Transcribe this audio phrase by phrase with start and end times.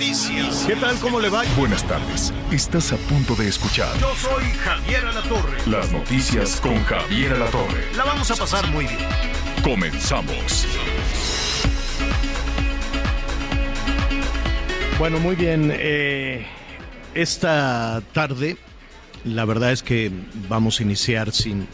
[0.00, 0.64] Noticias.
[0.66, 0.96] ¿Qué tal?
[0.98, 1.42] ¿Cómo le va?
[1.58, 2.32] Buenas tardes.
[2.50, 5.58] Estás a punto de escuchar Yo soy Javier Alatorre.
[5.66, 7.84] las noticias con Javier Alatorre.
[7.94, 8.96] La vamos a pasar muy bien.
[9.62, 10.66] Comenzamos.
[14.98, 15.70] Bueno, muy bien.
[15.70, 16.46] eh,
[17.12, 18.56] esta tarde,
[19.24, 20.10] la verdad es que
[20.48, 21.68] vamos a iniciar sin,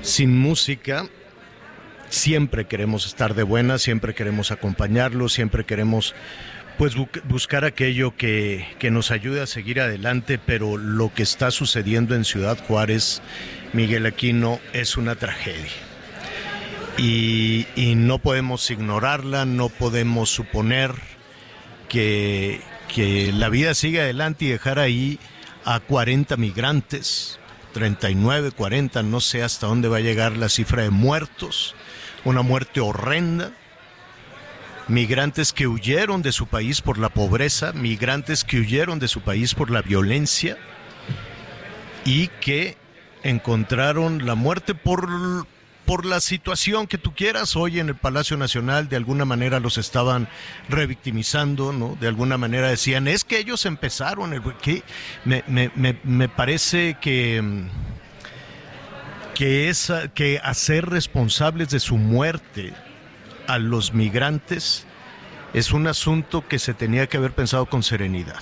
[0.00, 1.06] sin música.
[2.08, 6.12] Siempre queremos estar de buena, siempre queremos acompañarlo, siempre queremos
[6.82, 11.52] pues bu- buscar aquello que, que nos ayude a seguir adelante, pero lo que está
[11.52, 13.22] sucediendo en Ciudad Juárez,
[13.72, 15.70] Miguel Aquino, es una tragedia.
[16.98, 20.92] Y, y no podemos ignorarla, no podemos suponer
[21.88, 22.60] que,
[22.92, 25.20] que la vida siga adelante y dejar ahí
[25.64, 27.38] a 40 migrantes,
[27.74, 31.76] 39, 40, no sé hasta dónde va a llegar la cifra de muertos,
[32.24, 33.52] una muerte horrenda.
[34.88, 39.54] Migrantes que huyeron de su país por la pobreza, migrantes que huyeron de su país
[39.54, 40.58] por la violencia
[42.04, 42.76] y que
[43.22, 45.08] encontraron la muerte por,
[45.86, 47.54] por la situación que tú quieras.
[47.54, 50.28] Hoy en el Palacio Nacional de alguna manera los estaban
[50.68, 51.96] revictimizando, ¿no?
[52.00, 54.42] De alguna manera decían, es que ellos empezaron, el-
[55.24, 57.64] me, me- me- me parece que...
[59.34, 62.74] que, esa, que hacer responsables de su muerte
[63.52, 64.86] a los migrantes
[65.52, 68.40] es un asunto que se tenía que haber pensado con serenidad.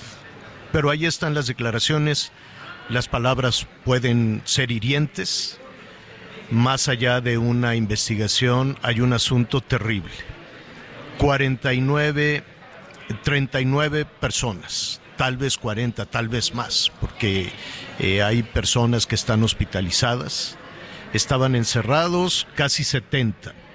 [0.70, 2.30] Pero ahí están las declaraciones,
[2.88, 5.58] las palabras pueden ser hirientes,
[6.52, 10.12] más allá de una investigación hay un asunto terrible.
[11.18, 12.44] 49,
[13.24, 17.50] 39 personas, tal vez 40, tal vez más, porque
[17.98, 20.56] eh, hay personas que están hospitalizadas,
[21.12, 23.69] estaban encerrados casi 70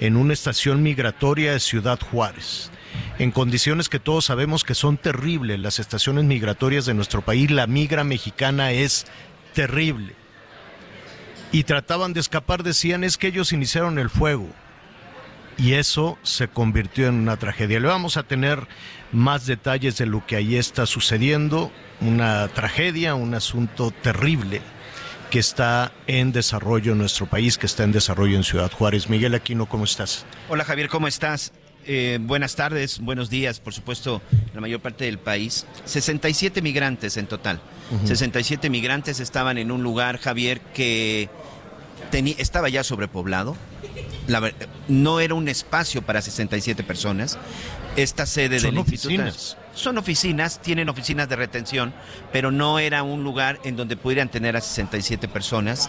[0.00, 2.70] en una estación migratoria de Ciudad Juárez,
[3.18, 5.58] en condiciones que todos sabemos que son terribles.
[5.58, 9.06] Las estaciones migratorias de nuestro país, la migra mexicana es
[9.54, 10.14] terrible.
[11.50, 14.48] Y trataban de escapar, decían, es que ellos iniciaron el fuego.
[15.56, 17.80] Y eso se convirtió en una tragedia.
[17.80, 18.68] Le vamos a tener
[19.10, 21.72] más detalles de lo que ahí está sucediendo.
[22.00, 24.60] Una tragedia, un asunto terrible
[25.30, 29.08] que está en desarrollo en nuestro país, que está en desarrollo en Ciudad Juárez.
[29.08, 30.24] Miguel Aquino, ¿cómo estás?
[30.48, 31.52] Hola Javier, ¿cómo estás?
[31.86, 34.20] Eh, buenas tardes, buenos días, por supuesto,
[34.54, 35.66] la mayor parte del país.
[35.84, 37.60] 67 migrantes en total.
[38.04, 41.30] 67 migrantes estaban en un lugar, Javier, que
[42.38, 43.56] estaba ya sobrepoblado.
[44.26, 44.52] La
[44.88, 47.38] no era un espacio para 67 personas.
[47.96, 49.32] Esta sede Son del Instituto...
[49.78, 51.94] Son oficinas, tienen oficinas de retención,
[52.32, 55.88] pero no era un lugar en donde pudieran tener a 67 personas.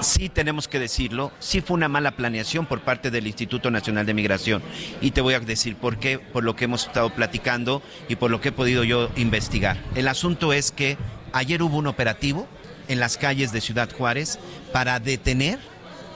[0.00, 4.14] Sí tenemos que decirlo, sí fue una mala planeación por parte del Instituto Nacional de
[4.14, 4.62] Migración.
[5.02, 8.30] Y te voy a decir por qué, por lo que hemos estado platicando y por
[8.30, 9.76] lo que he podido yo investigar.
[9.94, 10.96] El asunto es que
[11.34, 12.48] ayer hubo un operativo
[12.88, 14.38] en las calles de Ciudad Juárez
[14.72, 15.58] para detener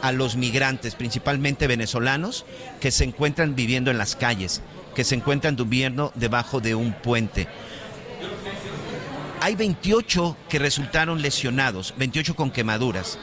[0.01, 2.47] a los migrantes, principalmente venezolanos,
[2.81, 4.63] que se encuentran viviendo en las calles,
[4.97, 7.47] que se encuentran viviendo debajo de un puente.
[9.43, 13.19] Hay 28 que resultaron lesionados, 28 con quemaduras.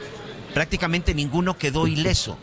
[0.54, 2.38] Prácticamente ninguno quedó ileso.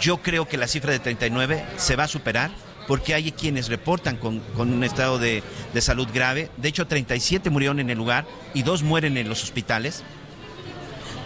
[0.00, 2.50] Yo creo que la cifra de 39 se va a superar
[2.88, 6.50] porque hay quienes reportan con, con un estado de, de salud grave.
[6.56, 10.02] De hecho, 37 murieron en el lugar y dos mueren en los hospitales.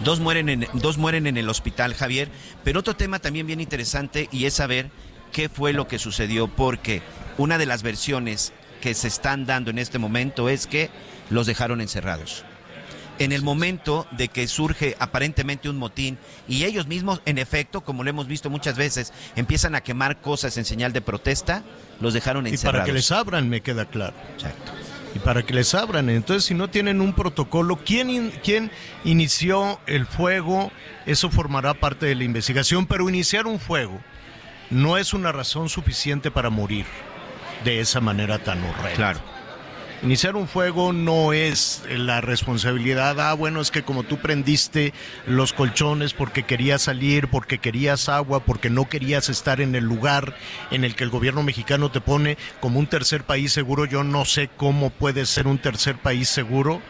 [0.03, 2.29] Dos mueren, en, dos mueren en el hospital, Javier.
[2.63, 4.91] Pero otro tema también bien interesante y es saber
[5.31, 7.01] qué fue lo que sucedió, porque
[7.41, 10.89] una de las versiones que se están dando en este momento es que
[11.29, 12.43] los dejaron encerrados.
[13.19, 16.17] En el momento de que surge aparentemente un motín
[16.47, 20.57] y ellos mismos, en efecto, como lo hemos visto muchas veces, empiezan a quemar cosas
[20.57, 21.63] en señal de protesta,
[21.99, 22.79] los dejaron Y encerrados.
[22.79, 24.15] para que les abran, me queda claro.
[24.35, 24.71] Exacto.
[25.15, 26.09] Y para que les abran.
[26.09, 28.71] Entonces, si no tienen un protocolo, ¿quién, in- quién
[29.03, 30.71] inició el fuego?
[31.05, 33.99] Eso formará parte de la investigación, pero iniciar un fuego
[34.71, 36.85] no es una razón suficiente para morir
[37.63, 38.93] de esa manera tan horrenda.
[38.93, 39.19] Claro.
[40.03, 44.95] Iniciar un fuego no es la responsabilidad, ah, bueno, es que como tú prendiste
[45.27, 50.35] los colchones porque querías salir, porque querías agua, porque no querías estar en el lugar
[50.71, 54.25] en el que el gobierno mexicano te pone como un tercer país seguro, yo no
[54.25, 56.81] sé cómo puede ser un tercer país seguro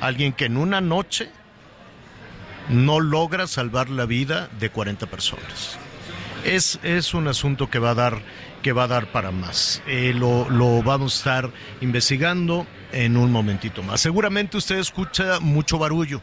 [0.00, 1.30] alguien que en una noche
[2.68, 5.78] no logra salvar la vida de 40 personas.
[6.44, 8.22] Es, es un asunto que va a dar
[8.62, 9.82] que va a dar para más.
[9.86, 11.50] Eh, lo, lo vamos a estar
[11.80, 14.00] investigando en un momentito más.
[14.00, 16.20] Seguramente usted escucha mucho barullo.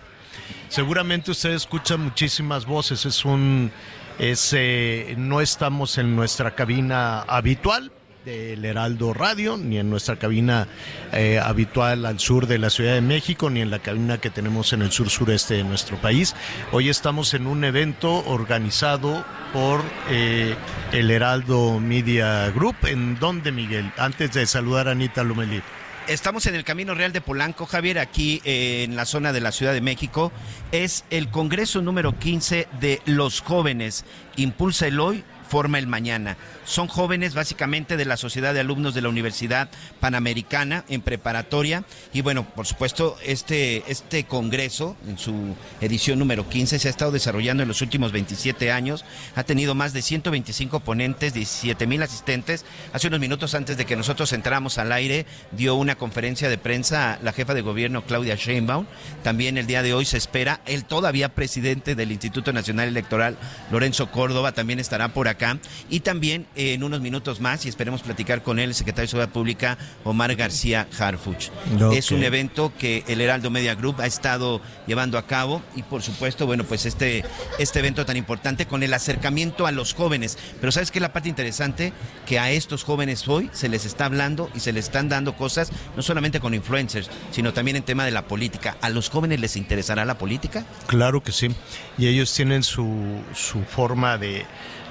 [0.70, 3.06] Seguramente usted escucha muchísimas voces.
[3.06, 3.72] Es un,
[4.20, 7.92] es, eh, no estamos en nuestra cabina habitual,
[8.26, 10.68] del Heraldo Radio, ni en nuestra cabina
[11.12, 14.74] eh, habitual al sur de la Ciudad de México, ni en la cabina que tenemos
[14.74, 16.36] en el sur sureste de nuestro país.
[16.72, 20.56] Hoy estamos en un evento organizado por eh,
[20.92, 22.76] el Heraldo Media Group.
[22.84, 23.92] ¿En dónde, Miguel?
[23.98, 25.62] Antes de saludar a Anita Lomelí.
[26.08, 29.54] Estamos en el Camino Real de Polanco, Javier, aquí eh, en la zona de la
[29.54, 30.34] Ciudad de México.
[30.74, 34.04] Es el Congreso número 15 de los jóvenes.
[34.36, 35.24] Impulsa el hoy,
[35.54, 36.36] forma el mañana.
[36.66, 39.70] Son jóvenes básicamente de la Sociedad de Alumnos de la Universidad
[40.00, 46.80] Panamericana en preparatoria y bueno, por supuesto, este, este congreso en su edición número 15
[46.80, 49.06] se ha estado desarrollando en los últimos 27 años,
[49.36, 52.66] ha tenido más de 125 ponentes, 17 mil asistentes.
[52.92, 57.20] Hace unos minutos antes de que nosotros entráramos al aire, dio una conferencia de prensa
[57.22, 58.88] la jefa de gobierno Claudia Sheinbaum.
[59.22, 63.38] También el día de hoy se espera, el todavía presidente del Instituto Nacional Electoral,
[63.70, 65.43] Lorenzo Córdoba, también estará por acá.
[65.90, 69.34] Y también en unos minutos más y esperemos platicar con él, el secretario de Seguridad
[69.34, 71.50] Pública, Omar García Harfuch.
[71.94, 76.02] Es un evento que el Heraldo Media Group ha estado llevando a cabo y por
[76.02, 77.24] supuesto, bueno, pues este,
[77.60, 80.38] este evento tan importante con el acercamiento a los jóvenes.
[80.60, 81.94] Pero ¿sabes qué es la parte interesante?
[82.26, 85.72] Que a estos jóvenes hoy se les está hablando y se les están dando cosas,
[85.96, 88.78] no solamente con influencers, sino también en tema de la política.
[88.82, 90.66] ¿A los jóvenes les interesará la política?
[90.88, 91.50] Claro que sí.
[91.98, 94.46] Y ellos tienen su, su forma de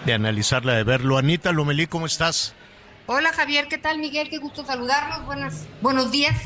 [0.05, 1.19] de analizarla, de verlo.
[1.19, 2.55] Anita Lomelí, ¿cómo estás?
[3.07, 4.31] Hola Javier, ¿qué tal Miguel?
[4.31, 5.25] Qué gusto saludarlos.
[5.27, 6.37] Buenas, buenos días.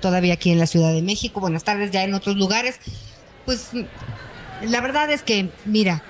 [0.00, 2.78] todavía aquí en la Ciudad de México, buenas tardes ya en otros lugares.
[3.44, 3.70] Pues
[4.62, 6.02] la verdad es que, mira,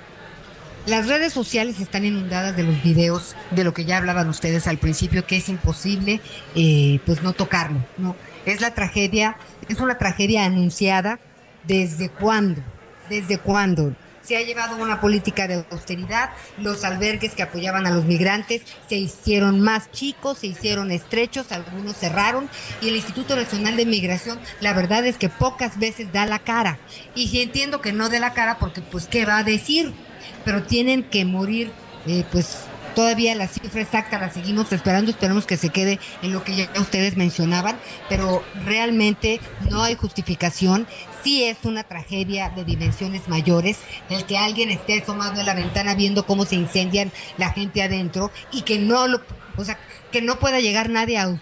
[0.87, 4.79] las redes sociales están inundadas de los videos de lo que ya hablaban ustedes al
[4.79, 6.21] principio, que es imposible
[6.55, 8.17] eh, pues no tocarlo, ¿no?
[8.45, 9.37] Es la tragedia,
[9.69, 11.19] es una tragedia anunciada
[11.65, 12.63] desde cuándo,
[13.09, 13.97] desde cuándo
[14.27, 18.97] se ha llevado una política de austeridad, los albergues que apoyaban a los migrantes se
[18.97, 22.49] hicieron más chicos, se hicieron estrechos, algunos cerraron
[22.81, 26.79] y el Instituto Nacional de Migración, la verdad es que pocas veces da la cara.
[27.15, 29.93] Y sí entiendo que no dé la cara porque pues qué va a decir,
[30.45, 31.71] pero tienen que morir
[32.07, 32.59] eh, pues
[32.97, 36.71] Todavía la cifra exacta la seguimos esperando, esperamos que se quede en lo que ya
[36.81, 37.77] ustedes mencionaban,
[38.09, 39.39] pero realmente
[39.71, 40.87] no hay justificación.
[41.27, 43.79] Sí es una tragedia de dimensiones mayores
[44.11, 48.31] el que alguien esté asomado en la ventana viendo cómo se incendian la gente adentro
[48.53, 49.21] y que no lo,
[49.57, 49.77] o sea,
[50.13, 51.37] que no pueda llegar nadie a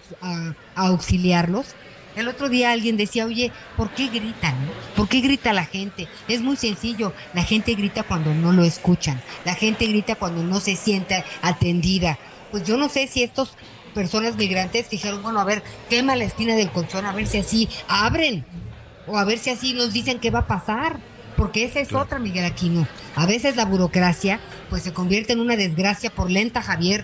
[0.73, 1.75] auxiliarlos
[2.15, 4.55] el otro día alguien decía, oye, ¿por qué gritan?
[4.95, 6.07] ¿Por qué grita la gente?
[6.27, 10.59] Es muy sencillo, la gente grita cuando no lo escuchan, la gente grita cuando no
[10.59, 12.17] se siente atendida.
[12.49, 13.51] Pues yo no sé si estos
[13.93, 17.69] personas migrantes dijeron, bueno, a ver, quema la esquina del colchón, a ver si así
[17.87, 18.45] abren,
[19.07, 20.99] o a ver si así nos dicen qué va a pasar.
[21.35, 22.87] Porque esa es otra, Miguel Aquino.
[23.13, 27.03] A veces la burocracia pues se convierte en una desgracia por lenta, Javier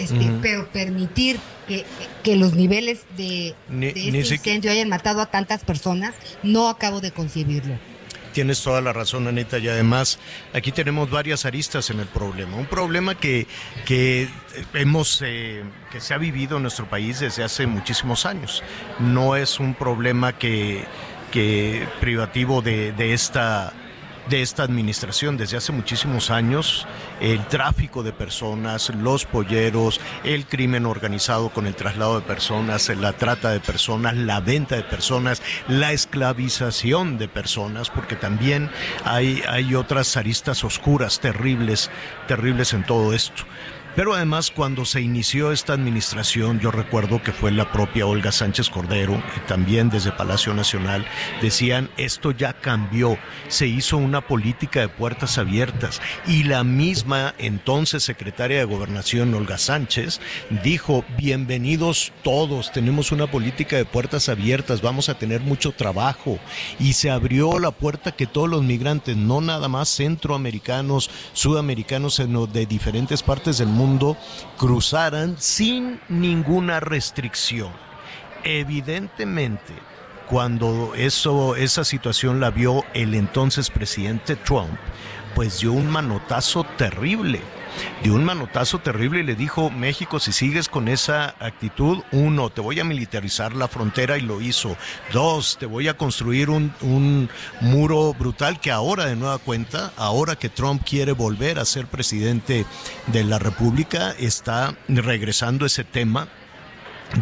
[0.00, 1.38] este, pero permitir
[1.68, 1.84] que,
[2.22, 7.78] que, los niveles de, este incendio hayan matado a tantas personas, no acabo de concebirlo.
[8.32, 10.18] Tienes toda la razón, Anita, y además
[10.54, 12.56] aquí tenemos varias aristas en el problema.
[12.56, 13.46] Un problema que,
[13.84, 14.28] que
[14.72, 18.62] hemos, eh, que se ha vivido en nuestro país desde hace muchísimos años.
[19.00, 20.84] No es un problema que,
[21.30, 23.72] que privativo de, de esta
[24.30, 26.86] de esta administración desde hace muchísimos años,
[27.20, 33.12] el tráfico de personas, los polleros, el crimen organizado con el traslado de personas, la
[33.12, 38.70] trata de personas, la venta de personas, la esclavización de personas, porque también
[39.04, 41.90] hay, hay otras aristas oscuras, terribles,
[42.28, 43.44] terribles en todo esto.
[43.96, 48.70] Pero además cuando se inició esta administración, yo recuerdo que fue la propia Olga Sánchez
[48.70, 51.04] Cordero, también desde Palacio Nacional,
[51.42, 53.18] decían, esto ya cambió,
[53.48, 59.58] se hizo una política de puertas abiertas y la misma entonces secretaria de Gobernación, Olga
[59.58, 60.20] Sánchez,
[60.62, 66.38] dijo, bienvenidos todos, tenemos una política de puertas abiertas, vamos a tener mucho trabajo
[66.78, 72.46] y se abrió la puerta que todos los migrantes, no nada más centroamericanos, sudamericanos, sino
[72.46, 74.16] de diferentes partes del mundo, mundo
[74.58, 77.72] cruzaran sin ninguna restricción.
[78.44, 79.72] Evidentemente,
[80.28, 84.78] cuando eso, esa situación la vio el entonces presidente Trump,
[85.34, 87.40] pues dio un manotazo terrible
[88.02, 92.60] dio un manotazo terrible y le dijo, México, si sigues con esa actitud, uno, te
[92.60, 94.76] voy a militarizar la frontera y lo hizo.
[95.12, 97.28] Dos, te voy a construir un,
[97.60, 102.66] muro brutal que ahora de nueva cuenta, ahora que Trump quiere volver a ser presidente
[103.06, 106.28] de la República, está regresando ese tema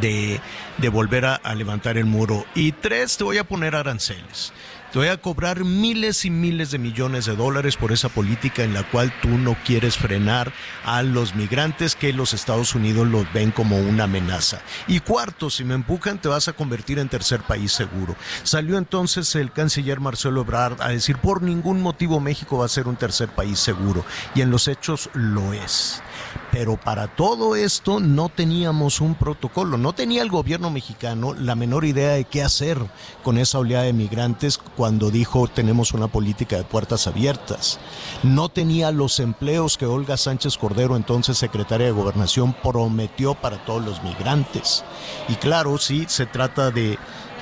[0.00, 0.40] de,
[0.78, 2.45] de volver a, levantar el muro.
[2.55, 4.52] Y tres, te voy a poner aranceles.
[4.92, 8.73] Te voy a cobrar miles y miles de millones de dólares por esa política en
[8.73, 10.50] la cual tú no quieres frenar
[10.83, 14.62] a los migrantes que los Estados Unidos los ven como una amenaza.
[14.87, 18.16] Y cuarto, si me empujan, te vas a convertir en tercer país seguro.
[18.45, 22.88] Salió entonces el canciller Marcelo Ebrard a decir, por ningún motivo México va a ser
[22.88, 24.07] un tercer país seguro.
[24.35, 26.02] Y en los hechos lo es.
[26.50, 31.85] Pero para todo esto no teníamos un protocolo, no tenía el gobierno mexicano la menor
[31.85, 32.78] idea de qué hacer
[33.23, 37.78] con esa oleada de migrantes cuando dijo tenemos una política de puertas abiertas.
[38.23, 43.85] No tenía los empleos que Olga Sánchez Cordero, entonces secretaria de Gobernación, prometió para todos
[43.85, 44.85] los migrantes.
[45.28, 46.99] Y claro, sí, se trata de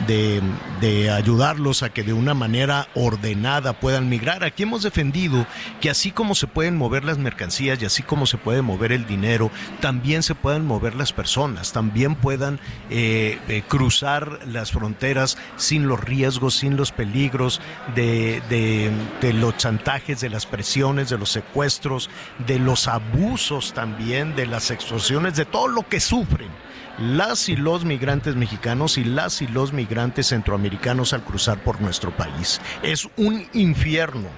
[0.06, 0.42] de,
[0.80, 4.44] de, ayudarlos a que de una manera ordenada puedan migrar.
[4.44, 5.46] Aquí hemos defendido
[5.80, 9.06] que así como se pueden mover las mercancías y así como se puede mover el
[9.06, 9.50] dinero,
[9.80, 12.60] también se puedan mover las personas, también puedan
[12.90, 17.60] eh, eh, cruzar las fronteras sin los riesgos, sin los peligros
[17.94, 22.10] de, de, de los chantajes, de las presiones, de los secuestros,
[22.46, 26.65] de los abusos también, de las extorsiones, de todo lo que sufren
[26.98, 32.16] las y los migrantes mexicanos y las y los migrantes centroamericanos al cruzar por nuestro
[32.16, 32.60] país.
[32.82, 34.28] Es un infierno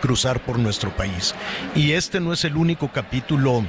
[0.00, 1.34] cruzar por nuestro país.
[1.74, 3.64] Y este no es el único capítulo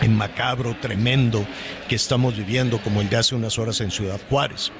[0.00, 1.46] en macabro, tremendo,
[1.88, 4.72] que estamos viviendo como el de hace unas horas en Ciudad Juárez.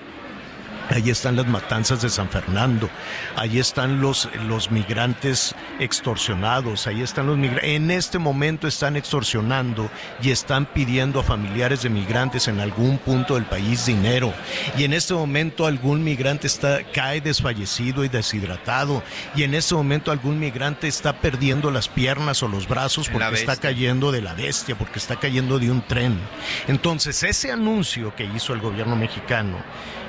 [0.91, 2.91] Ahí están las matanzas de San Fernando,
[3.37, 7.71] ahí están los, los migrantes extorsionados, ahí están los migrantes.
[7.71, 9.89] En este momento están extorsionando
[10.21, 14.35] y están pidiendo a familiares de migrantes en algún punto del país dinero.
[14.77, 19.05] Y en este momento algún migrante está, cae desfallecido y deshidratado.
[19.37, 23.57] Y en este momento algún migrante está perdiendo las piernas o los brazos porque está
[23.57, 26.19] cayendo de la bestia, porque está cayendo de un tren.
[26.67, 29.59] Entonces, ese anuncio que hizo el gobierno mexicano,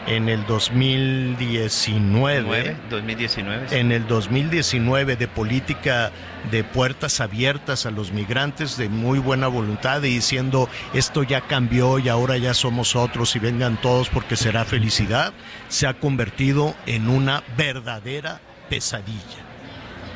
[0.07, 6.11] en el 2019, 2019 en el 2019 de política
[6.49, 11.99] de puertas abiertas a los migrantes de muy buena voluntad y diciendo esto ya cambió
[11.99, 15.33] y ahora ya somos otros y vengan todos porque será felicidad,
[15.69, 19.19] se ha convertido en una verdadera pesadilla.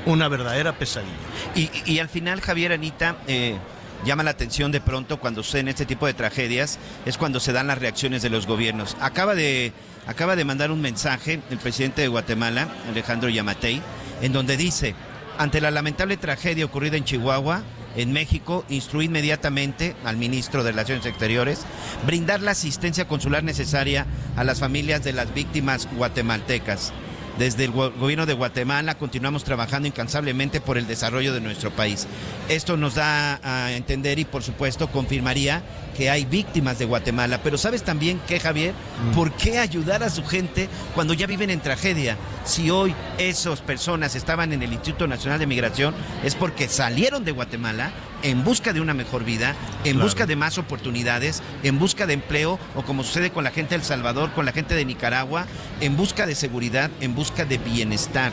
[0.06, 1.12] Una verdadera pesadilla.
[1.56, 3.58] Y, y al final, Javier Anita, eh,
[4.04, 7.68] llama la atención de pronto cuando suceden este tipo de tragedias, es cuando se dan
[7.68, 8.98] las reacciones de los gobiernos.
[9.00, 9.74] Acaba de,
[10.08, 13.82] acaba de mandar un mensaje el presidente de Guatemala, Alejandro Yamatei,
[14.22, 14.96] en donde dice,
[15.38, 17.64] ante la lamentable tragedia ocurrida en Chihuahua,
[17.96, 21.62] en México, instruir inmediatamente al ministro de Relaciones Exteriores,
[22.06, 26.92] brindar la asistencia consular necesaria a las familias de las víctimas guatemaltecas.
[27.38, 32.08] Desde el gobierno de Guatemala continuamos trabajando incansablemente por el desarrollo de nuestro país.
[32.48, 35.62] Esto nos da a entender y por supuesto confirmaría
[35.98, 37.42] que hay víctimas de Guatemala.
[37.44, 38.74] Pero sabes también que, Javier,
[39.14, 42.16] ¿por qué ayudar a su gente cuando ya viven en tragedia?
[42.46, 47.32] Si hoy esas personas estaban en el Instituto Nacional de Migración es porque salieron de
[47.32, 47.92] Guatemala
[48.26, 50.06] en busca de una mejor vida, en claro.
[50.06, 53.76] busca de más oportunidades, en busca de empleo o como sucede con la gente de
[53.76, 55.46] El Salvador, con la gente de Nicaragua,
[55.80, 58.32] en busca de seguridad, en busca de bienestar.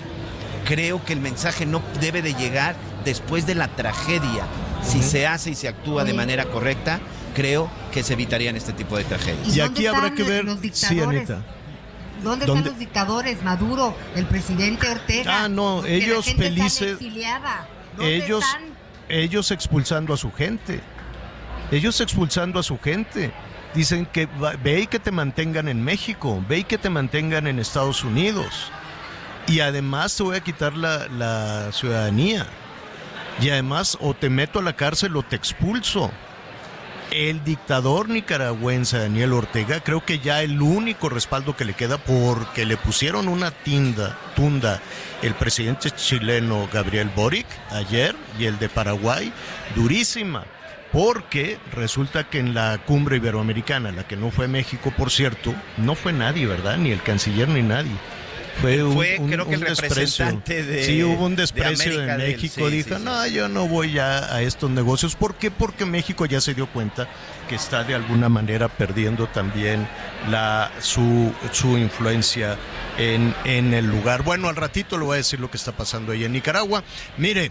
[0.64, 4.46] Creo que el mensaje no debe de llegar después de la tragedia.
[4.82, 5.04] Si uh -huh.
[5.04, 6.98] se hace y se actúa de manera correcta,
[7.34, 9.54] creo que se evitarían este tipo de tragedias.
[9.54, 11.42] Y, aquí habrá que ver, sí, Anita.
[12.22, 13.42] ¿Dónde, ¿Dónde, están los dictadores?
[13.42, 15.44] Maduro, el presidente Ortega.
[15.44, 16.98] Ah, no, ellos felices.
[18.00, 18.71] Ellos, están?
[19.12, 20.80] Ellos expulsando a su gente.
[21.70, 23.32] Ellos expulsando a su gente.
[23.74, 24.26] Dicen que
[24.62, 28.70] ve y que te mantengan en México, ve y que te mantengan en Estados Unidos.
[29.46, 32.46] Y además te voy a quitar la, la ciudadanía.
[33.40, 36.10] Y además o te meto a la cárcel o te expulso
[37.12, 42.64] el dictador nicaragüense Daniel Ortega, creo que ya el único respaldo que le queda porque
[42.64, 44.80] le pusieron una tinda, tunda
[45.20, 49.32] el presidente chileno Gabriel Boric ayer y el de Paraguay,
[49.74, 50.44] durísima.
[50.90, 55.94] Porque resulta que en la cumbre iberoamericana, la que no fue México, por cierto, no
[55.94, 56.76] fue nadie, ¿verdad?
[56.76, 57.92] Ni el canciller ni nadie.
[58.60, 59.94] Fue, un, Fue, un- creo que un el desprecio.
[60.26, 62.68] representante de- Sí, hubo un de desprecio América en México.
[62.68, 65.16] sí, Dijo, sí, no, yo no voy ya a estos negocios.
[65.16, 65.50] ¿Por qué?
[65.50, 67.08] Porque México ya se dio cuenta
[67.48, 69.88] que está de alguna manera perdiendo también
[70.30, 72.56] la, su, su influencia
[72.98, 74.22] en, en el lugar.
[74.22, 76.84] Bueno, al ratito le voy a decir lo que está pasando ahí en Nicaragua.
[77.16, 77.50] Mire,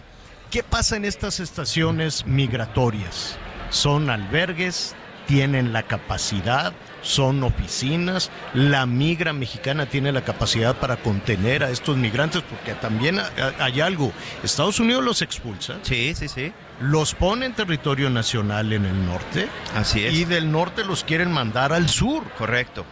[0.50, 3.36] ¿qué pasa en estas estaciones migratorias?
[3.70, 4.94] Son albergues,
[5.26, 11.96] tienen la capacidad, son oficinas, la migra mexicana tiene la capacidad para contener a estos
[11.96, 16.52] migrantes, porque también ha- hay algo, Estados Unidos los expulsa, Sí, sí, sí.
[16.80, 20.14] los pone en territorio nacional en el norte Así es.
[20.14, 22.24] y del norte los quieren mandar al sur.
[22.38, 22.84] Correcto.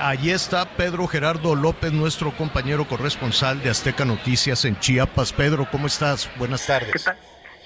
[0.00, 5.32] Allí está Pedro Gerardo López, nuestro compañero corresponsal de Azteca Noticias en Chiapas.
[5.32, 6.28] Pedro, ¿cómo estás?
[6.36, 7.04] Buenas ¿Qué tardes.
[7.04, 7.16] tal?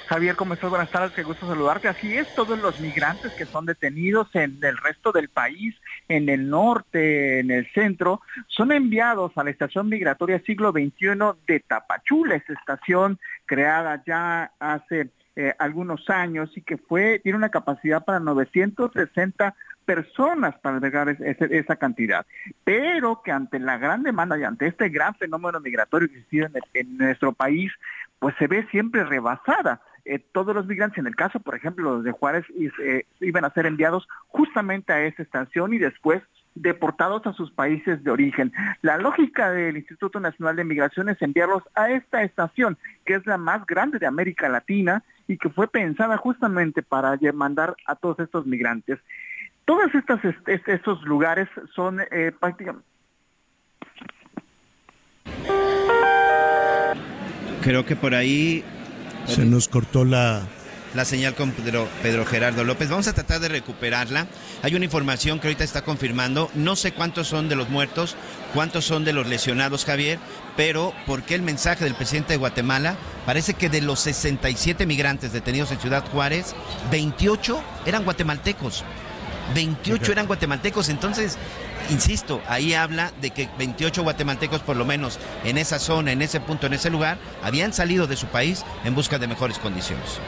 [0.08, 0.70] Javier, ¿cómo estás?
[0.70, 1.86] Buenas tardes, qué gusto saludarte.
[1.86, 5.74] Así es, todos los migrantes que son detenidos en el resto del país,
[6.08, 11.10] en el norte, en el centro, son enviados a la estación migratoria siglo XXI
[11.46, 17.50] de Tapachula, esa estación creada ya hace eh, algunos años y que fue tiene una
[17.50, 22.26] capacidad para 960 personas para albergar esa cantidad,
[22.64, 26.56] pero que ante la gran demanda y ante este gran fenómeno migratorio que existe en,
[26.56, 27.70] el- en nuestro país,
[28.18, 29.80] pues se ve siempre rebasada.
[30.10, 32.44] Eh, todos los migrantes, en el caso, por ejemplo, los de Juárez,
[32.82, 36.22] eh, iban a ser enviados justamente a esa estación y después
[36.54, 38.52] deportados a sus países de origen.
[38.80, 43.36] La lógica del Instituto Nacional de Migración es enviarlos a esta estación, que es la
[43.36, 48.46] más grande de América Latina y que fue pensada justamente para mandar a todos estos
[48.46, 48.98] migrantes.
[49.66, 52.86] Todos estos, est- estos lugares son eh, prácticamente
[57.62, 58.64] Creo que por ahí
[59.28, 60.42] Se nos cortó la...
[60.94, 62.88] la señal con Pedro, Pedro Gerardo López.
[62.88, 64.26] Vamos a tratar de recuperarla.
[64.62, 66.50] Hay una información que ahorita está confirmando.
[66.54, 68.16] No sé cuántos son de los muertos,
[68.54, 70.18] cuántos son de los lesionados, Javier,
[70.56, 72.96] pero ¿por qué el mensaje del presidente de Guatemala?
[73.26, 76.54] Parece que de los 67 migrantes detenidos en Ciudad Juárez,
[76.90, 78.84] 28 eran guatemaltecos.
[79.54, 81.38] 28 eran guatemaltecos, entonces,
[81.90, 86.40] insisto, ahí habla de que 28 guatemaltecos por lo menos en esa zona, en ese
[86.40, 90.20] punto, en ese lugar, habían salido de su país en busca de mejores condiciones.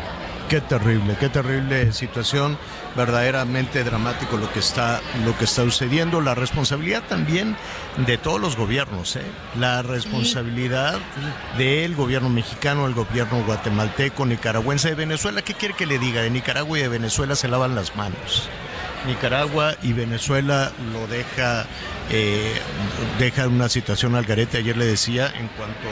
[0.51, 2.59] Qué terrible, qué terrible situación,
[2.97, 6.21] verdaderamente dramático lo que está, lo que está sucediendo.
[6.21, 7.55] La responsabilidad también
[8.05, 9.23] de todos los gobiernos, ¿eh?
[9.57, 10.99] la responsabilidad
[11.57, 15.43] del gobierno mexicano, el gobierno guatemalteco, nicaragüense de Venezuela.
[15.43, 16.23] ¿Qué quiere que le diga?
[16.23, 18.49] De Nicaragua y de Venezuela se lavan las manos.
[19.07, 21.67] Nicaragua y Venezuela lo deja,
[22.11, 22.55] eh,
[23.19, 24.59] deja una situación al garete.
[24.59, 25.89] Ayer le decía, en cuanto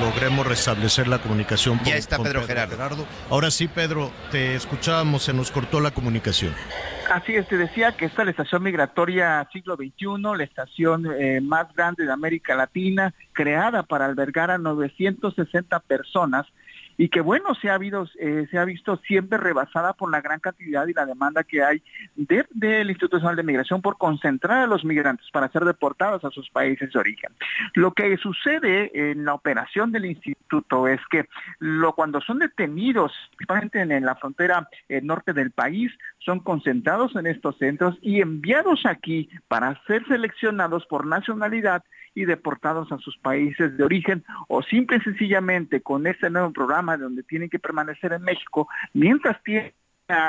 [0.00, 3.06] logremos restablecer la comunicación Ya está Pedro Gerardo.
[3.30, 6.54] Ahora sí, Pedro, te escuchábamos, se nos cortó la comunicación.
[7.10, 11.40] Así es, te decía que esta es la estación migratoria siglo XXI, la estación eh,
[11.40, 16.46] más grande de América Latina, creada para albergar a 960 personas
[16.98, 20.40] y que bueno, se ha, habido, eh, se ha visto siempre rebasada por la gran
[20.40, 21.82] cantidad y la demanda que hay
[22.14, 26.30] de- del Instituto Nacional de Migración por concentrar a los migrantes para ser deportados a
[26.30, 27.30] sus países de origen.
[27.74, 31.26] Lo que sucede en la operación del instituto es que
[31.94, 37.26] cuando son detenidos, principalmente en, en la frontera eh, norte del país, son concentrados en
[37.26, 41.82] estos centros y enviados aquí para ser seleccionados por nacionalidad
[42.16, 46.96] y deportados a sus países de origen o simple y sencillamente con este nuevo programa
[46.96, 49.72] donde tienen que permanecer en México mientras tienen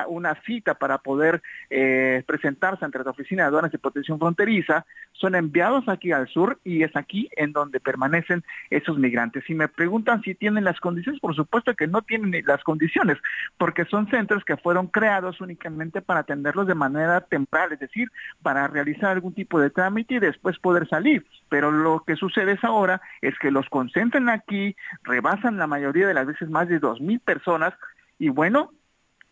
[0.07, 5.35] una- cita para poder eh, presentarse ante la Oficina de Aduanas y Protección Fronteriza, son
[5.35, 9.43] enviados aquí al sur y es aquí en donde permanecen esos migrantes.
[9.45, 13.17] Si me preguntan si tienen las condiciones, por supuesto que no tienen las condiciones,
[13.57, 18.11] porque son centros que fueron creados únicamente para atenderlos de manera temporal, es decir,
[18.43, 21.25] para realizar algún tipo de trámite y después poder salir.
[21.49, 26.13] Pero lo que sucede es ahora es que los concentran aquí, rebasan la mayoría de
[26.13, 27.73] las veces más de dos mil personas
[28.19, 28.71] y bueno,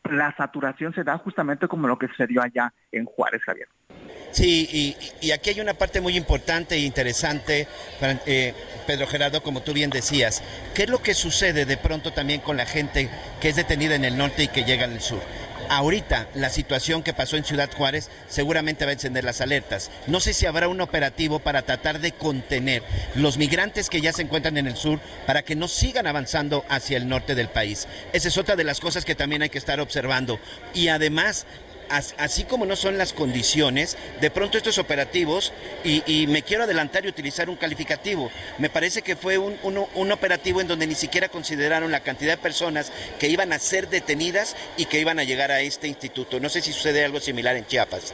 [0.10, 3.68] la saturación se da justamente como lo que sucedió allá en Juárez, Javier.
[4.32, 7.68] Sí, y, aquí hay una parte muy importante e interesante,
[8.26, 8.54] eh,
[8.86, 10.44] Pedro Gerardo, como tú bien decías.
[10.74, 14.04] ¿Qué es lo que sucede de pronto también con la gente que es detenida en
[14.04, 15.22] el norte y que llega al sur?
[15.69, 19.89] Ahorita, la situación que pasó en Ciudad Juárez seguramente va a encender las alertas.
[20.08, 22.84] No sé si habrá un operativo para tratar de contener
[23.15, 26.97] los migrantes que ya se encuentran en el sur para que no sigan avanzando hacia
[26.97, 27.88] el norte del país.
[28.13, 30.39] Esa es otra de las cosas que también hay que estar observando.
[30.73, 31.45] Y además,
[31.89, 37.10] así como no son las condiciones, de pronto estos operativos, y, me quiero adelantar y
[37.10, 41.30] utilizar un calificativo, me parece que fue un, un- un operativo en donde ni siquiera
[41.30, 45.52] consideraron la cantidad de personas que iban a ser detenidas y que iban a llegar
[45.52, 46.39] a este instituto.
[46.39, 48.13] No sé si sucede algo similar en Chiapas.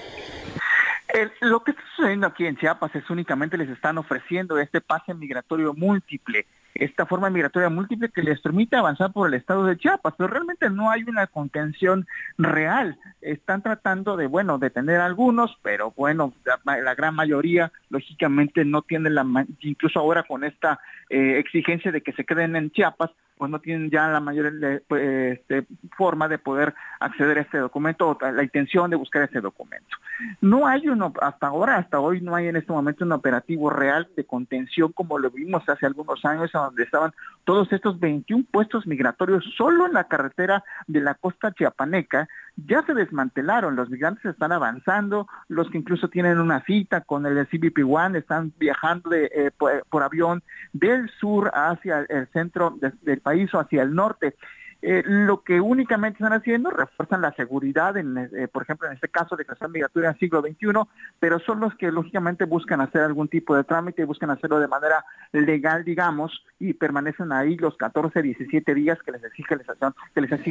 [1.42, 5.74] lo que está sucediendo aquí en Chiapas es únicamente les están ofreciendo este pase migratorio
[5.74, 10.28] múltiple esta forma migratoria múltiple que les permite avanzar por el estado de Chiapas, pero
[10.28, 12.08] realmente no hay una contención
[12.38, 12.98] real.
[13.22, 16.34] Están tratando de, bueno, detener a algunos, pero bueno,
[16.66, 19.26] la, gran mayoría lógicamente no tienen la,
[19.62, 20.80] incluso ahora con esta
[21.10, 24.54] eh, exigencia de que se queden en Chiapas, pues no tienen ya la mayor
[24.88, 25.66] pues, este,
[25.98, 29.98] forma de poder acceder a este documento o la intención de buscar este documento.
[30.42, 34.08] No hay uno, hasta ahora, hasta hoy, no hay en este momento un operativo real
[34.16, 37.12] de contención como lo vimos hace algunos años, donde estaban
[37.44, 42.94] todos estos 21 puestos migratorios solo en la carretera de la costa chiapaneca, ya se
[42.94, 48.20] desmantelaron, los migrantes están avanzando, los que incluso tienen una cita con el CBP One
[48.20, 50.44] están viajando eh, por, avión
[50.74, 54.36] del sur hacia el centro del país o hacia el norte.
[54.82, 59.10] Eh, lo que únicamente están haciendo, refuerzan la seguridad, en, eh, por ejemplo, en este
[59.10, 60.90] caso de creación migratoria en siglo XXI,
[61.20, 65.06] pero son los que lógicamente buscan hacer algún tipo de trámite, buscan hacerlo de manera
[65.32, 69.58] legal, digamos, y permanecen ahí los 14, 17 días que les exige,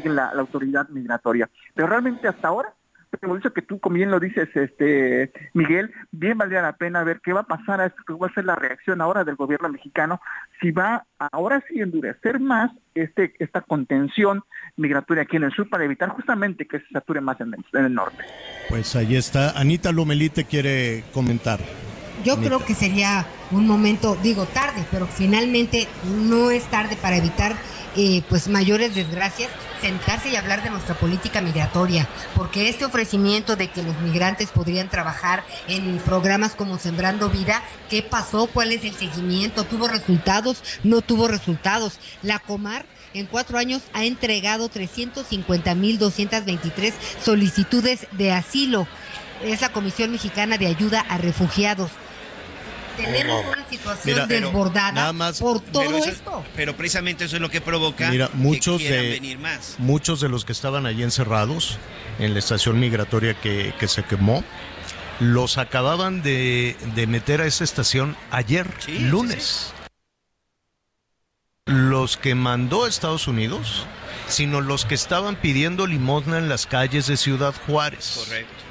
[0.02, 1.48] que la autoridad migratoria.
[1.74, 2.74] Pero realmente hasta ahora
[3.18, 7.20] como dicho que tú, como bien lo dices, este Miguel, bien valdría la pena ver
[7.22, 9.68] qué va a pasar a esto, qué va a ser la reacción ahora del gobierno
[9.68, 10.20] mexicano,
[10.60, 14.42] si va ahora sí endurecer más este esta contención
[14.76, 18.24] migratoria aquí en el sur para evitar justamente que se sature más en el, norte.
[18.68, 19.58] Pues ahí está.
[19.58, 21.58] Anita Lomelite quiere comentar.
[22.24, 25.88] Yo creo que sería un momento, digo tarde, pero finalmente
[26.28, 27.54] no es tarde para evitar
[27.96, 29.50] eh, pues mayores desgracias,
[29.80, 34.88] sentarse y hablar de nuestra política migratoria, porque este ofrecimiento de que los migrantes podrían
[34.88, 38.46] trabajar en programas como Sembrando Vida, ¿qué pasó?
[38.46, 39.64] ¿Cuál es el seguimiento?
[39.64, 40.62] ¿Tuvo resultados?
[40.84, 41.98] ¿No tuvo resultados?
[42.22, 48.86] La Comar en cuatro años ha entregado 350.223 solicitudes de asilo.
[49.42, 51.90] Es la Comisión Mexicana de Ayuda a Refugiados
[52.96, 56.44] tenemos una situación desbordada por todo esto.
[56.56, 59.76] Pero precisamente eso es lo que provoca muchos que de, venir más.
[59.78, 61.78] Muchos de los que estaban allí encerrados
[62.18, 64.44] en la estación migratoria que, se quemó,
[65.18, 66.76] los acababan de,
[67.08, 69.72] meter a esa estación ayer, lunes.
[71.66, 73.86] Los que mandó Estados Unidos,
[74.26, 78.24] sino los que estaban pidiendo limosna en las calles de Ciudad Juárez.
[78.24, 78.69] Correcto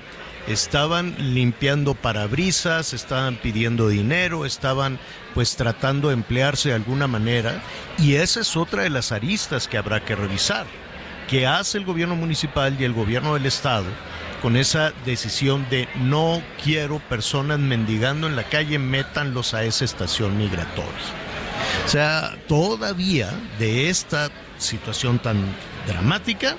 [0.50, 5.00] estaban limpiando parabrisas, estaban pidiendo dinero, estaban
[5.34, 7.62] pues tratando de emplearse de alguna manera
[7.98, 10.66] y esa es otra de las aristas que habrá que revisar.
[11.30, 13.86] ¿Qué hace el gobierno municipal y el gobierno del estado
[14.42, 20.38] con esa decisión de no quiero personas mendigando en la calle, métanlos a esa estación
[20.38, 20.90] migratoria?
[21.86, 25.38] O sea, todavía de esta situación tan
[25.86, 26.56] dramática,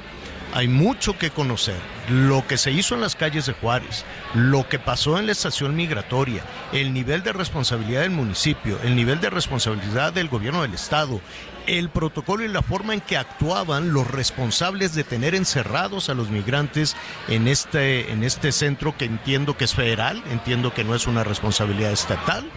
[0.52, 1.76] hay mucho que conocer.
[2.08, 5.76] Lo que se hizo en las calles de Juárez, lo que pasó en la estación
[5.76, 11.20] migratoria, el nivel de responsabilidad del municipio, el nivel de responsabilidad del gobierno del Estado,
[11.66, 16.30] el protocolo y la forma en que actuaban los responsables de tener encerrados a los
[16.30, 16.96] migrantes
[17.28, 21.22] en este, en este centro que entiendo que es federal, entiendo que no es una
[21.22, 22.50] responsabilidad estatal,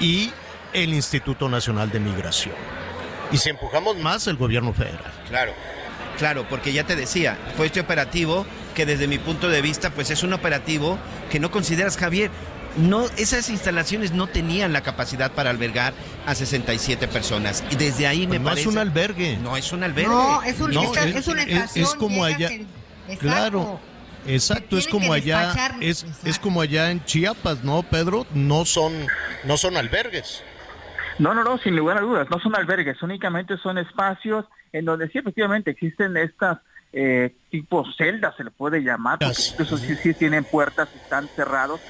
[0.00, 0.32] y
[0.72, 2.54] el Instituto Nacional de Migración.
[3.32, 5.12] Y si empujamos más, el gobierno federal.
[5.28, 5.52] Claro.
[6.18, 10.10] Claro, porque ya te decía, fue este operativo que desde mi punto de vista, pues
[10.10, 10.98] es un operativo
[11.30, 12.30] que no consideras, Javier,
[12.76, 15.94] no, esas instalaciones no tenían la capacidad para albergar
[16.26, 17.64] a 67 personas.
[17.70, 18.64] Y desde ahí me no parece.
[18.66, 19.36] No es un albergue.
[19.36, 20.08] No es un albergue.
[20.08, 21.84] No, es, un, es, una estación.
[21.84, 22.50] Es, como allá.
[23.18, 23.80] claro.
[24.26, 28.26] Exacto, es como allá, es, es como allá en Chiapas, ¿no, Pedro?
[28.34, 28.92] No son,
[29.44, 30.42] no son albergues.
[31.18, 35.08] No, no, no, sin lugar a dudas, no son albergues, únicamente son espacios en donde
[35.08, 36.58] sí efectivamente existen estas
[36.92, 41.80] eh, tipos celdas, se le puede llamar, porque incluso sí, sí tienen puertas, están cerrados,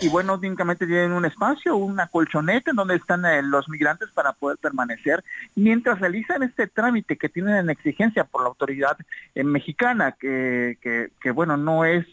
[0.00, 4.32] y, bueno, únicamente tienen un espacio, una colchoneta en donde están eh, los migrantes para
[4.32, 5.22] poder permanecer,
[5.54, 8.96] mientras realizan este trámite que tienen en exigencia por la autoridad
[9.36, 10.78] eh, mexicana, que,
[11.20, 12.06] que, bueno, no es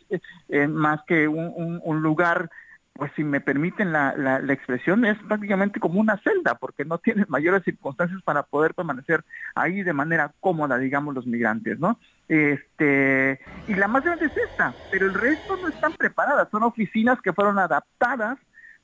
[0.70, 2.50] más que un, un lugar
[2.96, 7.26] pues si me permiten la, la, expresión, es prácticamente como una celda, porque no tienen
[7.30, 12.00] mayores circunstancias para poder permanecer ahí de manera cómoda, digamos, los migrantes, ¿no?
[12.30, 17.22] Este, y la más grande es esta, pero el resto no están preparadas, son oficinas
[17.22, 18.38] que fueron adaptadas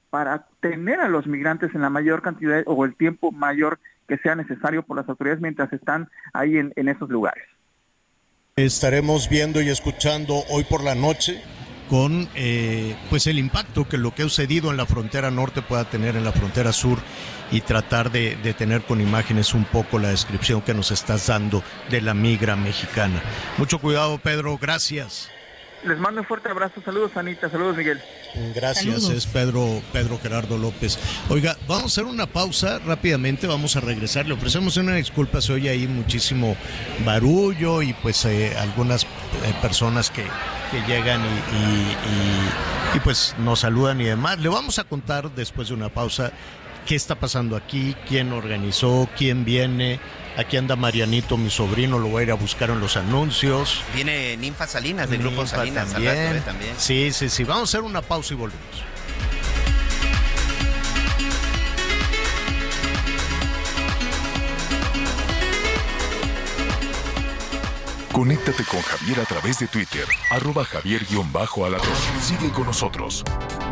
[0.09, 4.35] para tener a los migrantes en la mayor cantidad o el tiempo mayor que sea
[4.35, 7.45] necesario por las autoridades mientras están ahí en, en esos lugares.
[8.57, 11.41] Estaremos viendo y escuchando hoy por la noche
[11.91, 15.83] con eh, pues el impacto que lo que ha sucedido en la frontera norte pueda
[15.83, 16.99] tener en la frontera sur
[17.51, 21.61] y tratar de, de, tener con imágenes un poco la descripción que nos estás dando
[21.89, 23.21] de la migra mexicana.
[23.57, 25.29] Mucho cuidado, Pedro, gracias.
[25.83, 26.81] Les mando un fuerte abrazo.
[26.83, 27.49] Saludos, Anita.
[27.49, 27.99] Saludos, Miguel.
[28.53, 30.99] Gracias, es Pedro, Pedro Gerardo López.
[31.29, 34.27] Oiga, vamos a hacer una pausa rápidamente, vamos a regresar.
[34.27, 36.55] Le ofrecemos una disculpa, se oye ahí muchísimo
[37.03, 39.07] barullo y pues eh, algunas eh,
[39.61, 40.23] personas que,
[40.71, 44.39] que llegan y, y, y pues nos saludan y demás.
[44.39, 46.31] Le vamos a contar después de una pausa
[46.85, 49.99] qué está pasando aquí, quién organizó, quién viene.
[50.37, 53.83] Aquí anda Marianito, mi sobrino, lo voy a ir a buscar en los anuncios.
[53.93, 55.87] Viene Ninfa Salinas, del Grupo Ninfa Salinas.
[55.87, 56.15] al también.
[56.15, 56.41] rato, ¿eh?
[56.45, 56.73] también.
[56.77, 57.43] Sí, sí, sí.
[57.43, 58.65] Vamos a hacer una pausa y volvemos.
[68.13, 71.89] Conéctate con Javier a través de Twitter, arroba javier-alatón.
[72.21, 73.23] Sigue con nosotros.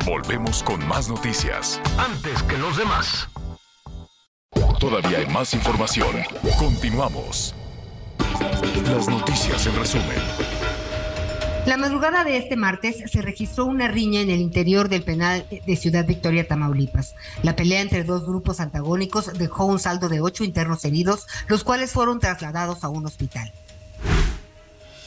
[0.06, 1.82] Volvemos con más noticias.
[1.98, 3.28] Antes que los demás.
[4.80, 6.16] Todavía hay más información.
[6.58, 7.54] Continuamos.
[8.86, 10.18] Las noticias en resumen.
[11.66, 15.76] La madrugada de este martes se registró una riña en el interior del penal de
[15.76, 17.16] Ciudad Victoria, Tamaulipas.
[17.44, 21.92] La pelea entre dos grupos antagónicos dejó un saldo de ocho internos heridos, los cuales
[21.92, 23.52] fueron trasladados a un hospital.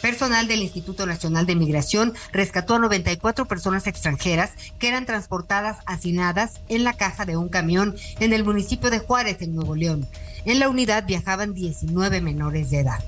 [0.02, 6.60] Personal del Instituto Nacional de Migración rescató a 94 personas extranjeras que eran transportadas hacinadas
[6.68, 10.08] en la caja de un camión en el municipio de Juárez, en Nuevo León.
[10.44, 12.98] En la unidad viajaban 19 menores de edad.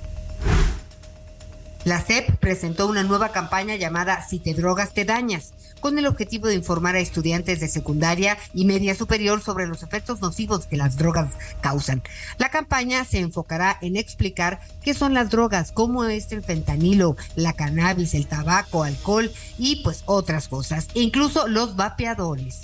[1.82, 5.52] La SEP presentó una nueva campaña llamada Si te drogas te dañas,
[5.84, 10.22] con el objetivo de informar a estudiantes de secundaria y media superior sobre los efectos
[10.22, 12.02] nocivos que las drogas causan.
[12.38, 17.52] La campaña se enfocará en explicar qué son las drogas, cómo es el fentanilo, la
[17.52, 22.62] cannabis, el tabaco, alcohol y pues otras cosas, incluso los vapeadores.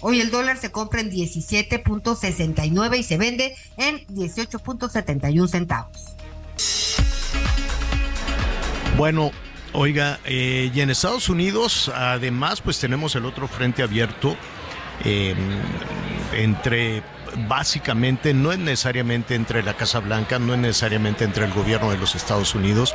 [0.00, 6.16] Hoy el dólar se compra en 17.69 y se vende en 18.71 centavos.
[8.96, 9.30] Bueno,
[9.72, 14.36] oiga, eh, y en Estados Unidos, además, pues tenemos el otro frente abierto
[15.04, 15.34] eh,
[16.32, 17.02] entre
[17.48, 21.98] básicamente no es necesariamente entre la Casa Blanca, no es necesariamente entre el gobierno de
[21.98, 22.94] los Estados Unidos.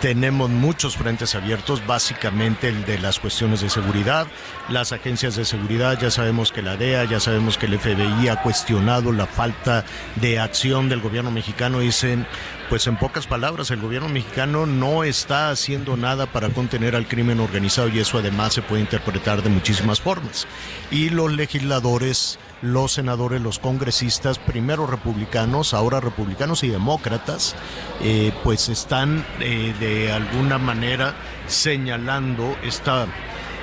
[0.00, 4.28] Tenemos muchos frentes abiertos, básicamente el de las cuestiones de seguridad,
[4.68, 8.42] las agencias de seguridad, ya sabemos que la DEA, ya sabemos que el FBI ha
[8.42, 9.84] cuestionado la falta
[10.16, 12.26] de acción del gobierno mexicano, dicen,
[12.68, 17.40] pues en pocas palabras, el gobierno mexicano no está haciendo nada para contener al crimen
[17.40, 20.46] organizado y eso además se puede interpretar de muchísimas formas.
[20.90, 27.54] Y los legisladores los senadores, los congresistas, primero republicanos, ahora republicanos y demócratas,
[28.02, 31.14] eh, pues están eh, de alguna manera
[31.46, 33.06] señalando esta,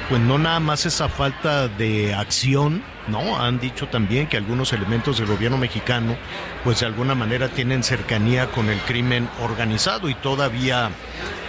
[0.09, 3.39] pues no nada más esa falta de acción, ¿no?
[3.39, 6.15] Han dicho también que algunos elementos del gobierno mexicano,
[6.63, 10.89] pues de alguna manera tienen cercanía con el crimen organizado y todavía,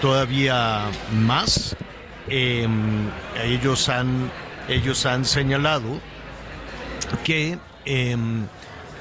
[0.01, 1.77] todavía más.
[2.29, 2.66] Eh,
[3.45, 4.31] ellos han,
[4.69, 6.01] ellos han señalado
[7.25, 8.16] que eh,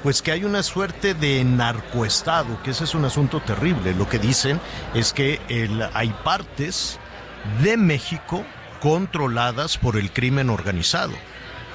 [0.02, 3.92] pues que hay una suerte de narcoestado, que ese es un asunto terrible.
[3.94, 4.60] Lo que dicen
[4.94, 7.00] es que el, hay partes
[7.60, 8.44] de México
[8.80, 11.14] controladas por el crimen organizado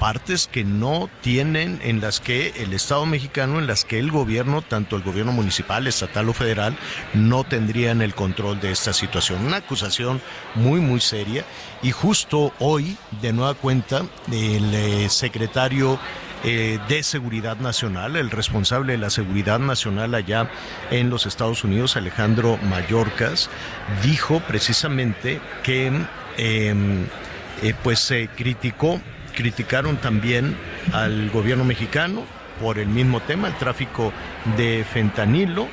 [0.01, 4.63] partes que no tienen, en las que el Estado mexicano, en las que el gobierno,
[4.63, 6.75] tanto el gobierno municipal, estatal o federal,
[7.13, 9.45] no tendrían el control de esta situación.
[9.45, 10.19] Una acusación
[10.55, 11.45] muy, muy seria.
[11.83, 15.99] Y justo hoy, de nueva cuenta, el eh, secretario
[16.43, 20.49] eh, de Seguridad Nacional, el responsable de la Seguridad Nacional allá
[20.89, 23.51] en los Estados Unidos, Alejandro Mayorkas,
[24.01, 25.91] dijo precisamente que
[26.39, 26.73] eh,
[27.61, 28.99] eh, pues se criticó
[29.31, 30.55] criticaron también
[30.93, 32.23] al gobierno mexicano
[32.61, 34.13] por el mismo tema, el tráfico
[34.57, 35.67] de fentanilo.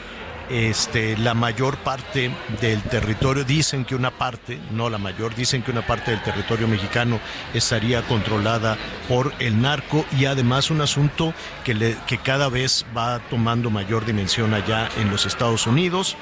[0.51, 2.31] Este, la mayor parte
[2.63, 6.67] del territorio, dicen que una parte, no la mayor, dicen que una parte del territorio
[6.67, 7.21] mexicano
[7.53, 8.79] estaría controlada
[9.11, 14.07] por el narco y además un asunto que, le, que cada vez va tomando mayor
[14.07, 16.17] dimensión allá en los Estados Unidos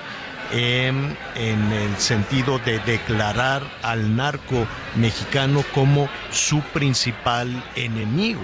[0.53, 8.43] en, el sentido de declarar al narco mexicano como su principal enemigo.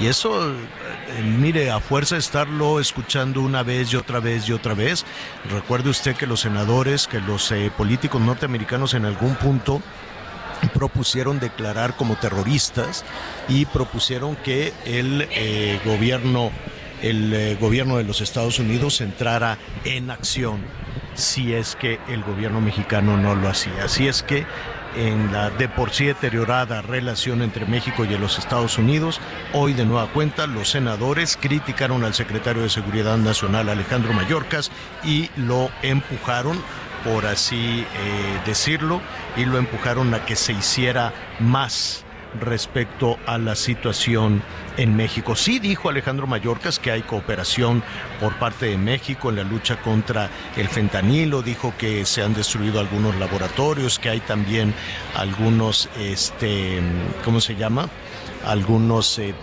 [0.00, 4.52] Y eso, eh, mire, a fuerza de estarlo escuchando una vez y otra vez y
[4.52, 5.04] otra vez,
[5.50, 9.82] recuerde usted que los senadores, que los eh, políticos norteamericanos en algún punto
[10.74, 13.04] propusieron declarar como terroristas
[13.48, 16.50] y propusieron que el eh, gobierno
[17.02, 20.60] el gobierno de los Estados Unidos entrara en acción
[21.20, 23.84] si es que el gobierno mexicano no lo hacía.
[23.84, 24.46] Así es que
[24.96, 29.20] en la de por sí deteriorada relación entre México y los Estados Unidos,
[29.52, 34.70] hoy de nueva cuenta los senadores criticaron al secretario de Seguridad Nacional Alejandro Mayorkas
[35.04, 36.60] y lo empujaron
[37.04, 39.00] por así eh, decirlo,
[39.36, 42.04] y lo empujaron a que se hiciera más
[42.38, 44.42] respecto a la situación
[44.76, 45.34] en México.
[45.36, 47.82] Sí dijo Alejandro Mayorkas que hay cooperación
[48.20, 52.80] por parte de México en la lucha contra el fentanilo, dijo que se han destruido
[52.80, 54.74] algunos laboratorios, que hay también
[55.16, 56.80] algunos, este,
[57.24, 57.88] ¿cómo se llama?
[58.46, 59.34] Algunos, eh, eh,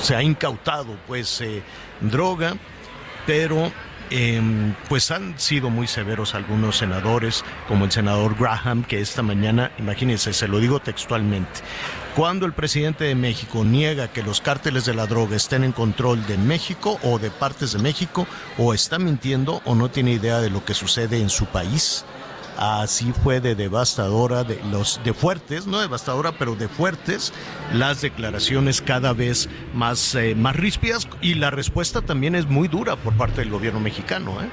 [0.00, 1.62] se ha incautado pues eh,
[2.00, 2.54] droga,
[3.26, 3.70] pero
[4.10, 9.70] Em, pues han sido muy severos algunos senadores, como el senador Graham, que esta mañana,
[9.78, 11.60] imagínense, se lo digo textualmente,
[12.16, 16.26] cuando el presidente de México niega que los cárteles de la droga estén en control
[16.26, 20.50] de México o de partes de México, o está mintiendo o no tiene idea de
[20.50, 22.04] lo que sucede en su país,
[22.58, 27.32] Así fue de devastadora, de los de fuertes, no devastadora, pero de fuertes,
[27.72, 32.96] las declaraciones cada vez más, eh, más ríspidas y la respuesta también es muy dura
[32.96, 34.42] por parte del gobierno mexicano.
[34.42, 34.48] ¿eh?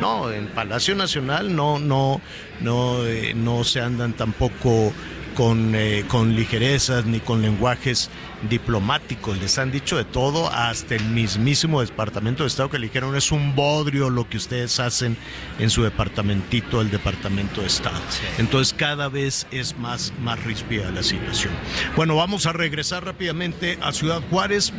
[0.00, 2.22] No, en Palacio Nacional no, no,
[2.60, 4.94] no, eh, no se andan tampoco
[5.34, 8.10] con, eh, con ligerezas ni con lenguajes
[8.48, 9.38] diplomáticos.
[9.38, 13.32] Les han dicho de todo, hasta el mismísimo Departamento de Estado que le dijeron es
[13.32, 15.16] un bodrio lo que ustedes hacen
[15.58, 17.98] en su departamentito, el Departamento de Estado.
[18.38, 21.52] Entonces cada vez es más, más ríspida la situación.
[21.96, 24.72] Bueno, vamos a regresar rápidamente a Ciudad Juárez.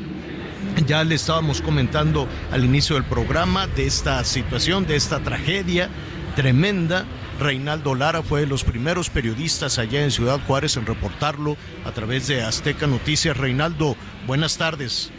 [0.88, 5.90] Ya le estábamos comentando al inicio del programa de esta situación, de esta tragedia
[6.36, 7.06] tremenda
[7.40, 12.28] Reinaldo Lara fue de los primeros periodistas allá en Ciudad Juárez en reportarlo a través
[12.28, 13.36] de Azteca Noticias.
[13.36, 13.96] Reinaldo,
[14.26, 15.12] buenas tardes.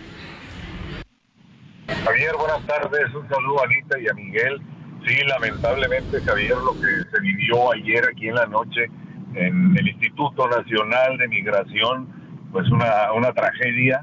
[2.04, 3.14] Javier, buenas tardes.
[3.14, 4.60] Un saludo a Anita y a Miguel.
[5.06, 8.86] Sí, lamentablemente, Javier, lo que se vivió ayer aquí en la noche
[9.34, 12.08] en el Instituto Nacional de Migración,
[12.50, 14.02] pues una, una tragedia.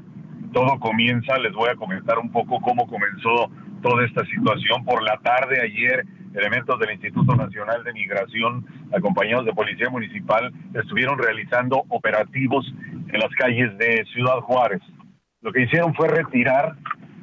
[0.52, 3.50] Todo comienza, les voy a comentar un poco cómo comenzó
[3.82, 4.84] toda esta situación.
[4.84, 11.18] Por la tarde ayer elementos del Instituto Nacional de Migración, acompañados de Policía Municipal, estuvieron
[11.18, 12.66] realizando operativos
[13.08, 14.82] en las calles de Ciudad Juárez.
[15.40, 16.74] Lo que hicieron fue retirar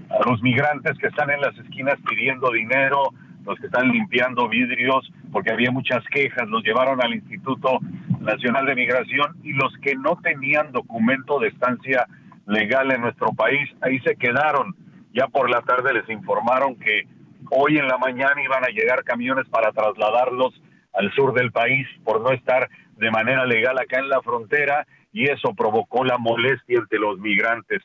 [0.10, 3.10] a los migrantes que están en las esquinas pidiendo dinero,
[3.46, 7.80] los que están limpiando vidrios, porque había muchas quejas, los llevaron al Instituto
[8.20, 12.06] Nacional de Migración y los que no tenían documento de estancia
[12.46, 14.76] legal en nuestro país, ahí se quedaron.
[15.14, 17.08] Ya por la tarde les informaron que
[17.54, 20.54] Hoy en la mañana iban a llegar camiones para trasladarlos
[20.94, 25.30] al sur del país por no estar de manera legal acá en la frontera y
[25.30, 27.84] eso provocó la molestia entre los migrantes.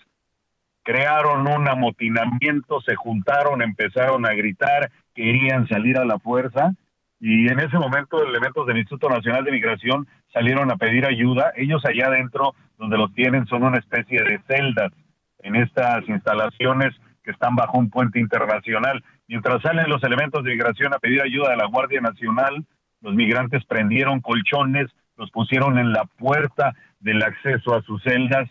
[0.85, 6.71] Crearon un amotinamiento, se juntaron, empezaron a gritar, querían salir a la fuerza
[7.19, 11.53] y en ese momento elementos del Instituto Nacional de Migración salieron a pedir ayuda.
[11.57, 14.93] Ellos allá adentro, donde los tienen, son una especie de celdas
[15.41, 19.03] en estas instalaciones que están bajo un puente internacional.
[19.29, 22.65] Mientras salen los elementos de migración a pedir ayuda de la Guardia Nacional,
[23.01, 24.87] los migrantes prendieron colchones,
[25.17, 28.49] los pusieron en la puerta del acceso a sus celdas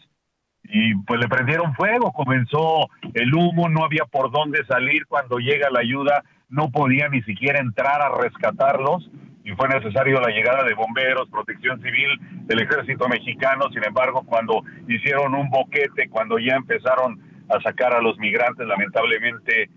[0.64, 5.06] y pues le prendieron fuego, comenzó el humo, no había por dónde salir.
[5.06, 9.10] Cuando llega la ayuda, no podía ni siquiera entrar a rescatarlos
[9.44, 14.64] y fue necesario la llegada de bomberos, protección civil, del ejército mexicano, sin embargo, cuando
[14.88, 19.70] hicieron un boquete, cuando ya empezaron a sacar a los migrantes, lamentablemente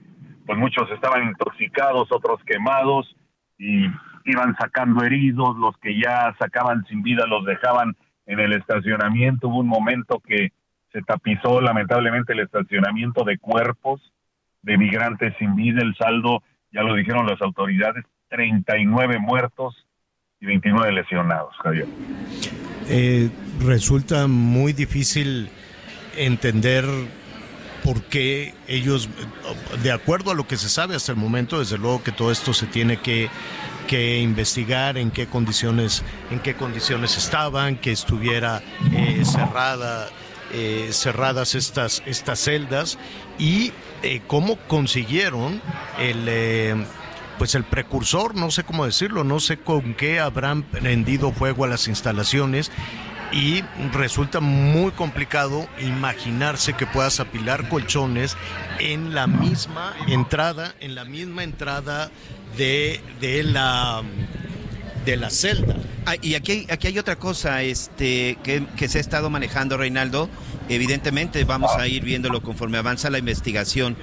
[0.48, 3.14] pues muchos estaban intoxicados, otros quemados
[3.58, 3.84] y
[4.24, 9.48] iban sacando heridos, los que ya sacaban sin vida los dejaban en el estacionamiento.
[9.48, 10.52] Hubo un momento que
[10.90, 14.00] se tapizó lamentablemente el estacionamiento de cuerpos
[14.62, 15.82] de migrantes sin vida.
[15.82, 19.86] El saldo, ya lo dijeron las autoridades, 39 muertos
[20.40, 21.88] y 29 lesionados, Javier.
[22.88, 23.28] Eh,
[23.60, 25.50] resulta muy difícil
[26.16, 26.86] entender
[27.88, 29.08] por qué ellos,
[29.82, 32.52] de acuerdo a lo que se sabe hasta el momento, desde luego que todo esto
[32.52, 33.30] se tiene que,
[34.20, 40.10] investigar en qué condiciones, en qué condiciones estaban, que estuviera eh, cerrada,
[40.52, 42.98] eh, cerradas estas, estas celdas
[43.38, 43.72] y
[44.02, 45.62] eh, cómo consiguieron
[45.98, 46.84] el
[47.38, 51.68] pues el precursor, no sé cómo decirlo, no sé con qué habrán prendido fuego a
[51.68, 52.70] las instalaciones
[53.32, 53.62] y
[53.92, 58.36] resulta muy complicado imaginarse que puedas apilar colchones
[58.78, 62.10] en la misma entrada, en la misma entrada
[62.56, 64.02] de, de la
[65.04, 65.76] de la celda.
[66.06, 70.28] Ah, y aquí, aquí hay otra cosa este, que, que se ha estado manejando, Reinaldo.
[70.68, 73.96] Evidentemente vamos a ir viéndolo conforme avanza la investigación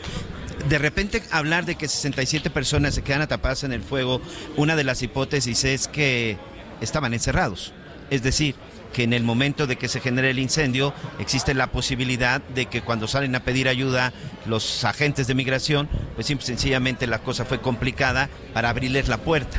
[0.69, 4.21] de repente hablar de que 67 personas se quedan atrapadas en el fuego,
[4.55, 6.37] una de las hipótesis es que
[6.81, 7.73] estaban encerrados.
[8.09, 8.55] Es decir,
[8.95, 12.81] que en el momento de que se genere el incendio existe la posibilidad de que
[12.81, 14.13] cuando salen a pedir ayuda
[14.45, 19.57] los agentes de migración, pues simple, sencillamente la cosa fue complicada para abrirles la puerta.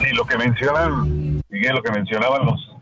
[0.00, 2.74] Sí, lo que mencionan, Miguel, lo que mencionaban los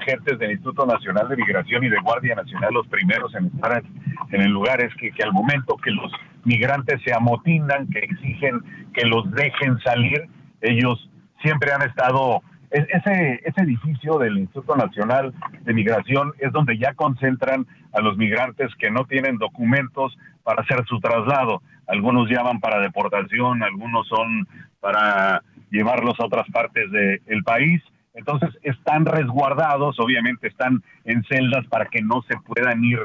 [0.00, 3.82] agentes del Instituto Nacional de Migración y de Guardia Nacional, los primeros en estar
[4.30, 6.10] en el lugar, es que, que al momento que los
[6.44, 8.62] migrantes se amotinan, que exigen
[8.94, 10.28] que los dejen salir,
[10.62, 11.10] ellos
[11.42, 17.66] siempre han estado ese, ese edificio del Instituto Nacional de Migración es donde ya concentran
[17.92, 21.62] a los migrantes que no tienen documentos para hacer su traslado.
[21.86, 24.48] Algunos llaman para deportación, algunos son
[24.80, 27.82] para llevarlos a otras partes del país.
[28.14, 32.98] Entonces están resguardados, obviamente están en celdas para que no se puedan ir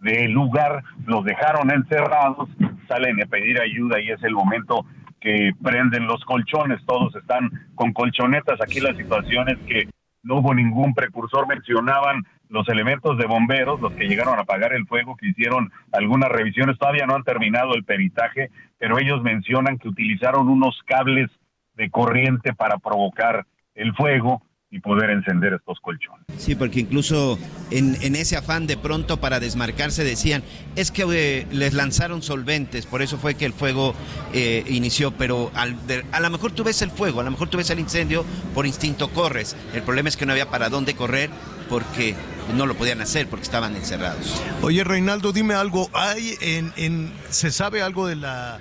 [0.00, 2.48] del lugar, los dejaron encerrados,
[2.88, 4.84] salen a pedir ayuda y es el momento
[5.24, 8.60] que prenden los colchones, todos están con colchonetas.
[8.60, 9.88] Aquí la situación es que
[10.22, 14.86] no hubo ningún precursor, mencionaban los elementos de bomberos, los que llegaron a apagar el
[14.86, 19.88] fuego, que hicieron algunas revisiones, todavía no han terminado el peritaje, pero ellos mencionan que
[19.88, 21.30] utilizaron unos cables
[21.72, 24.42] de corriente para provocar el fuego
[24.74, 26.24] y poder encender estos colchones.
[26.36, 27.38] Sí, porque incluso
[27.70, 30.42] en, ese afán de pronto para desmarcarse decían,
[30.74, 33.94] es que eh, les lanzaron solventes, por eso fue que el fuego
[34.32, 37.70] eh, inició, pero a lo mejor tú ves el fuego, a lo mejor tú ves
[37.70, 39.56] el incendio, por instinto corres.
[39.74, 41.30] El problema es que no había para dónde correr
[41.68, 42.16] porque
[42.56, 44.42] no lo podían hacer porque estaban encerrados.
[44.60, 48.60] Oye, Reinaldo, dime algo, ¿hay en, en se sabe algo de la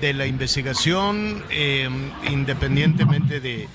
[0.00, 1.88] de la investigación eh,
[2.30, 3.66] independientemente de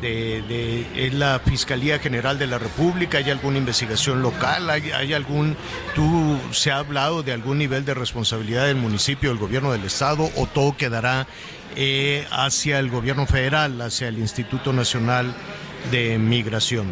[0.00, 3.18] de, la Fiscalía General de la República?
[3.18, 4.68] ¿Hay alguna investigación local?
[4.70, 5.56] ¿Hay, algún,
[5.94, 10.28] tú se ha hablado de algún nivel de responsabilidad del municipio, del gobierno del Estado
[10.36, 11.26] o todo quedará
[11.76, 15.34] eh, hacia el gobierno federal, hacia el Instituto Nacional
[15.90, 16.86] de Migración?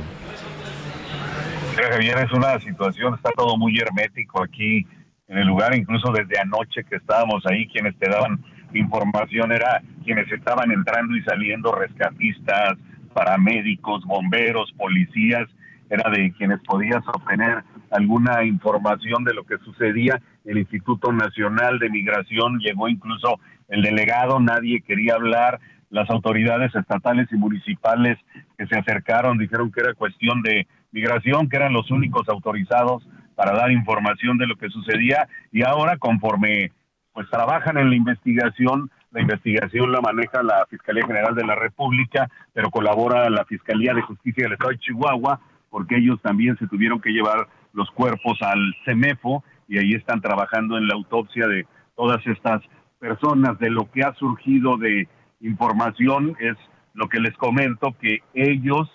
[1.77, 4.87] Javier, es una situación, está todo muy hermético aquí
[5.29, 8.43] en el lugar, incluso desde anoche que estábamos ahí, quienes te daban
[8.79, 12.75] información era quienes estaban entrando y saliendo, rescatistas,
[13.15, 15.49] paramédicos, bomberos, policías,
[15.89, 20.21] era de quienes podías obtener alguna información de lo que sucedía.
[20.45, 23.39] El Instituto Nacional de Migración llegó incluso
[23.69, 25.61] el delegado, nadie quería hablar.
[25.91, 28.19] Las autoridades estatales y municipales
[28.59, 33.53] que se acercaron dijeron que era cuestión de migración, que eran los únicos autorizados para
[33.53, 36.73] dar información de lo que sucedía y ahora conforme
[37.13, 42.29] pues trabajan en la investigación, la investigación la maneja la Fiscalía General de la República,
[42.53, 45.41] pero colabora la Fiscalía de Justicia del Estado de Chihuahua,
[45.71, 50.77] porque ellos también se tuvieron que llevar los cuerpos al CEMEFO y ahí están trabajando
[50.77, 52.61] en la autopsia de todas estas
[52.99, 53.57] personas.
[53.61, 55.09] De lo que ha surgido de
[55.41, 56.57] información es
[56.93, 58.91] lo que les comento, que ellos,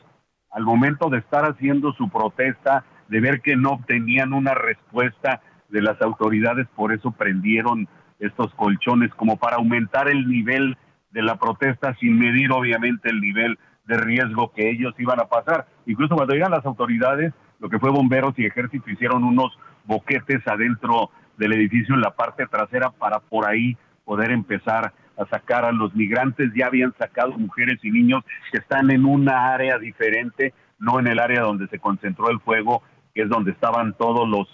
[0.51, 5.81] al momento de estar haciendo su protesta, de ver que no obtenían una respuesta de
[5.81, 7.87] las autoridades, por eso prendieron
[8.19, 10.77] estos colchones como para aumentar el nivel
[11.11, 15.67] de la protesta sin medir obviamente el nivel de riesgo que ellos iban a pasar.
[15.85, 21.09] Incluso cuando llegan las autoridades, lo que fue bomberos y ejército hicieron unos boquetes adentro
[21.37, 25.95] del edificio en la parte trasera para por ahí poder empezar a sacar a los
[25.95, 26.51] migrantes.
[26.55, 31.19] Ya habían sacado mujeres y niños que están en una área diferente, no en el
[31.19, 34.47] área donde se concentró el fuego, que es donde estaban todos los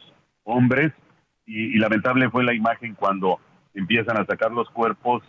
[0.43, 0.93] hombres.
[1.45, 3.39] Y, y lamentable fue la imagen cuando
[3.75, 5.21] empiezan a sacar los cuerpos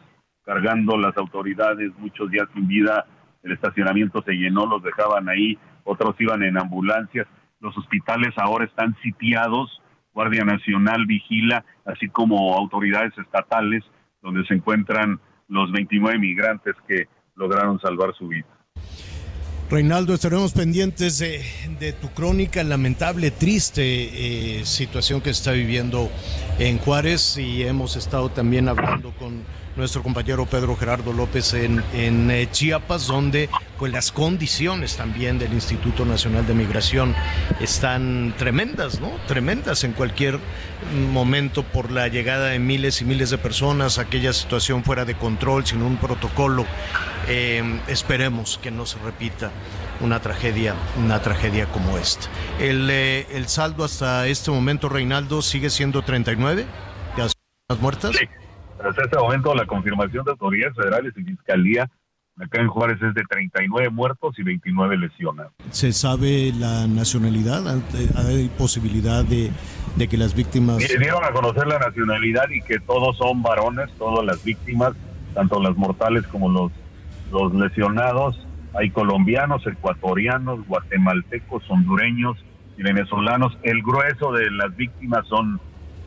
[0.44, 3.04] cargando las autoridades, muchos días sin vida,
[3.42, 7.26] el estacionamiento se llenó, los dejaban ahí, otros iban en ambulancias,
[7.60, 9.82] los hospitales ahora están sitiados,
[10.12, 13.84] Guardia Nacional vigila, así como autoridades estatales,
[14.22, 18.55] donde se encuentran los 29 migrantes que lograron salvar su vida.
[19.68, 26.08] Reinaldo, estaremos pendientes de, tu crónica, lamentable, triste eh, situación que está viviendo
[26.60, 29.42] en Juárez y hemos estado también hablando con
[29.76, 31.82] nuestro compañero Pedro Gerardo López en,
[32.30, 33.48] eh, Chiapas, donde
[33.78, 37.14] pues las condiciones también del Instituto Nacional de Migración
[37.60, 39.10] están tremendas, ¿no?
[39.26, 40.38] Tremendas en cualquier
[41.12, 45.66] momento por la llegada de miles y miles de personas, aquella situación fuera de control,
[45.66, 46.64] sin un protocolo.
[47.28, 49.50] Eh, esperemos que no se repita
[50.00, 52.28] una tragedia, una tragedia como esta.
[52.60, 56.64] El, eh, el saldo hasta este momento, Reinaldo, sigue siendo 39
[57.68, 58.16] de muertas.
[58.16, 58.26] Sí.
[58.84, 61.90] Hasta este momento la confirmación de autoridades federales y fiscalía
[62.38, 65.52] acá en Juárez es de 39 muertos y 29 lesionados.
[65.70, 67.62] ¿Se sabe la nacionalidad?
[68.16, 69.50] ¿Hay posibilidad de,
[70.08, 70.78] que las víctimas...
[70.78, 74.92] dieron a conocer la nacionalidad y que todos son varones, todas las víctimas,
[75.34, 76.72] tanto las mortales como los,
[77.32, 78.38] los lesionados.
[78.74, 82.36] hay colombianos, ecuatorianos, guatemaltecos, hondureños
[82.76, 83.56] y venezolanos.
[83.62, 85.58] El grueso de las víctimas son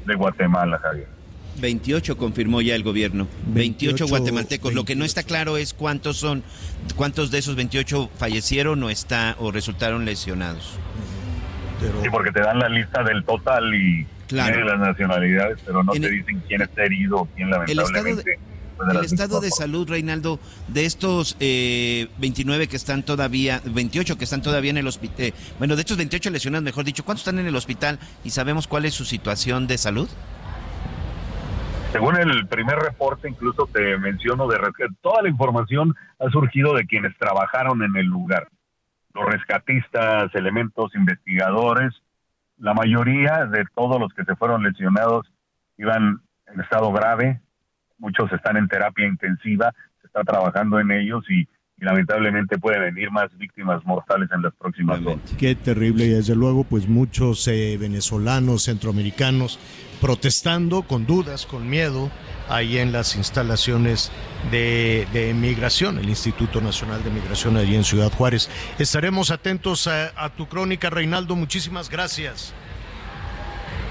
[0.05, 1.18] de Guatemala, Javier.
[1.59, 3.27] 28 confirmó ya el gobierno.
[3.47, 4.73] 28, guatemaltecos.
[4.73, 6.43] Lo que no está claro es cuántos son,
[6.95, 10.77] cuántos de esos 28 fallecieron o está o resultaron lesionados.
[12.01, 16.09] Sí, porque te dan la lista del total y de las nacionalidades, pero no te
[16.09, 18.37] dicen quién está herido o quién lamentablemente.
[18.91, 20.39] El estado de, salud, Reinaldo,
[20.69, 25.33] de estos eh, 29 que están todavía, 28 que están todavía en el hospital, eh,
[25.57, 28.85] bueno, de estos 28 lesionados, mejor dicho, ¿cuántos están en el hospital y sabemos cuál
[28.85, 30.07] es su situación de salud?
[31.91, 34.59] Según el primer reporte, incluso te menciono de
[35.01, 38.47] toda la información ha surgido de quienes trabajaron en el lugar.
[39.13, 41.93] Los rescatistas, elementos investigadores,
[42.59, 45.31] la mayoría de todos los que se fueron lesionados
[45.77, 46.21] iban
[46.53, 47.41] en estado grave,
[47.97, 51.47] muchos están en terapia intensiva, se está trabajando en ellos y,
[51.81, 55.33] lamentablemente pueden venir más víctimas mortales en las próximas horas.
[55.37, 59.57] Qué terrible y desde luego pues muchos eh, venezolanos, centroamericanos
[60.01, 62.11] protestando con dudas, con miedo,
[62.47, 64.11] ahí en las instalaciones
[64.51, 68.49] de, de migración, el Instituto Nacional de Migración allí en Ciudad Juárez.
[68.79, 71.35] Estaremos atentos a, a tu crónica, Reinaldo.
[71.35, 72.53] Muchísimas gracias.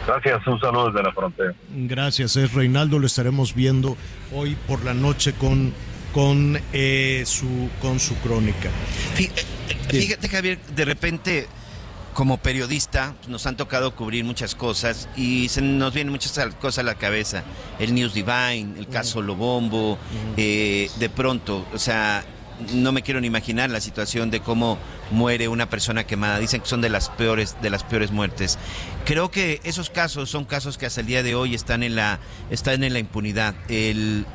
[0.07, 1.55] Gracias, un saludo desde la frontera.
[1.69, 3.97] Gracias, es Reinaldo, lo estaremos viendo
[4.35, 5.75] hoy por la noche con,
[6.15, 8.71] con, eh, su, con su crónica.
[9.91, 11.47] Fíjate, Javier, de repente
[12.15, 16.83] como periodista nos han tocado cubrir muchas cosas y se nos vienen muchas cosas a
[16.83, 17.45] la cabeza.
[17.79, 19.99] El News Divine, el caso Lobombo,
[20.37, 22.25] eh, de pronto, o sea,
[22.75, 24.79] no me quiero ni imaginar la situación de cómo
[25.11, 26.39] muere una persona quemada.
[26.39, 28.59] Dicen que son de las peores, de las peores muertes.
[29.05, 32.19] Creo que esos casos son casos que hasta el día de hoy están en la,
[32.51, 33.55] están en la impunidad.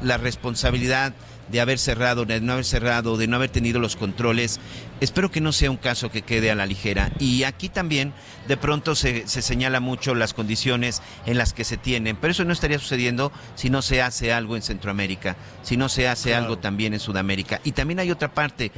[0.01, 1.13] la responsabilidad
[1.51, 4.59] de haber cerrado, de no haber cerrado, de no haber tenido los controles.
[5.01, 7.11] Espero que no sea un caso que quede a la ligera.
[7.19, 8.13] Y aquí también
[8.47, 12.45] de pronto se, se, señala mucho las condiciones en las que se tienen, pero eso
[12.45, 16.57] no estaría sucediendo si no se hace algo en Centroamérica, si no se hace algo
[16.57, 17.59] también en Sudamérica.
[17.63, 18.71] Y también hay otra parte.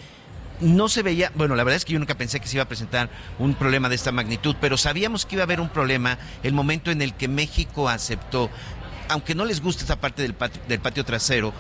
[0.62, 2.68] No se veía, bueno, la verdad es que yo nunca pensé que se iba a
[2.68, 6.53] presentar un problema de esta magnitud, pero sabíamos que iba a haber un problema el
[6.53, 8.49] momento en el que México aceptó
[9.10, 11.53] aunque no les guste esta parte del patio, del patio trasero,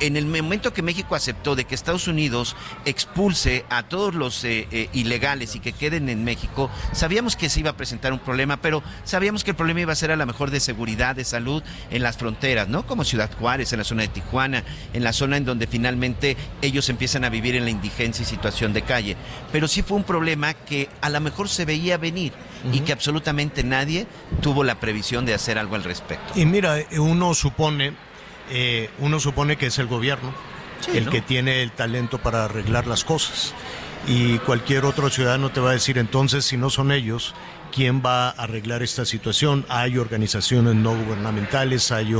[0.00, 4.68] en el momento que México aceptó de que Estados Unidos expulse a todos los eh,
[4.70, 8.58] eh, ilegales y que queden en México, sabíamos que se iba a presentar un problema,
[8.58, 11.62] pero sabíamos que el problema iba a ser a lo mejor de seguridad, de salud
[11.90, 12.86] en las fronteras, ¿no?
[12.86, 16.88] Como Ciudad Juárez, en la zona de Tijuana, en la zona en donde finalmente ellos
[16.88, 19.16] empiezan a vivir en la indigencia y situación de calle.
[19.52, 22.32] Pero sí fue un problema que a lo mejor se veía venir
[22.72, 24.06] y que absolutamente nadie
[24.40, 26.32] tuvo la previsión de hacer algo al respecto.
[26.34, 27.92] Y mira, uno supone,
[28.50, 30.32] eh, uno supone que es el gobierno
[30.94, 33.54] el que tiene el talento para arreglar las cosas.
[34.06, 37.34] Y cualquier otro ciudadano te va a decir entonces, si no son ellos,
[37.74, 39.66] quién va a arreglar esta situación.
[39.68, 42.14] Hay organizaciones no gubernamentales, hay,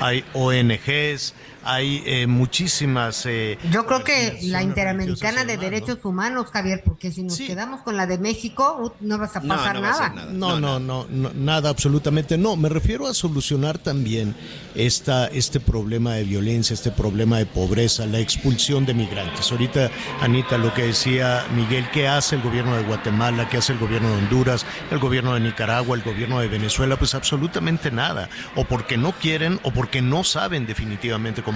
[0.00, 1.34] hay ONGs,
[1.64, 3.26] hay eh, muchísimas...
[3.26, 7.96] Eh, Yo creo que la Interamericana de Derechos Humanos, Javier, porque si nos quedamos con
[7.96, 10.26] la de México, no vas a pasar nada.
[10.30, 12.56] No, no, no, nada, absolutamente no.
[12.56, 14.34] Me refiero a solucionar también
[14.74, 19.50] esta, este problema de violencia, este problema de pobreza, la expulsión de migrantes.
[19.50, 19.90] Ahorita,
[20.20, 23.48] Anita, lo que decía Miguel, ¿qué hace el gobierno de Guatemala?
[23.48, 24.66] ¿Qué hace el gobierno de Honduras?
[24.90, 25.96] ¿El gobierno de Nicaragua?
[25.96, 26.96] ¿El gobierno de Venezuela?
[26.96, 28.28] Pues absolutamente nada.
[28.56, 31.51] O porque no quieren o porque no saben definitivamente cómo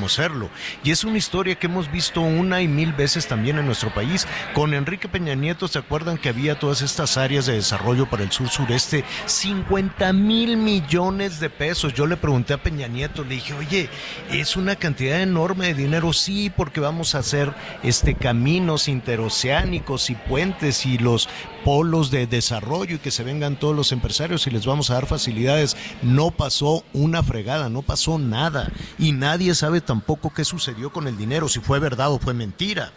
[0.84, 4.26] Y es una historia que hemos visto una y mil veces también en nuestro país.
[4.54, 8.32] Con Enrique Peña Nieto, ¿se acuerdan que había todas estas áreas de desarrollo para el
[8.32, 9.04] sur sureste?
[9.26, 11.94] 50 mil millones de pesos.
[11.94, 13.88] Yo le pregunté a Peña Nieto, le dije, oye,
[14.30, 20.14] es una cantidad enorme de dinero, sí, porque vamos a hacer este caminos interoceánicos y
[20.14, 21.28] puentes y los
[21.66, 25.06] polos de desarrollo y que se vengan todos los empresarios y les vamos a dar
[25.06, 25.76] facilidades.
[26.00, 28.70] No pasó una fregada, no pasó nada.
[29.00, 32.92] Y nadie sabe tampoco qué sucedió con el dinero, si fue verdad o fue mentira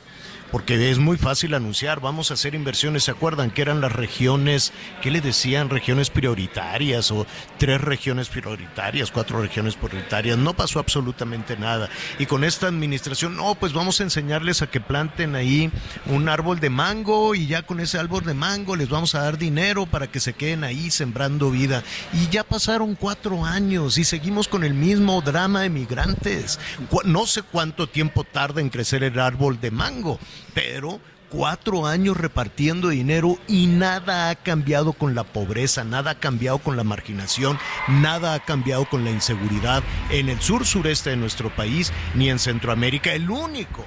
[0.52, 4.74] porque es muy fácil anunciar, vamos a hacer inversiones, ¿se acuerdan que eran las regiones,
[5.02, 7.26] qué le decían, regiones prioritarias o
[7.58, 10.38] tres regiones prioritarias, cuatro regiones prioritarias?
[10.38, 11.90] No pasó absolutamente nada.
[12.18, 15.72] Y con esta administración, no, pues vamos a enseñarles a que planten ahí
[16.08, 19.38] un árbol de mango y ya con ese árbol de mango les vamos a dar
[19.38, 21.84] dinero para que se queden ahí sembrando vida.
[22.14, 26.60] Y ya pasaron cuatro años y seguimos con el mismo drama de migrantes.
[27.06, 30.20] No sé cuánto tiempo tarda en crecer el árbol de mango
[30.54, 36.58] pero cuatro años repartiendo dinero y nada ha cambiado con la pobreza, nada ha cambiado
[36.58, 41.50] con la marginación, nada ha cambiado con la inseguridad en el sur sureste de nuestro
[41.56, 43.14] país ni en Centroamérica.
[43.14, 43.86] El único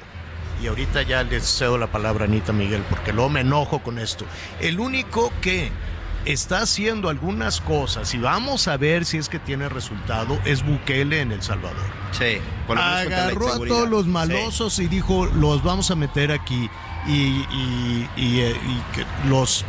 [0.63, 3.99] y ahorita ya les cedo la palabra a Anita Miguel, porque luego me enojo con
[3.99, 4.25] esto.
[4.61, 5.73] El único que
[6.25, 11.21] está haciendo algunas cosas y vamos a ver si es que tiene resultado es Bukele
[11.21, 11.87] en El Salvador.
[12.13, 16.71] Sí, agarró a todos los malosos y dijo los vamos a meter aquí
[17.07, 17.45] y,
[18.17, 18.57] y, eh,
[18.95, 19.65] que los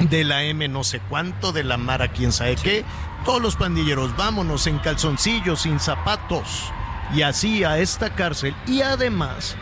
[0.00, 2.84] de la M no sé cuánto, de la Mara quién sabe qué,
[3.24, 6.72] todos los pandilleros vámonos en calzoncillos, sin zapatos
[7.14, 8.54] y así a esta cárcel.
[8.66, 9.56] Y además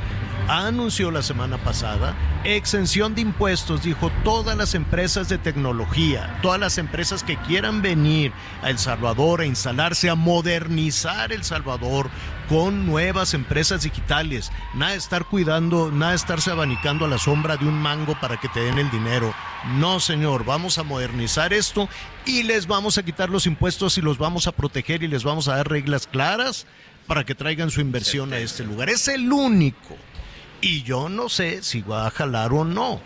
[0.53, 6.77] anunció la semana pasada exención de impuestos, dijo todas las empresas de tecnología, todas las
[6.77, 8.33] empresas que quieran venir
[8.63, 12.11] a El Salvador a instalarse, a modernizar El Salvador
[12.51, 17.57] con nuevas empresas digitales, nada de estar cuidando, nada de estarse abanicando a la sombra
[17.57, 19.35] de un mango para que te den el dinero.
[19.77, 21.89] No, señor, vamos a modernizar esto
[22.27, 25.49] y les vamos a quitar los impuestos y los vamos a proteger y les vamos
[25.49, 26.67] a dar reglas claras
[27.07, 28.91] para que traigan su inversión a este lugar.
[28.91, 29.97] Es el único
[30.63, 33.01] y yo no sé si va a jalar o no.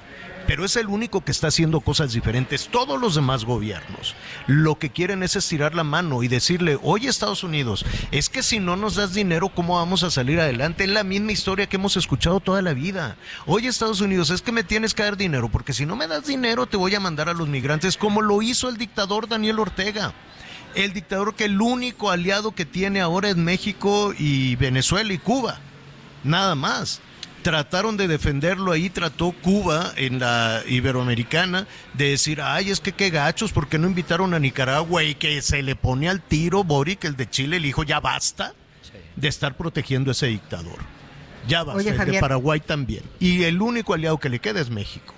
[0.46, 2.68] Pero es el único que está haciendo cosas diferentes.
[2.68, 4.14] Todos los demás gobiernos
[4.46, 8.60] lo que quieren es estirar la mano y decirle, oye Estados Unidos, es que si
[8.60, 10.84] no nos das dinero, ¿cómo vamos a salir adelante?
[10.84, 13.16] Es la misma historia que hemos escuchado toda la vida.
[13.46, 16.26] Oye Estados Unidos, es que me tienes que dar dinero, porque si no me das
[16.26, 20.14] dinero te voy a mandar a los migrantes, como lo hizo el dictador Daniel Ortega
[20.76, 25.58] el dictador que el único aliado que tiene ahora es México y Venezuela y Cuba.
[26.22, 27.00] Nada más
[27.46, 33.08] trataron de defenderlo ahí, trató Cuba en la Iberoamericana de decir, ay, es que qué
[33.10, 35.04] gachos, porque no invitaron a Nicaragua?
[35.04, 38.52] Y que se le pone al tiro Boric, el de Chile, le dijo, ya basta
[39.14, 40.78] de estar protegiendo a ese dictador.
[41.46, 43.04] Ya basta, el de Paraguay también.
[43.20, 45.14] Y el único aliado que le queda es México.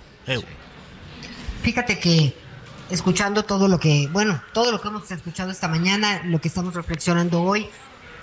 [1.63, 2.35] Fíjate que
[2.91, 6.75] escuchando todo lo que, bueno, todo lo que hemos escuchado esta mañana, lo que estamos
[6.75, 7.67] reflexionando hoy,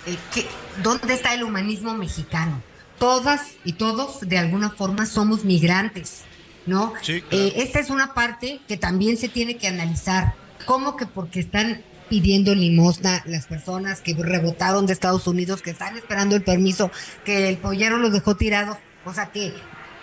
[0.05, 0.47] eh,
[0.81, 2.63] ¿dónde está el humanismo mexicano?
[2.99, 6.23] Todas y todos de alguna forma somos migrantes,
[6.65, 6.93] ¿no?
[7.01, 10.35] Sí, eh, esta es una parte que también se tiene que analizar.
[10.65, 15.97] ¿Cómo que porque están pidiendo limosna las personas que rebotaron de Estados Unidos, que están
[15.97, 16.91] esperando el permiso,
[17.25, 19.53] que el pollero los dejó tirados, o sea que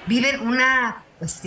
[0.07, 1.41] viven una, pues,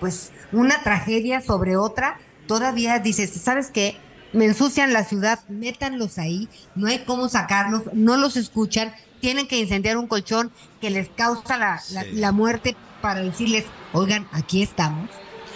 [0.00, 3.96] pues una tragedia sobre otra, todavía dices, ¿sabes qué?
[4.32, 9.58] Me ensucian la ciudad, métanlos ahí, no hay cómo sacarlos, no los escuchan, tienen que
[9.58, 11.80] incendiar un colchón que les causa
[12.12, 15.10] la, muerte para decirles, oigan, aquí estamos.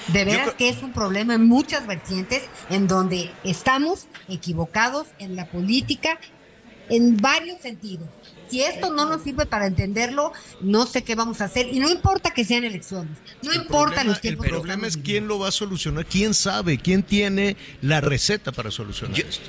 [0.08, 5.46] De veras que es un problema en muchas vertientes en donde estamos equivocados en la
[5.46, 6.18] política
[6.88, 8.08] en varios sentidos.
[8.48, 11.68] Si esto no nos sirve para entenderlo, no sé qué vamos a hacer.
[11.72, 14.44] Y no importa que sean elecciones, no importa los tiempos.
[14.44, 18.70] El problema es quién lo va a solucionar, quién sabe, quién tiene la receta para
[18.70, 19.48] solucionar esto.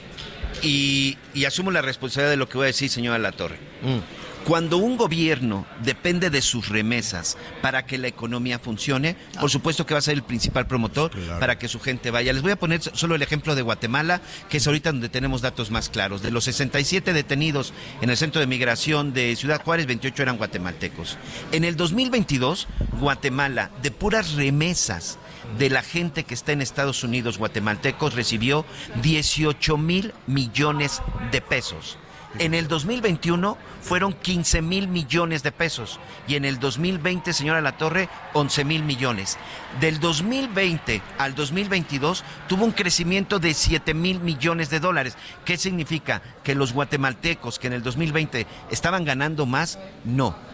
[0.64, 3.58] Y, asumo la responsabilidad de lo que voy a decir, señora La Torre.
[3.82, 4.24] Mm.
[4.46, 9.94] Cuando un gobierno depende de sus remesas para que la economía funcione, por supuesto que
[9.94, 12.34] va a ser el principal promotor para que su gente vaya.
[12.34, 15.72] Les voy a poner solo el ejemplo de Guatemala, que es ahorita donde tenemos datos
[15.72, 16.22] más claros.
[16.22, 21.18] De los 67 detenidos en el centro de migración de Ciudad Juárez, 28 eran guatemaltecos.
[21.54, 22.68] En el 2022,
[23.00, 25.20] Guatemala, de puras remesas,
[25.58, 28.66] de la gente que está en Estados Unidos, guatemaltecos, recibió
[29.02, 31.98] 18 mil millones de pesos.
[32.40, 37.78] En el 2021 fueron 15 mil millones de pesos y en el 2020, señora La
[37.78, 39.38] Torre, 11 mil millones.
[39.80, 45.16] Del 2020 al 2022 tuvo un crecimiento de 7 mil millones de dólares.
[45.46, 46.24] ¿Qué significa?
[46.44, 49.78] ¿Que los guatemaltecos que en el 2020 estaban ganando más?
[50.04, 50.53] No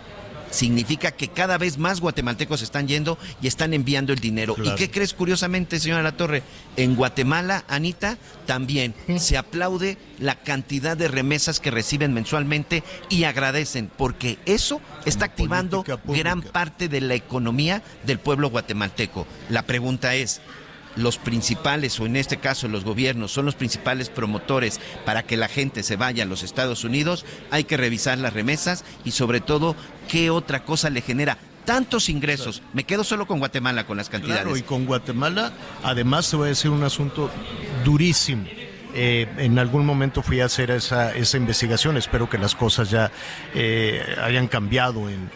[0.51, 4.55] significa que cada vez más guatemaltecos están yendo y están enviando el dinero.
[4.63, 6.43] ¿Y qué crees curiosamente, señora La Torre?
[6.75, 13.91] En Guatemala, Anita, también se aplaude la cantidad de remesas que reciben mensualmente y agradecen,
[13.95, 19.27] porque eso está activando gran parte de la economía del pueblo guatemalteco.
[19.49, 20.41] La pregunta es,
[20.95, 25.47] los principales, o en este caso los gobiernos, son los principales promotores para que la
[25.47, 29.75] gente se vaya a los Estados Unidos, hay que revisar las remesas y sobre todo
[30.07, 32.61] qué otra cosa le genera tantos ingresos.
[32.73, 34.41] Me quedo solo con Guatemala, con las cantidades.
[34.41, 37.29] Claro, y con Guatemala, además se va a decir un asunto
[37.85, 38.45] durísimo.
[38.95, 43.11] Eh, en algún momento fui a hacer esa, esa investigación, espero que las cosas ya
[43.53, 45.29] eh, hayan cambiado en,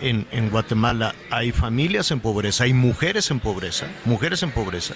[0.00, 4.94] en, Guatemala hay familias en pobreza, hay mujeres en pobreza, mujeres en pobreza,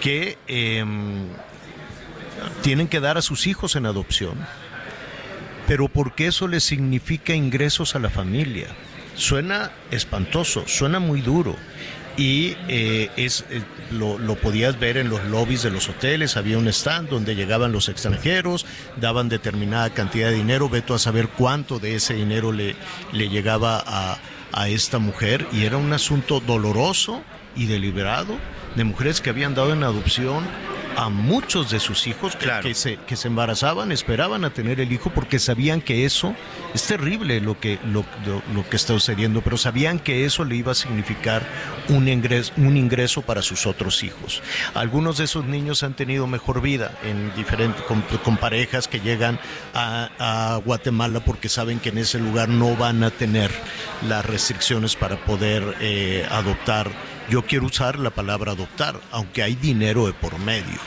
[0.00, 1.26] que em,
[2.62, 4.34] tienen que dar a sus hijos en adopción,
[5.66, 8.68] pero porque eso les significa ingresos a la familia.
[9.14, 11.56] Suena espantoso, suena muy duro
[12.16, 13.44] y eh, es,
[13.90, 17.72] eh, lo, podías ver en los lobbies de los hoteles, había un stand donde llegaban
[17.72, 18.66] los extranjeros,
[19.00, 22.76] daban determinada cantidad de dinero, veto a saber cuánto de ese dinero le,
[23.12, 24.18] le llegaba a,
[24.52, 25.46] a esta mujer.
[25.52, 27.22] Y era un asunto doloroso
[27.56, 28.36] y deliberado
[28.76, 30.44] de mujeres que habían dado en adopción
[30.96, 35.10] a muchos de sus hijos que, se, que se embarazaban, esperaban a tener el hijo
[35.10, 36.34] porque sabían que eso
[36.74, 38.04] es terrible lo que, lo,
[38.54, 41.46] lo, que está sucediendo, pero sabían que eso le iba a significar
[41.88, 44.42] un ingreso, un ingreso para sus otros hijos.
[44.74, 49.38] Algunos de esos niños han tenido mejor vida en diferentes, con, parejas que llegan
[49.74, 53.50] a, a Guatemala porque saben que en ese lugar no van a tener
[54.08, 56.90] las restricciones para poder eh, adoptar
[57.30, 60.78] yo quiero usar la palabra adoptar, aunque hay dinero de por medio.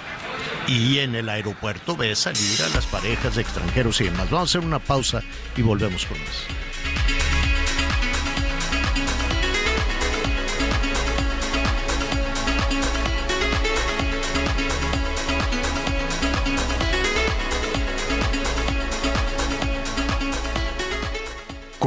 [0.68, 4.30] Y en el aeropuerto ve salir a las parejas de extranjeros y demás.
[4.30, 5.24] Vamos a hacer una pausa
[5.56, 6.73] y volvemos con eso.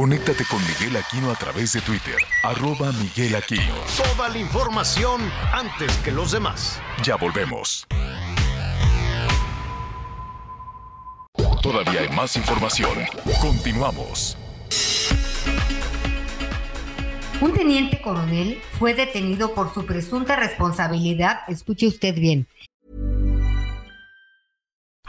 [0.07, 3.75] Conéctate con Miguel Aquino a través de Twitter, arroba Miguel Aquino.
[3.97, 5.19] Toda la información
[5.51, 6.79] antes que los demás.
[7.03, 7.85] Ya volvemos.
[11.61, 12.97] Todavía hay más información.
[13.41, 14.37] Continuamos.
[17.41, 22.47] Un teniente coronel fue detenido por su presunta responsabilidad, escuche usted bien,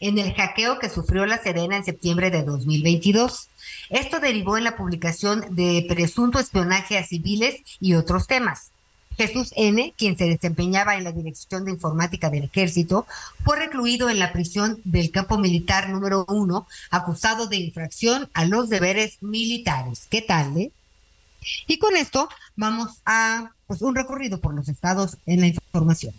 [0.00, 3.48] En el hackeo que sufrió la Sedena en septiembre de 2022.
[3.90, 8.72] Esto derivó en la publicación de presunto espionaje a civiles y otros temas.
[9.16, 13.06] Jesús N., quien se desempeñaba en la Dirección de Informática del Ejército,
[13.44, 18.68] fue recluido en la prisión del campo militar número uno, acusado de infracción a los
[18.68, 20.06] deberes militares.
[20.10, 20.72] ¿Qué tal, eh?
[21.66, 26.14] Y con esto vamos a pues, un recorrido por los estados en la información.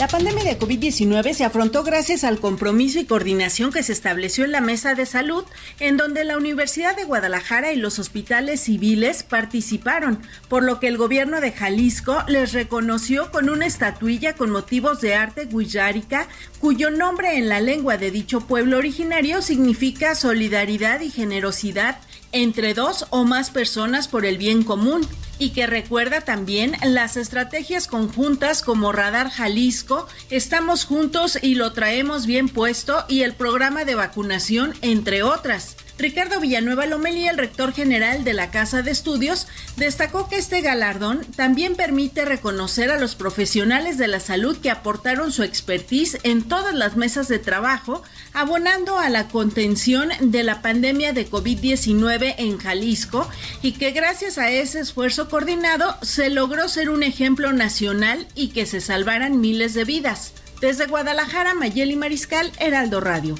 [0.00, 4.52] La pandemia de COVID-19 se afrontó gracias al compromiso y coordinación que se estableció en
[4.52, 5.44] la Mesa de Salud,
[5.78, 10.96] en donde la Universidad de Guadalajara y los hospitales civiles participaron, por lo que el
[10.96, 16.28] gobierno de Jalisco les reconoció con una estatuilla con motivos de arte guillárica,
[16.60, 21.98] cuyo nombre en la lengua de dicho pueblo originario significa solidaridad y generosidad
[22.32, 25.06] entre dos o más personas por el bien común
[25.38, 32.26] y que recuerda también las estrategias conjuntas como Radar Jalisco, Estamos Juntos y lo traemos
[32.26, 35.76] bien puesto y el programa de vacunación, entre otras.
[36.00, 39.46] Ricardo Villanueva Lomelí, el rector general de la Casa de Estudios,
[39.76, 45.30] destacó que este galardón también permite reconocer a los profesionales de la salud que aportaron
[45.30, 51.12] su expertise en todas las mesas de trabajo, abonando a la contención de la pandemia
[51.12, 53.28] de COVID-19 en Jalisco
[53.60, 58.64] y que gracias a ese esfuerzo coordinado se logró ser un ejemplo nacional y que
[58.64, 60.32] se salvaran miles de vidas.
[60.62, 63.34] Desde Guadalajara, Mayeli Mariscal, Heraldo Radio.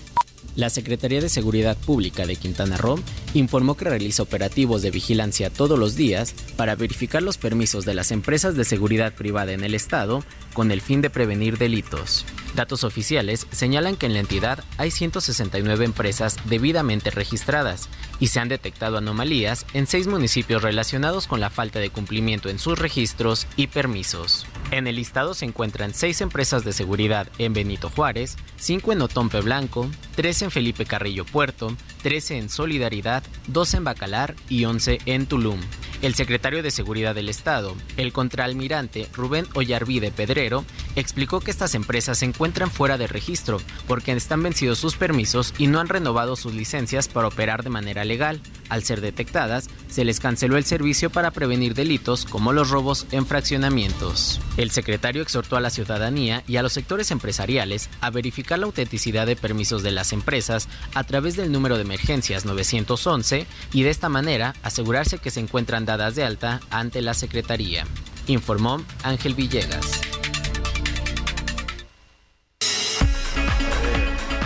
[0.60, 3.00] La Secretaría de Seguridad Pública de Quintana Roo
[3.32, 8.10] informó que realiza operativos de vigilancia todos los días para verificar los permisos de las
[8.10, 12.26] empresas de seguridad privada en el Estado con el fin de prevenir delitos.
[12.54, 17.88] Datos oficiales señalan que en la entidad hay 169 empresas debidamente registradas
[18.18, 22.58] y se han detectado anomalías en seis municipios relacionados con la falta de cumplimiento en
[22.58, 24.44] sus registros y permisos.
[24.70, 29.40] En el listado se encuentran seis empresas de seguridad en Benito Juárez, cinco en Otompe
[29.40, 35.26] Blanco, tres en Felipe Carrillo Puerto, 13 en Solidaridad, 2 en Bacalar y 11 en
[35.26, 35.60] Tulum.
[36.02, 40.64] El secretario de Seguridad del Estado, el contraalmirante Rubén Ollarvide Pedrero,
[40.96, 45.66] explicó que estas empresas se encuentran fuera de registro porque están vencidos sus permisos y
[45.66, 48.40] no han renovado sus licencias para operar de manera legal.
[48.70, 53.26] Al ser detectadas, se les canceló el servicio para prevenir delitos como los robos en
[53.26, 54.40] fraccionamientos.
[54.56, 59.26] El secretario exhortó a la ciudadanía y a los sectores empresariales a verificar la autenticidad
[59.26, 64.08] de permisos de las empresas a través del número de emergencias 911 y de esta
[64.08, 67.84] manera asegurarse que se encuentran dadas de alta ante la Secretaría,
[68.28, 70.00] informó Ángel Villegas.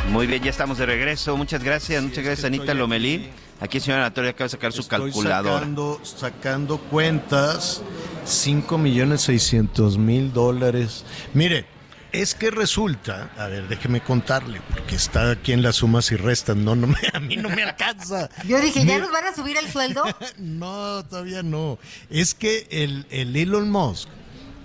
[0.09, 1.37] Muy bien, ya estamos de regreso.
[1.37, 3.29] Muchas gracias, muchas gracias Anita Lomelí.
[3.61, 5.59] Aquí el señor Anatorio acaba de sacar su calculadora.
[5.59, 7.83] Sacando, sacando cuentas,
[8.25, 11.05] 5 millones 600 mil dólares.
[11.35, 11.67] Mire,
[12.15, 16.57] Es que resulta, a ver, déjeme contarle, porque está aquí en las sumas y restas,
[16.57, 18.31] no, no me, a mí no me alcanza.
[18.47, 20.05] Yo dije, ¿ya nos van a subir el sueldo?
[20.39, 21.79] no, todavía no.
[22.09, 24.09] Es que el, el Elon Musk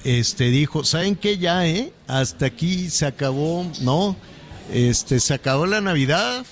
[0.03, 1.91] este dijo, ¿saben qué ya, eh?
[2.07, 4.15] Hasta aquí se acabó, ¿no?
[4.71, 6.45] Este, se acabó la Navidad.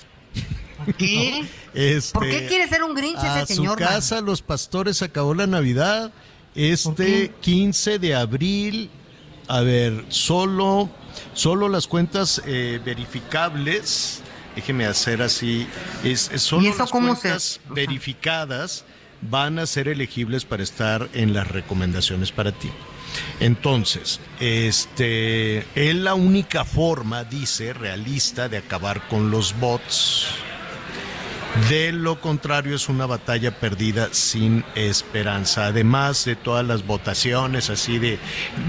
[0.96, 1.46] ¿Qué?
[1.74, 3.78] Este, ¿Por qué quiere ser un Grinch a ese señor?
[3.78, 6.10] su casa, los pastores, se acabó la Navidad.
[6.54, 8.90] Este 15 de abril,
[9.48, 10.88] a ver, solo,
[11.34, 14.20] solo las cuentas eh, verificables,
[14.54, 15.66] déjeme hacer así,
[16.04, 18.84] es, es solo ¿Y eso las se- cuentas verificadas
[19.22, 22.70] van a ser elegibles para estar en las recomendaciones para ti.
[23.40, 30.26] Entonces, este, es la única forma, dice, realista de acabar con los bots.
[31.68, 35.66] De lo contrario, es una batalla perdida sin esperanza.
[35.66, 38.18] Además de todas las votaciones así de,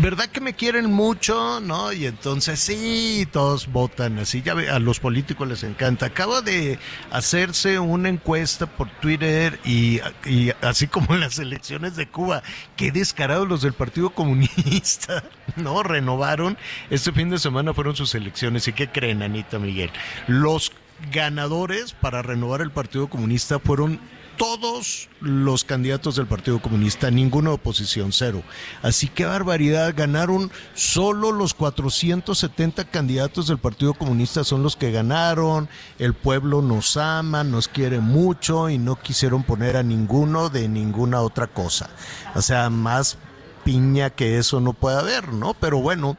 [0.02, 1.60] ¿verdad que me quieren mucho?
[1.60, 1.94] ¿No?
[1.94, 4.42] Y entonces sí, todos votan así.
[4.42, 6.08] Ya a los políticos les encanta.
[6.08, 6.80] Acaba de
[7.12, 12.42] hacerse una encuesta por Twitter y, y así como en las elecciones de Cuba,
[12.76, 15.24] qué descarados los del Partido Comunista.
[15.56, 16.58] No, renovaron.
[16.90, 18.68] Este fin de semana fueron sus elecciones.
[18.68, 19.92] ¿Y qué creen, Anita Miguel?
[20.28, 20.72] Los
[21.12, 24.00] ganadores para renovar el Partido Comunista fueron
[24.40, 28.42] todos los candidatos del Partido Comunista, ninguna oposición, cero.
[28.82, 35.68] Así que barbaridad, ganaron solo los 470 candidatos del Partido Comunista son los que ganaron,
[36.00, 41.20] el pueblo nos ama, nos quiere mucho y no quisieron poner a ninguno de ninguna
[41.20, 41.90] otra cosa.
[42.34, 43.18] O sea, más
[43.66, 45.54] piña que eso no puede haber, ¿no?
[45.54, 46.16] Pero bueno,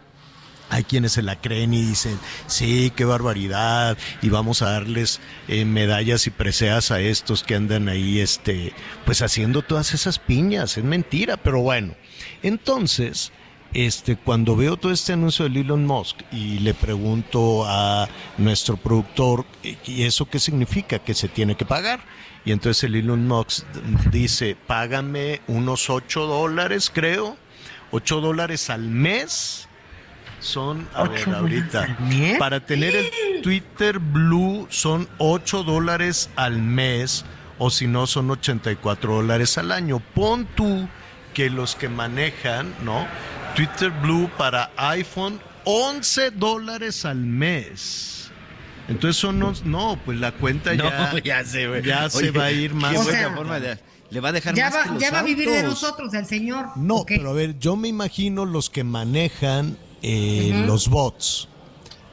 [0.71, 5.65] hay quienes se la creen y dicen, sí, qué barbaridad, y vamos a darles eh,
[5.65, 8.73] medallas y preseas a estos que andan ahí, este,
[9.05, 11.95] pues haciendo todas esas piñas, es mentira, pero bueno.
[12.43, 13.33] Entonces,
[13.73, 18.09] este, cuando veo todo este anuncio de Elon Musk y le pregunto a
[18.39, 20.99] nuestro productor, ¿y eso qué significa?
[20.99, 22.01] Que se tiene que pagar.
[22.45, 23.65] Y entonces el Elon Musk
[24.11, 27.37] dice, págame unos 8 dólares, creo,
[27.91, 29.69] 8 dólares al mes
[30.41, 31.99] son, a ver, ¿Ocho ahorita,
[32.39, 37.25] para tener el Twitter Blue son 8 dólares al mes
[37.59, 40.01] o si no son 84 dólares al año.
[40.15, 40.89] Pon tú
[41.35, 43.07] que los que manejan, ¿no?
[43.55, 48.31] Twitter Blue para iPhone, 11 dólares al mes.
[48.89, 51.83] Entonces son, no, no, pues la cuenta ya, No, ya sé, güey.
[51.83, 52.93] ya se va a ir más.
[52.93, 53.79] Qué O buena sea, forma de-
[54.11, 56.13] le va a dejar Ya más que va, los ya va a vivir de nosotros
[56.15, 56.71] el señor.
[56.77, 61.49] No, pero a ver, yo me imagino los que manejan eh, los bots,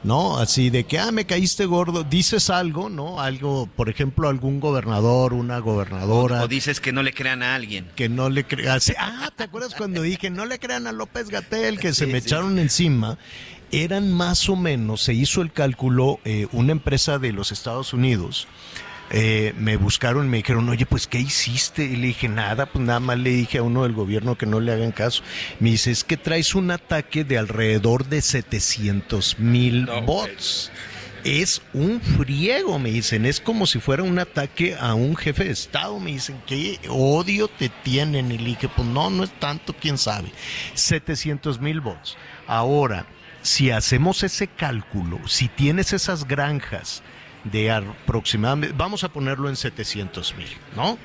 [0.02, 0.38] ¿no?
[0.38, 3.20] Así de que, ah, me caíste gordo, dices algo, ¿no?
[3.20, 6.42] Algo, por ejemplo, algún gobernador, una gobernadora.
[6.42, 7.90] O dices que no le crean a alguien.
[7.96, 8.80] que no le crean.
[8.98, 12.58] Ah, ¿te acuerdas cuando dije no le crean a López Gatel que se me echaron
[12.58, 13.18] encima?
[13.70, 18.48] Eran más o menos, se hizo el cálculo, eh, una empresa de los Estados Unidos.
[19.10, 21.84] Eh, me buscaron y me dijeron, oye, pues, ¿qué hiciste?
[21.84, 24.60] Y le dije, nada, pues nada más le dije a uno del gobierno que no
[24.60, 25.22] le hagan caso.
[25.60, 30.70] Me dice, es que traes un ataque de alrededor de 700 mil bots.
[31.24, 33.26] Es un friego, me dicen.
[33.26, 35.98] Es como si fuera un ataque a un jefe de Estado.
[35.98, 38.30] Me dicen, ¿qué odio te tienen?
[38.30, 40.30] Y le dije, pues no, no es tanto, quién sabe.
[40.74, 42.16] 700 mil bots.
[42.46, 43.06] Ahora,
[43.42, 47.02] si hacemos ese cálculo, si tienes esas granjas
[47.44, 50.98] de aproximadamente, vamos a ponerlo en 700 mil, ¿no?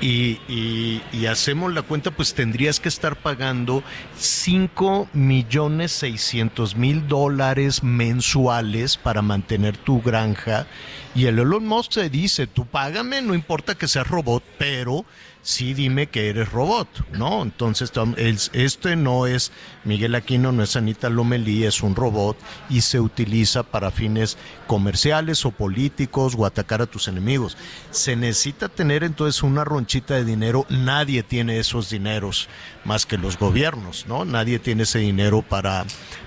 [0.00, 3.82] Y, hacemos la cuenta, pues tendrías que estar pagando
[4.18, 10.66] 5 millones 600 mil dólares mensuales para mantener tu granja.
[11.14, 15.06] Y el Elon Musk se dice, tú págame, no importa que seas robot, pero
[15.44, 17.42] sí dime que eres robot, ¿no?
[17.42, 17.92] Entonces,
[18.54, 19.52] este no es
[19.84, 22.36] Miguel Aquino, no es Anita Lomelí, es un robot
[22.70, 27.58] y se utiliza para fines comerciales o políticos o atacar a tus enemigos.
[27.90, 32.48] Se necesita tener entonces una ronchita de dinero, nadie tiene esos dineros
[32.86, 34.24] más que los gobiernos, ¿no?
[34.24, 35.84] Nadie tiene ese dinero para,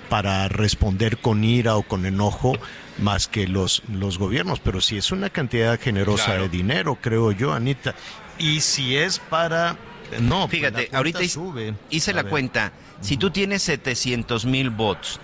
[0.10, 2.54] para responder con ira o con enojo
[3.00, 6.44] más que los, los gobiernos, pero si es una cantidad generosa Claro.
[6.44, 7.96] de dinero, creo yo, Anita.
[8.40, 9.78] Y si es para...
[10.22, 11.74] No, pues Fíjate, ahorita hice, sube.
[11.90, 12.30] hice A la ver.
[12.30, 12.72] cuenta.
[13.02, 15.20] Si tú tienes 700 mil bots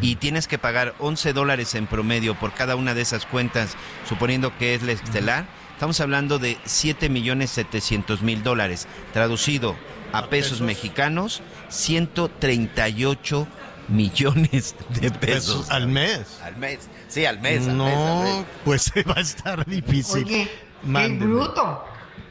[0.00, 3.76] y tienes que pagar 11 dólares en promedio por cada una de esas cuentas,
[4.08, 8.88] suponiendo que es la estelar, estamos hablando de 7 millones 700 mil dólares.
[9.12, 9.76] Traducido
[10.12, 13.46] a, pesos, mexicanos, 138
[13.88, 15.56] millones de pesos.
[15.56, 16.40] Pesos al mes.
[16.42, 16.88] Al mes.
[17.08, 17.68] Sí, al mes.
[17.68, 18.46] al no, mes, al mes.
[18.64, 20.24] pues va a estar difícil.
[20.24, 20.50] Oye,
[20.84, 21.84] qué bruto.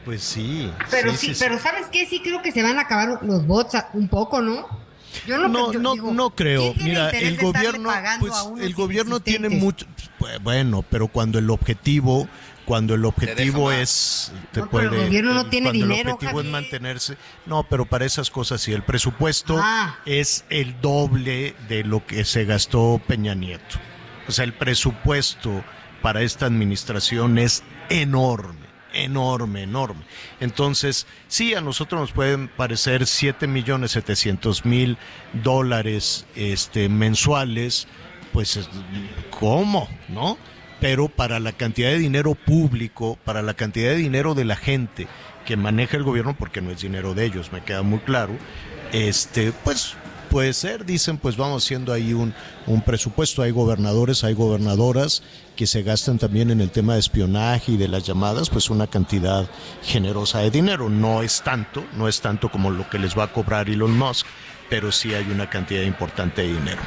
[0.04, 0.70] Pues sí.
[0.90, 2.06] Pero sí, pero ¿sabes qué?
[2.06, 4.84] Sí creo que se van a acabar los bots un poco, ¿no?
[5.26, 6.74] Yo no, no, no, creo.
[6.74, 9.86] Mira, el gobierno, pues, el gobierno tiene mucho,
[10.18, 12.28] pues, bueno, pero cuando el objetivo
[12.64, 16.46] cuando el objetivo es te puede, el gobierno no tiene cuando dinero, el objetivo es
[16.46, 19.98] mantenerse no pero para esas cosas sí el presupuesto ah.
[20.06, 23.76] es el doble de lo que se gastó Peña Nieto
[24.26, 25.62] o sea el presupuesto
[26.00, 30.02] para esta administración es enorme enorme, enorme.
[30.40, 34.98] Entonces, sí, a nosotros nos pueden parecer 7 millones 700 mil
[35.32, 37.86] dólares este, mensuales,
[38.32, 38.68] pues,
[39.38, 39.88] ¿cómo?
[40.08, 40.38] ¿No?
[40.80, 45.06] Pero para la cantidad de dinero público, para la cantidad de dinero de la gente
[45.46, 48.32] que maneja el gobierno, porque no es dinero de ellos, me queda muy claro,
[48.92, 49.96] este, pues
[50.34, 52.34] puede ser, dicen, pues vamos haciendo ahí un,
[52.66, 53.42] un presupuesto.
[53.42, 55.22] Hay gobernadores, hay gobernadoras
[55.56, 58.86] que se gastan también en el tema de espionaje y de las llamadas, pues una
[58.86, 59.48] cantidad
[59.82, 60.88] generosa de dinero.
[60.88, 64.26] No es tanto, no es tanto como lo que les va a cobrar Elon Musk,
[64.68, 66.82] pero sí hay una cantidad importante de dinero.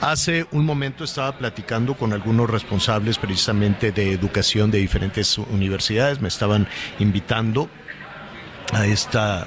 [0.00, 6.28] Hace un momento estaba platicando con algunos responsables precisamente de educación de diferentes universidades, me
[6.28, 6.68] estaban
[6.98, 7.68] invitando
[8.72, 9.46] a esta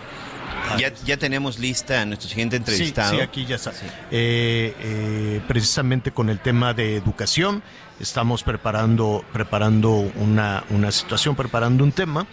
[0.77, 3.15] ya, ya tenemos lista a nuestro siguiente entrevistado.
[3.15, 3.71] Sí, aquí ya está.
[4.11, 7.63] Eh, eh, precisamente con el tema de educación,
[7.99, 12.27] estamos preparando, preparando una, una situación, preparando un tema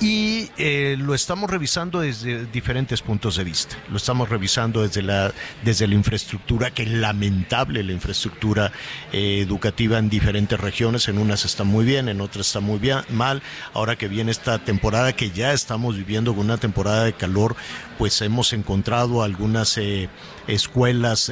[0.00, 3.76] y eh, lo estamos revisando desde diferentes puntos de vista.
[3.90, 5.32] Lo estamos revisando desde la,
[5.62, 8.72] desde la infraestructura, que es lamentable la infraestructura
[9.12, 11.06] eh, educativa en diferentes regiones.
[11.08, 13.42] En unas está muy bien, en otras está muy bien, mal.
[13.74, 17.54] Ahora que viene esta temporada que ya estamos viviendo con una temporada de calor,
[17.98, 20.08] pues hemos encontrado algunas eh,
[20.46, 21.30] escuelas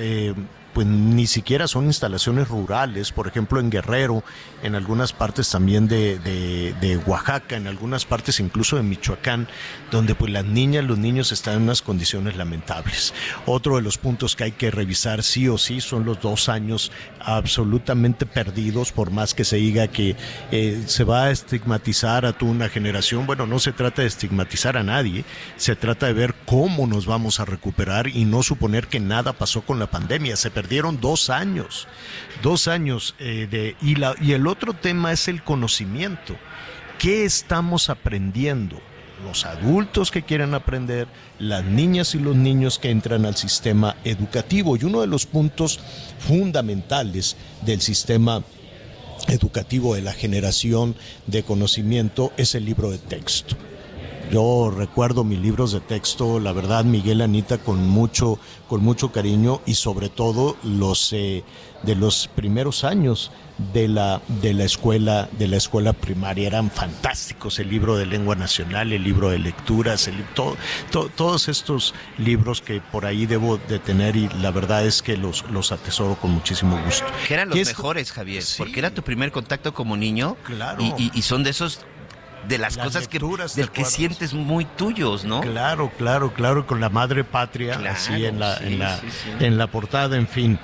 [0.78, 4.22] pues ni siquiera son instalaciones rurales, por ejemplo en Guerrero,
[4.62, 9.48] en algunas partes también de, de, Oaxaca, en algunas partes incluso de Michoacán,
[9.90, 13.14] donde pues las niñas, los niños están en unas condiciones lamentables.
[13.46, 16.92] Otro de los puntos que hay que revisar sí o sí son los dos años
[17.20, 20.16] absolutamente perdidos, por más que se diga que
[20.50, 23.26] eh, se va a estigmatizar a toda una generación.
[23.26, 25.24] Bueno, no se trata de estigmatizar a nadie,
[25.56, 29.62] se trata de ver cómo nos vamos a recuperar y no suponer que nada pasó
[29.62, 30.36] con la pandemia.
[30.36, 31.86] Se dieron dos años,
[32.42, 36.36] dos años eh, de, y, la, y el otro tema es el conocimiento.
[36.98, 38.80] ¿Qué estamos aprendiendo?
[39.24, 44.76] Los adultos que quieren aprender, las niñas y los niños que entran al sistema educativo.
[44.76, 45.80] Y uno de los puntos
[46.18, 48.42] fundamentales del sistema
[49.26, 50.94] educativo de la generación
[51.26, 53.56] de conocimiento es el libro de texto.
[54.30, 58.38] Yo recuerdo mis libros de texto, la verdad, Miguel Anita, con mucho,
[58.68, 61.44] con mucho cariño y sobre todo los eh,
[61.82, 63.30] de los primeros años
[63.72, 67.58] de la, de la escuela, de la escuela primaria eran fantásticos.
[67.58, 73.06] El libro de lengua nacional, el libro de lecturas, el, todos estos libros que por
[73.06, 77.06] ahí debo de tener y la verdad es que los, los atesoro con muchísimo gusto.
[77.26, 80.36] Que eran los mejores, Javier, porque era tu primer contacto como niño.
[80.44, 80.78] Claro.
[80.96, 81.80] y son de esos
[82.48, 83.18] de las, cosas que
[83.54, 85.40] del que sientes muy tuyos, ¿no?
[85.40, 89.00] Claro, claro, claro, con la madre patria así en la en la
[89.40, 90.58] en la portada, en fin.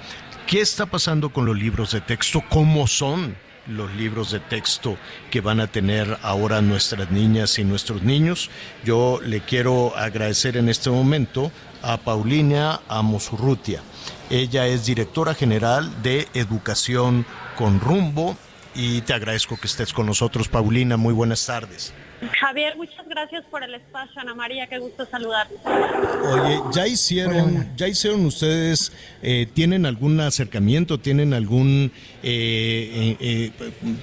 [0.47, 2.43] ¿Qué está pasando con los libros de texto?
[2.51, 3.35] ¿Cómo son
[3.67, 4.99] los libros de texto
[5.31, 8.51] que van a tener ahora nuestras niñas y nuestros niños?
[8.85, 11.51] Yo le quiero agradecer en este momento
[11.83, 13.83] a Paulina Amosurrutia.
[14.29, 17.25] Ella es directora general de Educación
[17.57, 18.37] con Rumbo
[18.75, 20.99] y te agradezco que estés con nosotros, Paulina.
[20.99, 21.95] Muy buenas tardes.
[22.29, 25.47] Javier, muchas gracias por el espacio, Ana María, qué gusto saludar.
[25.65, 33.53] Oye, ya hicieron, ya hicieron ustedes, eh, tienen algún acercamiento, tienen algún, eh, eh,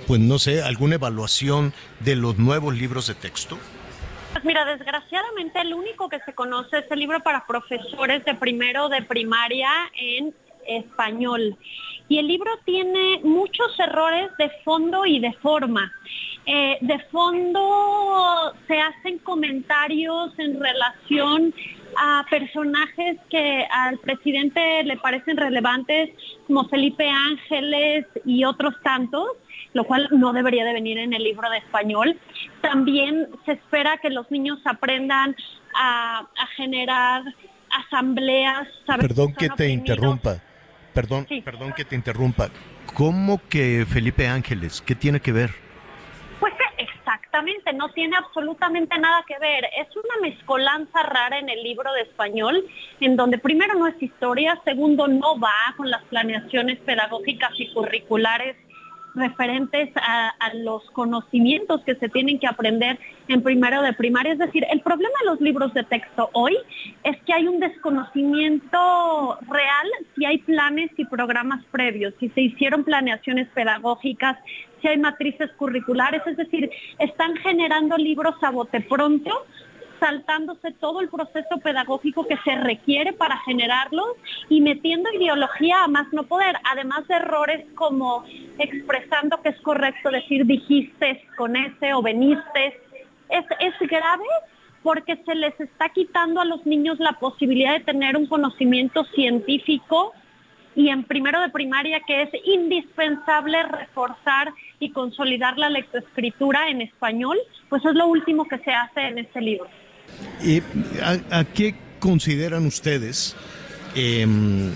[0.07, 3.57] pues no sé, alguna evaluación de los nuevos libros de texto.
[4.33, 8.87] Pues mira, desgraciadamente el único que se conoce es el libro para profesores de primero
[8.87, 9.69] de primaria
[9.99, 10.33] en
[10.67, 11.57] español.
[12.07, 15.91] Y el libro tiene muchos errores de fondo y de forma.
[16.45, 21.53] Eh, de fondo se hacen comentarios en relación
[21.97, 26.09] a personajes que al presidente le parecen relevantes,
[26.47, 29.27] como Felipe Ángeles y otros tantos,
[29.73, 32.17] lo cual no debería de venir en el libro de español.
[32.61, 35.35] También se espera que los niños aprendan
[35.75, 37.23] a, generar
[37.69, 38.67] asambleas.
[38.85, 40.41] Perdón que te interrumpa.
[40.93, 42.49] Perdón, perdón que te interrumpa.
[42.95, 44.81] ¿Cómo que Felipe Ángeles?
[44.81, 45.70] ¿Qué tiene que ver?
[47.33, 49.63] Exactamente, no tiene absolutamente nada que ver.
[49.77, 52.65] Es una mezcolanza rara en el libro de español,
[52.99, 58.57] en donde primero no es historia, segundo no va con las planeaciones pedagógicas y curriculares
[59.15, 64.33] referentes a, los conocimientos que se tienen que aprender en primero de primaria.
[64.33, 66.57] Es decir, el problema de los libros de texto hoy
[67.03, 72.83] es que hay un desconocimiento real si hay planes y programas previos, si se hicieron
[72.83, 74.37] planeaciones pedagógicas,
[74.81, 79.45] si hay matrices curriculares, es decir, están generando libros a bote pronto
[80.01, 84.07] saltándose todo el proceso pedagógico que se requiere para generarlos
[84.49, 88.25] y metiendo ideología a más no poder, además de errores como
[88.57, 92.81] expresando que es correcto decir dijiste con ese o veniste.
[93.29, 94.25] Es, es grave
[94.81, 100.13] porque se les está quitando a los niños la posibilidad de tener un conocimiento científico
[100.75, 107.37] y en primero de primaria que es indispensable reforzar y consolidar la lectoescritura en español,
[107.69, 109.69] pues es lo último que se hace en este libro.
[110.43, 110.61] ¿Y
[111.01, 113.35] a, qué consideran ustedes
[113.95, 114.71] em,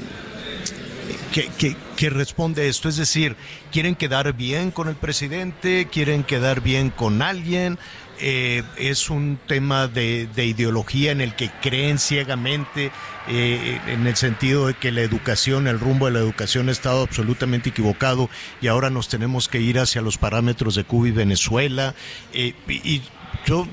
[1.98, 2.90] que, responde esto?
[2.90, 3.36] Es decir,
[3.72, 5.88] ¿quieren quedar bien con el presidente?
[5.92, 7.80] ¿Quieren quedar bien con alguien?
[8.20, 12.92] Eh, es un tema de, ideología en el que creen ciegamente,
[13.28, 17.02] eh, en el sentido de que la educación, el rumbo de la educación ha estado
[17.02, 18.30] absolutamente equivocado
[18.62, 21.94] y ahora nos tenemos que ir hacia los parámetros de Cuba y Venezuela.
[22.32, 23.02] Eh, y
[23.46, 23.68] yo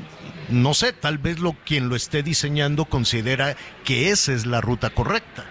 [0.51, 4.91] no sé, tal vez lo quien lo esté diseñando considera que esa es la ruta
[4.91, 5.45] correcta.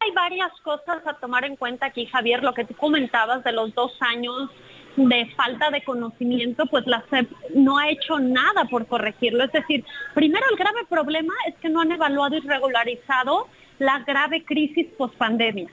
[0.00, 3.74] Hay varias cosas a tomar en cuenta aquí, Javier, lo que tú comentabas de los
[3.74, 4.50] dos años
[4.96, 9.44] de falta de conocimiento, pues la SEP no ha hecho nada por corregirlo.
[9.44, 9.84] Es decir,
[10.14, 15.68] primero el grave problema es que no han evaluado y regularizado la grave crisis post-pandemia.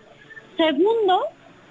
[0.57, 1.23] Segundo,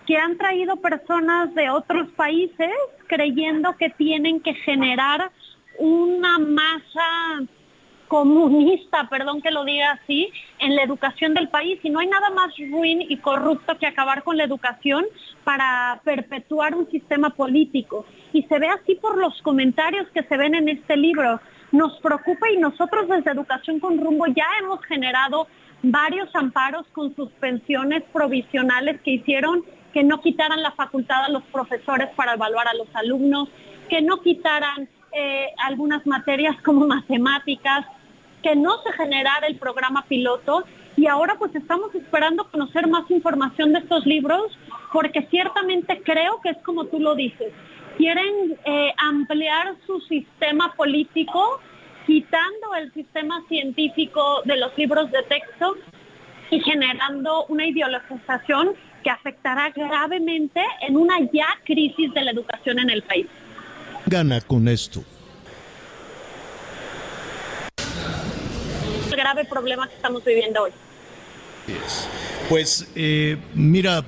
[0.07, 2.71] que han traído personas de otros países
[3.07, 5.31] creyendo que tienen que generar
[5.79, 7.43] una masa
[8.09, 11.81] comunista, perdón que lo diga así, en la educación del país.
[11.83, 15.05] Y no hay nada más ruin y corrupto que acabar con la educación
[15.43, 18.07] para perpetuar un sistema político.
[18.33, 21.41] Y se ve así por los comentarios que se ven en este libro.
[21.73, 25.49] Nos preocupa y nosotros desde Educación con Rumbo ya hemos generado
[25.83, 32.09] varios amparos con suspensiones provisionales que hicieron que no quitaran la facultad a los profesores
[32.17, 33.49] para evaluar a los alumnos,
[33.89, 37.87] que no quitaran eh, algunas materias como matemáticas,
[38.43, 40.65] que no se generara el programa piloto
[40.97, 44.59] y ahora pues estamos esperando conocer más información de estos libros
[44.93, 47.53] porque ciertamente creo que es como tú lo dices,
[47.97, 51.61] quieren eh, ampliar su sistema político
[52.07, 55.77] quitando el sistema científico de los libros de texto
[56.51, 62.91] y generando una ideologización que afectará gravemente en una ya crisis de la educación en
[62.91, 63.27] el país
[64.15, 65.03] gana con esto?
[69.11, 70.71] El grave problema que estamos viviendo hoy.
[72.49, 74.05] Pues eh, mira,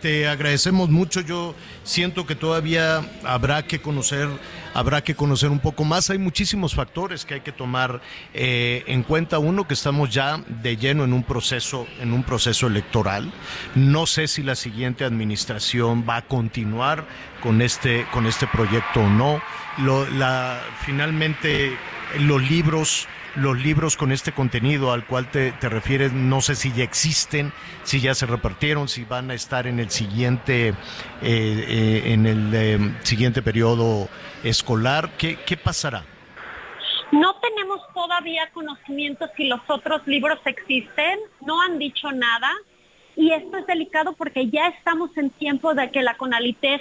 [0.00, 1.20] te agradecemos mucho.
[1.20, 1.54] Yo
[1.84, 4.28] siento que todavía habrá que conocer,
[4.74, 6.10] habrá que conocer un poco más.
[6.10, 8.00] Hay muchísimos factores que hay que tomar
[8.34, 9.38] eh, en cuenta.
[9.38, 13.32] Uno que estamos ya de lleno en un proceso, en un proceso electoral.
[13.74, 17.06] No sé si la siguiente administración va a continuar
[17.42, 19.40] con este, con este proyecto o no.
[19.78, 21.76] Lo, la, finalmente
[22.18, 23.06] los libros
[23.40, 28.00] los libros con este contenido al cual te, refieres, no sé si ya existen, si
[28.00, 30.74] ya se repartieron, si van a estar en el siguiente, eh,
[31.22, 34.08] eh, en el eh, siguiente periodo
[34.44, 35.10] escolar.
[35.16, 36.04] ¿Qué, ¿Qué pasará?
[37.12, 42.52] No tenemos todavía conocimiento si los otros libros existen, no han dicho nada.
[43.16, 46.80] Y esto es delicado porque ya estamos en tiempo de que la CONALITEG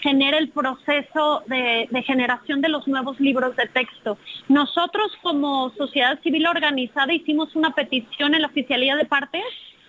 [0.00, 4.18] genera el proceso de, generación de los nuevos libros de texto.
[4.48, 9.44] Nosotros como sociedad civil organizada hicimos una petición en la oficialía de partes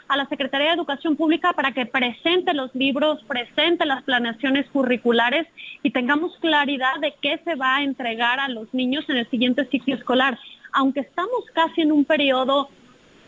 [0.08, 5.48] a la Secretaría de Educación Pública para que presente los libros, presente las planeaciones curriculares
[5.84, 9.66] y tengamos claridad de qué se va a entregar a los niños en el siguiente
[9.68, 10.38] ciclo escolar.
[10.74, 12.70] Aunque estamos casi en un periodo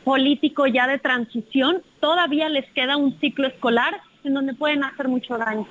[0.03, 5.37] político ya de transición, todavía les queda un ciclo escolar en donde pueden hacer mucho
[5.37, 5.65] daño.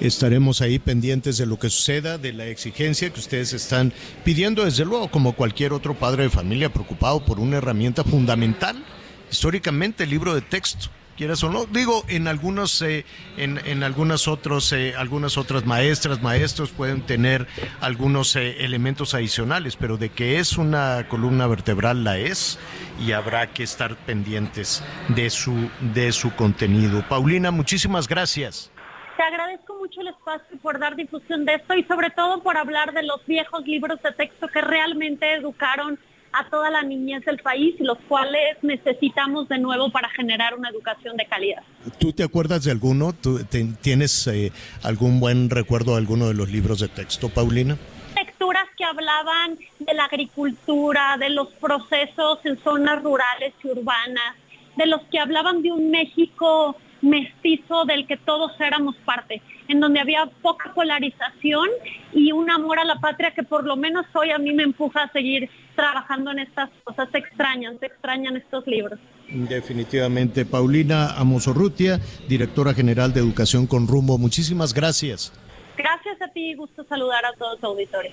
[0.00, 3.92] Estaremos ahí pendientes de lo que suceda, de la exigencia que ustedes están
[4.24, 8.84] pidiendo, desde luego, como cualquier otro padre de familia preocupado por una herramienta fundamental,
[9.30, 11.66] históricamente el libro de texto quieras o no.
[11.66, 13.04] Digo, en algunos, eh,
[13.36, 17.46] en, en, algunas otros, eh, algunas otras maestras, maestros pueden tener
[17.80, 22.58] algunos eh, elementos adicionales, pero de que es una columna vertebral la es
[23.04, 27.04] y habrá que estar pendientes de su, de su contenido.
[27.08, 28.70] Paulina, muchísimas gracias.
[29.16, 32.92] Te agradezco mucho el espacio por dar difusión de esto y sobre todo por hablar
[32.92, 35.98] de los viejos libros de texto que realmente educaron
[36.32, 40.68] a toda la niñez del país y los cuales necesitamos de nuevo para generar una
[40.68, 41.62] educación de calidad.
[41.98, 43.12] ¿Tú te acuerdas de alguno?
[43.12, 43.44] ¿Tú
[43.80, 44.50] ¿Tienes eh,
[44.82, 47.78] algún buen recuerdo de alguno de los libros de texto, Paulina?
[48.16, 54.34] Lecturas que hablaban de la agricultura, de los procesos en zonas rurales y urbanas,
[54.76, 60.00] de los que hablaban de un México mestizo del que todos éramos parte, en donde
[60.00, 61.68] había poca polarización
[62.12, 65.04] y un amor a la patria que por lo menos hoy a mí me empuja
[65.04, 67.08] a seguir trabajando en estas cosas.
[67.12, 68.98] Se extrañan, se extrañan estos libros.
[69.28, 70.44] Definitivamente.
[70.44, 71.98] Paulina Amosorrutia,
[72.28, 75.32] directora general de Educación con Rumbo, muchísimas gracias.
[75.76, 78.12] Gracias a ti, gusto saludar a todos los auditores.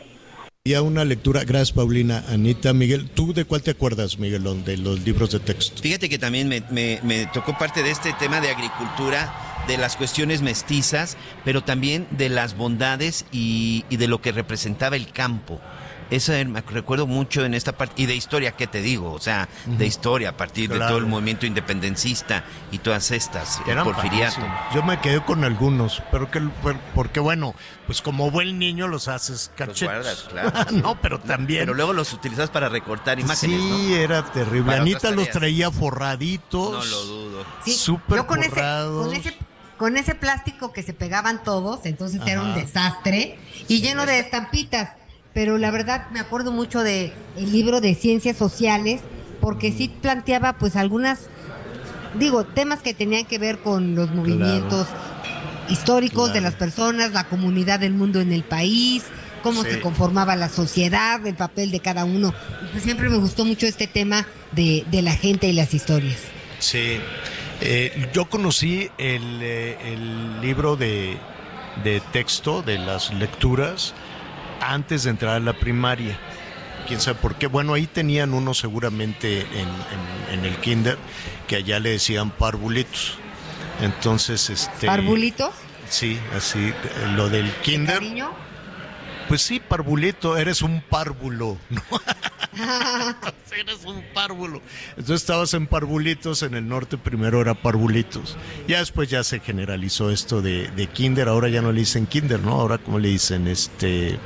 [0.63, 4.77] Y a una lectura, gracias Paulina, Anita, Miguel, ¿tú de cuál te acuerdas, Miguelón, de
[4.77, 5.81] los libros de texto?
[5.81, 11.17] Fíjate que también me, tocó parte de este tema de agricultura, de las cuestiones mestizas,
[11.43, 15.59] pero también de las bondades y de lo que representaba el campo.
[16.11, 19.13] Eso me recuerdo mucho en esta parte, y de historia, ¿qué te digo?
[19.13, 23.85] O sea, de historia, a partir de todo el movimiento independencista y todas estas, Eran
[23.85, 24.41] porfiriato.
[24.75, 26.41] Yo me quedé con algunos, pero que,
[26.93, 27.55] porque bueno,
[27.87, 30.27] pues como buen niño los haces cachetos.
[30.31, 30.71] claro.
[30.71, 31.61] no, pero también.
[31.61, 34.75] Pero luego los utilizas para recortar imágenes, Sí, era terrible.
[34.75, 36.71] Anita los traía forraditos.
[36.73, 37.45] No lo dudo.
[37.63, 39.37] Sí, Súper con Ese,
[39.77, 45.00] con ese plástico que se pegaban todos, entonces era un desastre y lleno de estampitas
[45.33, 49.01] pero la verdad me acuerdo mucho de el libro de ciencias sociales
[49.39, 51.27] porque sí planteaba pues algunas
[52.19, 54.87] digo temas que tenían que ver con los movimientos
[55.69, 59.03] históricos de las personas la comunidad del mundo en el país
[59.41, 62.33] cómo se conformaba la sociedad el papel de cada uno.
[62.71, 66.17] Pues siempre me gustó mucho este tema de, la gente y las historias.
[66.59, 66.99] Sí.
[67.61, 71.17] Eh, yo conocí el, eh, el libro de,
[71.83, 73.93] de texto de las lecturas
[74.61, 76.17] antes de entrar a la primaria.
[76.87, 77.47] Quién sabe por qué.
[77.47, 79.45] Bueno, ahí tenían uno seguramente
[80.31, 80.97] en, el kinder
[81.47, 83.17] que allá le decían parvulitos.
[83.81, 84.87] Entonces, este.
[84.87, 85.53] ¿Parvulitos?
[85.89, 86.73] Sí, así.
[87.15, 88.01] Lo del kinder.
[89.31, 91.57] Pues sí, parvulito, eres un párvulo.
[91.69, 91.81] ¿no?
[93.57, 94.61] eres un párvulo.
[94.89, 98.35] Entonces estabas en parvulitos, en el norte primero era parvulitos.
[98.67, 102.41] Ya después ya se generalizó esto de, de kinder, ahora ya no le dicen kinder,
[102.41, 102.59] ¿no?
[102.59, 104.19] Ahora como le dicen este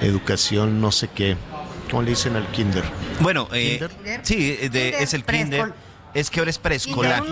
[0.00, 1.36] educación no sé qué.
[1.90, 2.84] ¿Cómo le dicen al kinder?
[3.18, 3.84] Bueno, eh,
[4.22, 5.74] sí, es el kinder
[6.14, 7.22] es que ahora es preescolar.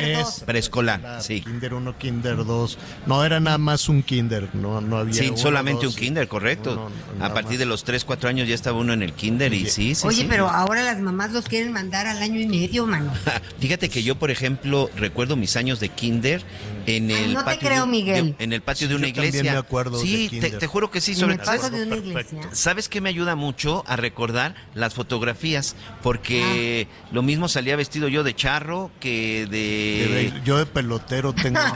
[0.00, 1.42] es preescolar, sí.
[1.42, 2.78] Kinder 1, Kinder 2.
[3.06, 5.14] No era nada más un Kinder, no, no había.
[5.14, 6.90] Sí, solamente un Kinder, correcto.
[7.20, 9.94] a partir de los 3, 4 años ya estaba uno en el Kinder y sí,
[9.94, 10.06] sí.
[10.06, 13.12] Oye, pero ahora las mamás los quieren mandar al año y medio, mano.
[13.60, 16.42] Fíjate que yo, por ejemplo, recuerdo mis años de Kinder
[16.86, 17.60] en el no patio.
[17.60, 18.36] Te creo, Miguel.
[18.38, 19.42] De, en el patio de una iglesia.
[19.42, 21.14] me acuerdo sí, te, juro que sí.
[21.14, 22.48] Sobre en el patio de una iglesia.
[22.52, 25.76] ¿Sabes qué me ayuda mucho a recordar las fotografías?
[26.02, 27.08] Porque ah.
[27.12, 30.32] lo mismo salía vestido yo de charro que de...
[30.44, 31.60] Yo de pelotero tengo...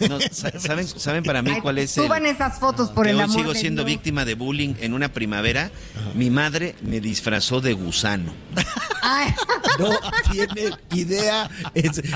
[0.30, 4.24] ¿saben, ¿Saben para mí cuál es Suban esas fotos por el hoy sigo siendo víctima
[4.24, 5.70] de bullying en una primavera.
[6.14, 8.32] Mi madre me disfrazó de gusano.
[9.78, 9.90] no
[10.30, 11.50] tiene idea.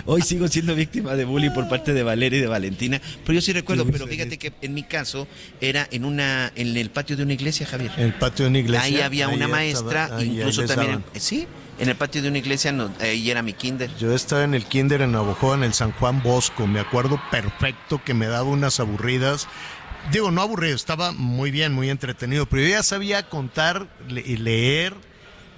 [0.07, 3.01] hoy sigo siendo víctima de bullying por parte de Valeria y de Valentina.
[3.25, 5.27] Pero yo sí recuerdo, pero fíjate que en mi caso
[5.61, 7.93] era en una en el patio de una iglesia, Javier.
[7.97, 8.85] En el patio de una iglesia.
[8.85, 11.05] Ahí había una maestra, incluso también...
[11.17, 11.47] sí,
[11.79, 13.95] en el patio de una iglesia, no, ahí era mi kinder.
[13.97, 16.67] Yo estaba en el kinder en Navajo, en el San Juan Bosco.
[16.67, 19.49] Me acuerdo perfecto que me daba unas aburridas.
[20.13, 24.95] Digo, no aburrido, estaba muy bien, muy entretenido, pero yo ya sabía contar y leer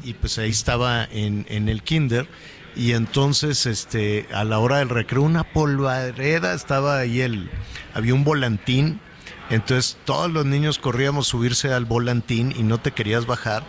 [0.04, 2.28] y pues ahí estaba en, en el kinder
[2.76, 7.50] y entonces este a la hora del recreo una polvareda estaba ahí el
[7.94, 9.00] había un volantín
[9.48, 13.62] entonces todos los niños corríamos subirse al volantín y no te querías bajar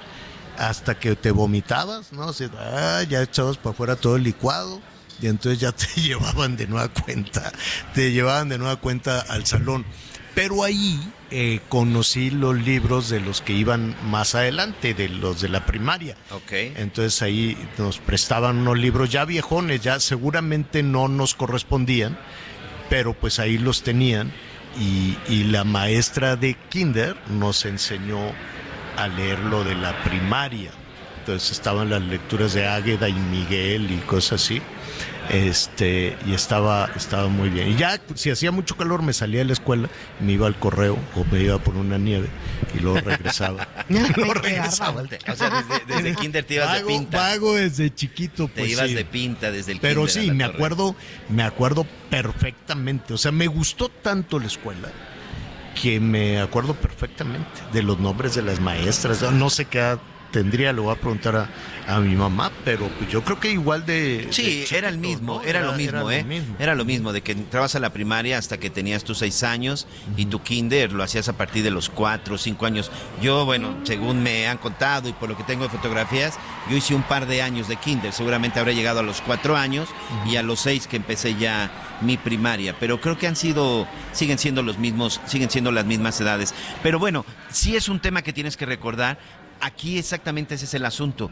[0.58, 2.28] hasta que te vomitabas, ¿no?
[2.28, 4.82] O ah, ya echabas para afuera todo el licuado
[5.22, 7.52] y entonces ya te llevaban de nueva cuenta,
[7.94, 9.86] te llevaban de nueva cuenta al salón.
[10.36, 11.00] Pero ahí
[11.32, 16.16] eh, conocí los libros de los que iban más adelante, de los de la primaria.
[16.30, 16.74] Okay.
[16.78, 22.20] Entonces ahí nos prestaban unos libros ya viejones, ya seguramente no nos correspondían,
[22.88, 24.32] pero pues ahí los tenían.
[24.80, 28.32] Y, y la maestra de Kinder nos enseñó
[28.98, 30.72] a leer lo de la primaria.
[31.20, 34.62] Entonces estaban las lecturas de Águeda y Miguel y cosas así.
[35.30, 37.68] Este, y estaba, estaba muy bien.
[37.68, 39.90] Y ya, si hacía mucho calor, me salía de la escuela,
[40.22, 42.30] me iba al correo o me iba por una nieve
[42.74, 43.68] y luego regresaba.
[43.90, 45.02] luego regresaba.
[45.02, 47.18] O sea, desde, kinder te ibas de pinta.
[47.18, 48.66] Pago desde chiquito, pues.
[48.68, 50.96] Te ibas de pinta desde el Pero sí, me acuerdo,
[51.28, 53.14] me acuerdo perfectamente.
[53.14, 54.90] O sea, me gustó tanto la escuela
[55.82, 59.22] que me acuerdo perfectamente de los nombres de las maestras.
[59.32, 59.98] No sé qué
[60.32, 61.50] tendría, lo voy a preguntar a,
[61.88, 64.28] a mi mamá, pero pues yo creo que igual de...
[64.32, 65.44] Sí, de era el mismo, ¿no?
[65.44, 66.22] era, lo mismo, era ¿eh?
[66.22, 66.56] lo mismo.
[66.60, 69.88] Era lo mismo, de que entrabas a la primaria hasta que tenías tus seis años
[70.18, 72.92] y tu kinder lo hacías a partir de los cuatro o cinco años.
[73.22, 76.38] Yo, bueno, según me han contado y por lo que tengo de fotografías,
[76.70, 78.12] yo hice un par de años de kinder.
[78.12, 79.88] Seguramente habré llegado a los cuatro años
[80.26, 81.72] y a los seis que empecé ya
[82.02, 82.76] mi primaria.
[82.80, 86.54] Pero creo que han sido, siguen siendo los mismos, siguen siendo las mismas edades.
[86.84, 89.18] Pero bueno, sí es un tema que tienes que recordar.
[89.62, 91.30] Aquí exactamente ese es el asunto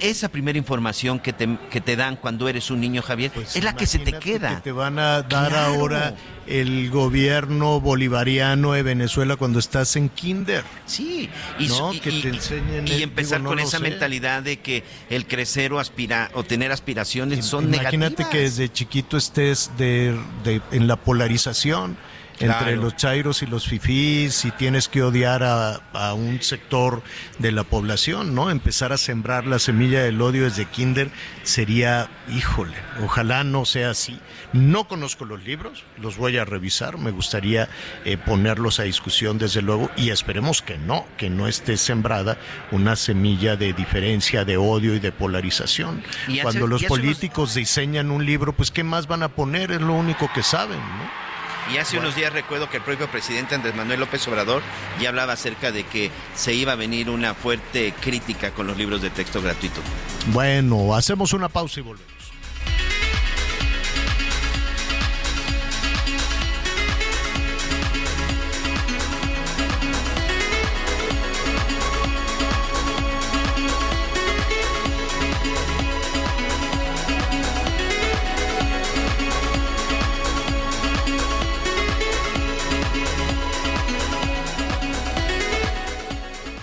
[0.00, 3.64] esa primera información que te, que te dan cuando eres un niño, Javier, Pues es
[3.64, 4.54] la que se te imagínate queda.
[4.54, 5.56] Que te van a dar Claro.
[5.56, 6.14] ahora
[6.46, 10.62] el gobierno bolivariano de Venezuela cuando estás en kinder.
[10.86, 11.28] Sí,
[11.58, 13.82] y, No, y- que te enseñen y el- empezar digo, no con esa sé.
[13.82, 18.30] mentalidad de que el crecer o aspirar o tener aspiraciones son Imagínate negativas.
[18.30, 21.96] que desde chiquito estés de, de- en la polarización
[22.40, 27.02] entre los chairos y los fifís y tienes que odiar a, a un sector
[27.38, 28.50] de la población, ¿no?
[28.50, 31.10] Empezar a sembrar la semilla del odio desde kinder
[31.42, 34.18] sería, híjole, ojalá no sea así.
[34.52, 37.68] No conozco los libros, los voy a revisar, me gustaría
[38.04, 42.38] eh, ponerlos a discusión desde luego y esperemos que no, que no esté sembrada
[42.70, 46.02] una semilla de diferencia, de odio y de polarización.
[46.28, 49.72] Y Cuando los hace políticos diseñan un libro, pues ¿qué más van a poner?
[49.72, 51.27] Es lo único que saben, ¿no?
[51.72, 54.62] Y hace unos días recuerdo que el propio presidente Andrés Manuel López Obrador
[55.00, 59.02] ya hablaba acerca de que se iba a venir una fuerte crítica con los libros
[59.02, 59.80] de texto gratuito.
[60.28, 62.17] Bueno, hacemos una pausa y volvemos.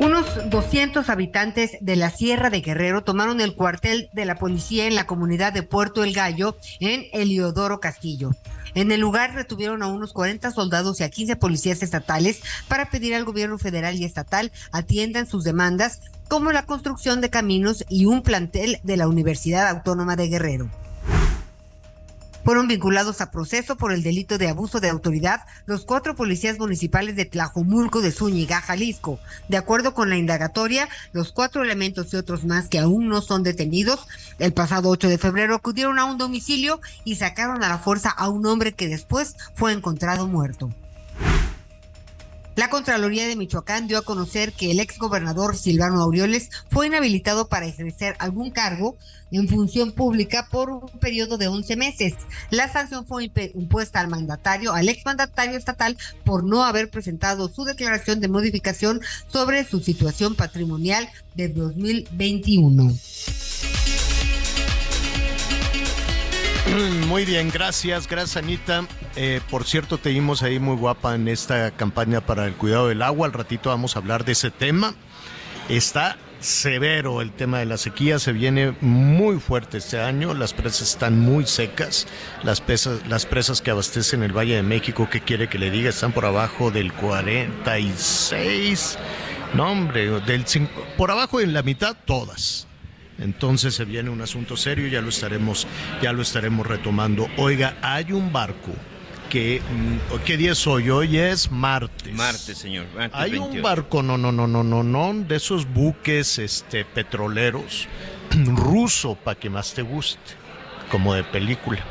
[0.00, 4.94] Unos 200 habitantes de la Sierra de Guerrero tomaron el cuartel de la policía en
[4.94, 8.30] la comunidad de Puerto El Gallo, en Eliodoro Castillo.
[8.74, 13.12] En el lugar retuvieron a unos 40 soldados y a 15 policías estatales para pedir
[13.16, 18.22] al gobierno federal y estatal atiendan sus demandas, como la construcción de caminos y un
[18.22, 20.70] plantel de la Universidad Autónoma de Guerrero.
[22.48, 27.14] Fueron vinculados a proceso por el delito de abuso de autoridad los cuatro policías municipales
[27.14, 29.20] de Tlajomulco de Zúñiga, Jalisco.
[29.50, 33.42] De acuerdo con la indagatoria, los cuatro elementos y otros más que aún no son
[33.42, 34.06] detenidos,
[34.38, 38.30] el pasado 8 de febrero acudieron a un domicilio y sacaron a la fuerza a
[38.30, 40.70] un hombre que después fue encontrado muerto.
[42.58, 47.66] La Contraloría de Michoacán dio a conocer que el exgobernador Silvano Aureoles fue inhabilitado para
[47.66, 48.96] ejercer algún cargo
[49.30, 52.14] en función pública por un periodo de 11 meses.
[52.50, 58.18] La sanción fue impuesta al mandatario, al exmandatario estatal, por no haber presentado su declaración
[58.18, 62.92] de modificación sobre su situación patrimonial de 2021.
[67.08, 68.84] Muy bien, gracias, gracias Anita.
[69.16, 73.02] Eh, por cierto, te vimos ahí muy guapa en esta campaña para el cuidado del
[73.02, 73.26] agua.
[73.26, 74.94] Al ratito vamos a hablar de ese tema.
[75.68, 80.90] Está severo el tema de la sequía, se viene muy fuerte este año, las presas
[80.90, 82.06] están muy secas,
[82.44, 85.90] las, presas, las presas que abastecen el Valle de México, ¿qué quiere que le diga?
[85.90, 88.98] Están por abajo del 46,
[89.54, 92.67] no hombre, del cinco- por abajo en la mitad todas.
[93.18, 95.66] Entonces se viene un asunto serio, ya lo estaremos,
[96.00, 97.28] ya lo estaremos retomando.
[97.36, 98.72] Oiga, hay un barco
[99.28, 100.90] que, mm, ¿qué día es hoy?
[100.90, 102.12] Hoy es martes.
[102.14, 102.86] Martes, señor.
[102.94, 103.56] martes Hay 28.
[103.56, 107.88] un barco, no, no, no, no, no, no, de esos buques este, petroleros,
[108.46, 110.32] ruso, para que más te guste,
[110.90, 111.84] como de película.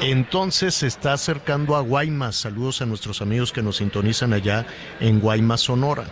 [0.00, 2.36] Entonces se está acercando a Guaymas.
[2.36, 4.66] Saludos a nuestros amigos que nos sintonizan allá
[5.00, 6.04] en Guaymas, Sonora.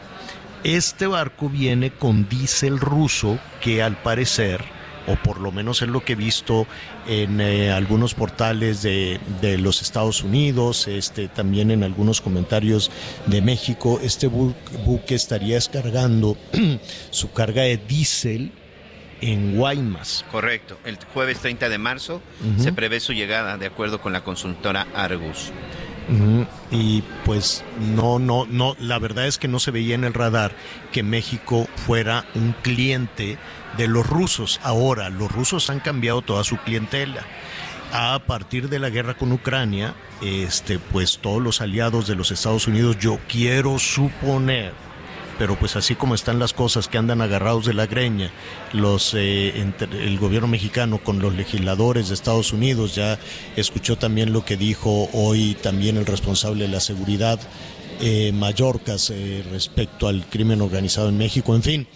[0.65, 4.63] Este barco viene con diésel ruso que al parecer,
[5.07, 6.67] o por lo menos es lo que he visto
[7.09, 12.91] en eh, algunos portales de, de los Estados Unidos, este, también en algunos comentarios
[13.27, 14.55] de México, este bu-
[14.85, 16.37] buque estaría descargando
[17.11, 18.53] su carga de diésel
[19.23, 20.25] en Guaymas.
[20.31, 20.79] Correcto.
[20.85, 22.21] El jueves 30 de marzo
[22.59, 25.53] se prevé su llegada, de acuerdo con la consultora Argus.
[26.73, 30.53] Y pues no, no, no, la verdad es que no se veía en el radar
[30.93, 33.39] que México fuera un cliente
[33.77, 34.61] de los rusos.
[34.65, 37.25] Ahora, los rusos han cambiado toda su clientela.
[37.93, 42.69] a partir de la guerra con Ucrania, este, pues todos los aliados de los Estados
[42.69, 44.73] Unidos, yo quiero suponer,
[45.41, 48.31] pero pues así como están las cosas que andan agarrados de la greña,
[48.75, 53.19] los eh, el gobierno mexicano con los legisladores de Estados Unidos, ya
[53.57, 57.41] escuchó también lo que dijo hoy también el responsable de la seguridad
[58.03, 61.87] eh, Mallorcas eh, respecto al crimen organizado en México, en fin.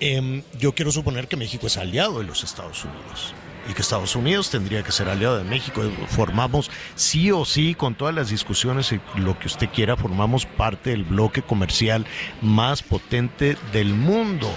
[0.00, 3.32] Em, yo quiero suponer que México es aliado de los Estados Unidos
[3.68, 5.82] y que Estados Unidos tendría que ser aliado de México.
[6.08, 10.90] Formamos sí o sí, con todas las discusiones y lo que usted quiera, formamos parte
[10.90, 12.06] del bloque comercial
[12.40, 14.50] más potente del mundo.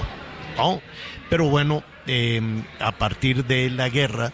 [1.29, 4.31] Pero bueno, em, a partir de la guerra,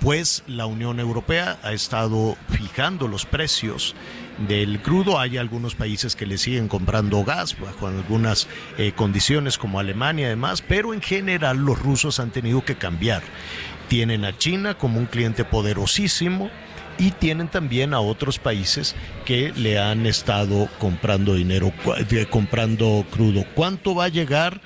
[0.00, 3.94] pues la Unión Europea ha estado fijando los precios
[4.38, 5.18] del crudo.
[5.18, 8.48] Hay algunos países que le siguen comprando gas bajo algunas
[8.78, 13.22] eh, condiciones como Alemania y demás, pero en general los rusos han tenido que cambiar.
[13.88, 16.50] Tienen a China como un cliente poderosísimo
[16.98, 18.94] y tienen también a otros países
[19.24, 21.72] que le han estado comprando dinero,
[22.30, 23.44] comprando crudo.
[23.54, 24.60] ¿Cuánto va a llegar?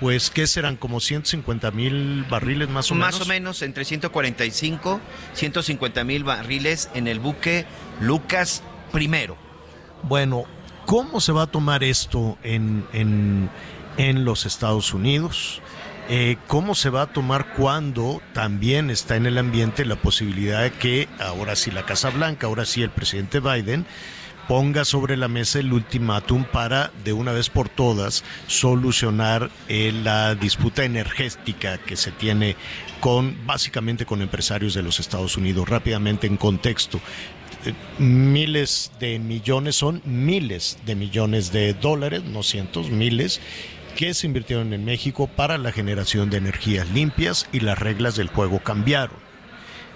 [0.00, 0.76] Pues, ¿qué serán?
[0.76, 3.18] ¿Como 150 mil barriles más o menos?
[3.18, 5.00] Más o menos, entre 145,
[5.34, 7.64] 150 mil barriles en el buque
[8.00, 8.62] Lucas
[8.94, 9.36] primero.
[10.04, 10.44] Bueno,
[10.86, 15.60] ¿cómo se va a tomar esto en, en, los Estados Unidos?
[16.08, 20.70] Eh, ¿Cómo se va a tomar cuando también está en el ambiente la posibilidad de
[20.70, 23.84] que ahora sí la Casa Blanca, ahora sí el presidente Biden,
[24.46, 30.34] ponga sobre la mesa el ultimátum para de una vez por todas solucionar eh, la
[30.34, 32.56] disputa energética que se tiene
[33.00, 35.68] con básicamente con empresarios de los Estados Unidos.
[35.68, 37.00] Rápidamente en contexto,
[37.98, 43.40] miles de millones, son miles de millones de dólares, no cientos, miles,
[43.96, 48.28] que se invirtieron en México para la generación de energías limpias y las reglas del
[48.28, 49.16] juego cambiaron.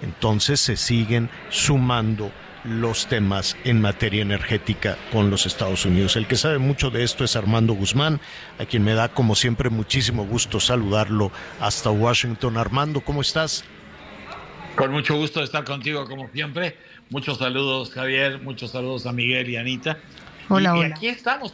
[0.01, 2.31] Entonces se siguen sumando
[2.63, 6.15] los temas en materia energética con los Estados Unidos.
[6.15, 8.19] El que sabe mucho de esto es Armando Guzmán,
[8.57, 12.57] a quien me da como siempre muchísimo gusto saludarlo hasta Washington.
[12.57, 13.63] Armando, ¿cómo estás?
[14.75, 16.77] Con mucho gusto estar contigo como siempre.
[17.11, 18.39] Muchos saludos, Javier.
[18.39, 19.97] Muchos saludos a Miguel y Anita.
[20.47, 20.89] Hola, y, hola.
[20.89, 21.51] Y aquí estamos.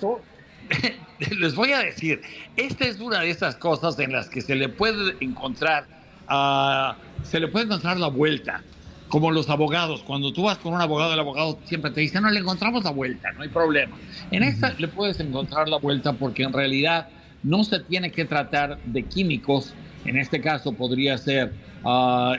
[1.39, 2.21] Les voy a decir,
[2.57, 5.85] esta es una de esas cosas en las que se le puede encontrar,
[6.29, 8.63] uh, se le puede encontrar la vuelta.
[9.07, 12.29] Como los abogados, cuando tú vas con un abogado, el abogado siempre te dice, no,
[12.29, 13.95] le encontramos la vuelta, no hay problema.
[14.31, 17.07] En esta le puedes encontrar la vuelta porque en realidad
[17.43, 19.73] no se tiene que tratar de químicos,
[20.03, 21.53] en este caso podría ser
[21.87, 22.37] Ah,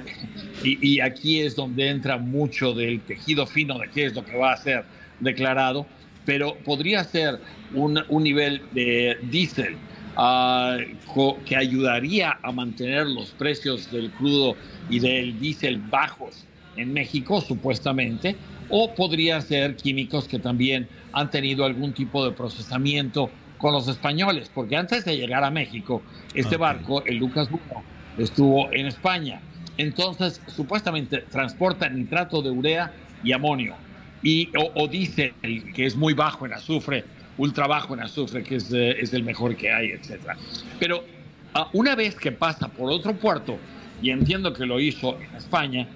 [0.65, 4.53] y, aquí es donde entra mucho del tejido fino de qué es lo que va
[4.53, 4.85] a ser
[5.21, 5.87] declarado,
[6.25, 7.39] pero podría ser
[7.73, 9.77] un, nivel de diésel
[10.17, 10.79] ah,
[11.45, 14.57] que ayudaría a mantener los precios del crudo
[14.91, 16.45] y del diésel bajos
[16.77, 18.35] en México, supuestamente,
[18.69, 24.51] o podría ser químicos que también han tenido algún tipo de procesamiento con los españoles,
[24.53, 26.03] porque antes de llegar a México,
[26.35, 29.41] este barco, el Lucas Buno, estuvo en España.
[29.79, 33.75] Entonces, supuestamente transporta nitrato de urea y amonio.
[34.23, 35.35] Y, o, dice
[35.75, 37.05] que es muy bajo en azufre,
[37.37, 40.33] ultra bajo en azufre, que es, eh, es el mejor que hay, etc.
[40.81, 41.05] Pero
[41.55, 43.59] ah, una vez que pasa por otro puerto,
[44.03, 45.87] y entiendo que lo hizo en España,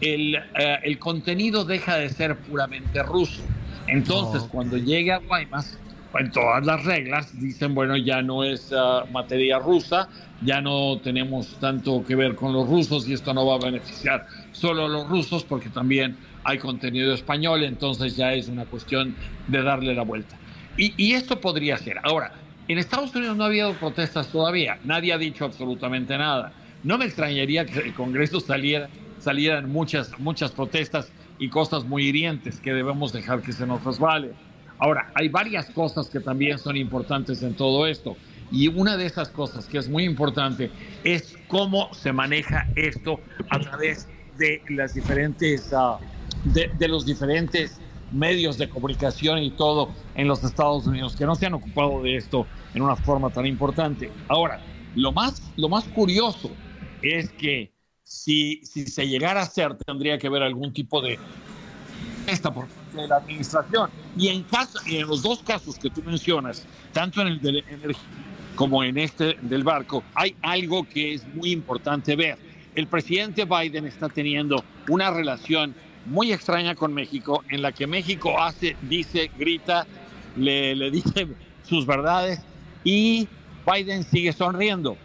[0.00, 3.42] el, eh, el contenido deja de ser puramente ruso.
[3.86, 5.78] Entonces, cuando llegue a Guaymas,
[6.18, 10.08] en todas las reglas dicen, bueno, ya no es ah, materia rusa,
[10.42, 14.26] ya no tenemos tanto que ver con los rusos y esto no va a beneficiar
[14.52, 19.14] solo a los rusos porque también hay contenido español, entonces ya es una cuestión
[19.48, 20.36] de darle la vuelta.
[20.76, 21.98] Y, y esto podría ser.
[22.04, 22.32] Ahora,
[22.68, 26.52] en Estados Unidos no ha habido protestas todavía, nadie ha dicho absolutamente nada.
[26.84, 32.60] No me extrañaría que el Congreso saliera, salieran muchas, muchas protestas y cosas muy hirientes
[32.60, 34.32] que debemos dejar que se nos resbale.
[34.78, 38.16] Ahora, hay varias cosas que también son importantes en todo esto.
[38.50, 40.70] Y una de esas cosas que es muy importante
[41.04, 45.98] es cómo se maneja esto a través de las diferentes, ah,
[46.44, 47.78] de, los diferentes
[48.12, 52.16] medios de comunicación y todo en los Estados Unidos que no se han ocupado de
[52.16, 54.10] esto en una forma tan importante.
[54.28, 54.60] Ahora,
[54.94, 56.50] lo más, lo más curioso
[57.02, 57.72] es que
[58.04, 61.18] si, si se llegara a hacer, tendría que haber algún tipo de
[62.28, 63.90] esta por de la administración.
[64.16, 67.96] Y en, caso, en los dos casos que tú mencionas, tanto en el de energía
[68.54, 72.38] como en este del barco, hay algo que es muy importante ver.
[72.74, 75.74] El presidente Biden está teniendo una relación
[76.06, 79.86] muy extraña con México, en la que México hace, dice, grita,
[80.36, 81.28] le, le dice
[81.68, 82.40] sus verdades
[82.84, 83.28] y
[83.70, 84.96] Biden sigue sonriendo.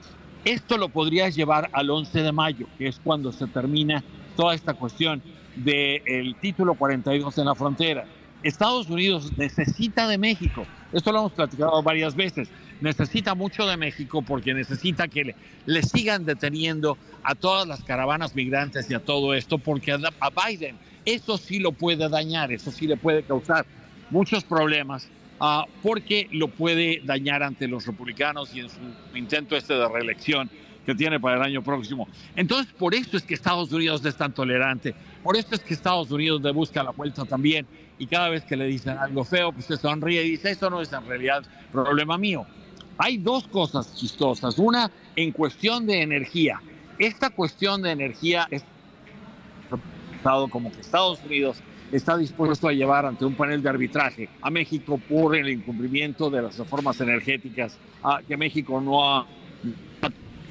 [0.45, 4.03] Esto lo podrías llevar al 11 de mayo, que es cuando se termina
[4.35, 5.21] toda esta cuestión
[5.55, 8.05] del título 42 en la frontera.
[8.43, 10.65] Estados Unidos necesita de México.
[10.91, 12.49] Esto lo hemos platicado varias veces.
[12.81, 15.35] Necesita mucho de México porque necesita que
[15.65, 20.77] le, sigan deteniendo a todas las caravanas migrantes y a todo esto, porque a, Biden
[21.05, 23.65] eso sí lo puede dañar, eso sí le puede causar
[24.09, 25.07] muchos problemas,
[25.39, 28.79] uh, porque lo puede dañar ante los republicanos y en su
[29.15, 30.49] intento este de reelección
[30.85, 32.07] que tiene para el año próximo.
[32.35, 34.93] Entonces, por eso es que Estados Unidos es tan tolerante,
[35.23, 37.65] por eso es que Estados Unidos le busca la vuelta también,
[37.97, 40.81] y cada vez que le dicen algo feo, pues se sonríe y dice, eso no
[40.81, 42.45] es en realidad problema mío.
[42.97, 44.57] Hay dos cosas chistosas.
[44.59, 46.61] Una, en cuestión de energía.
[46.99, 48.63] Esta cuestión de energía es
[50.49, 51.57] como que Estados Unidos
[51.91, 56.41] está dispuesto a llevar ante un panel de arbitraje a México por el incumplimiento de
[56.41, 59.27] las reformas energéticas a que México no ha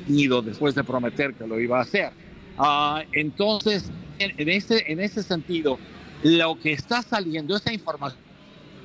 [0.09, 2.13] ido después de prometer que lo iba a hacer.
[2.59, 5.79] Uh, entonces, en, en, ese, en ese sentido,
[6.23, 8.21] lo que está saliendo, esa información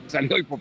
[0.08, 0.60] salió hoy por,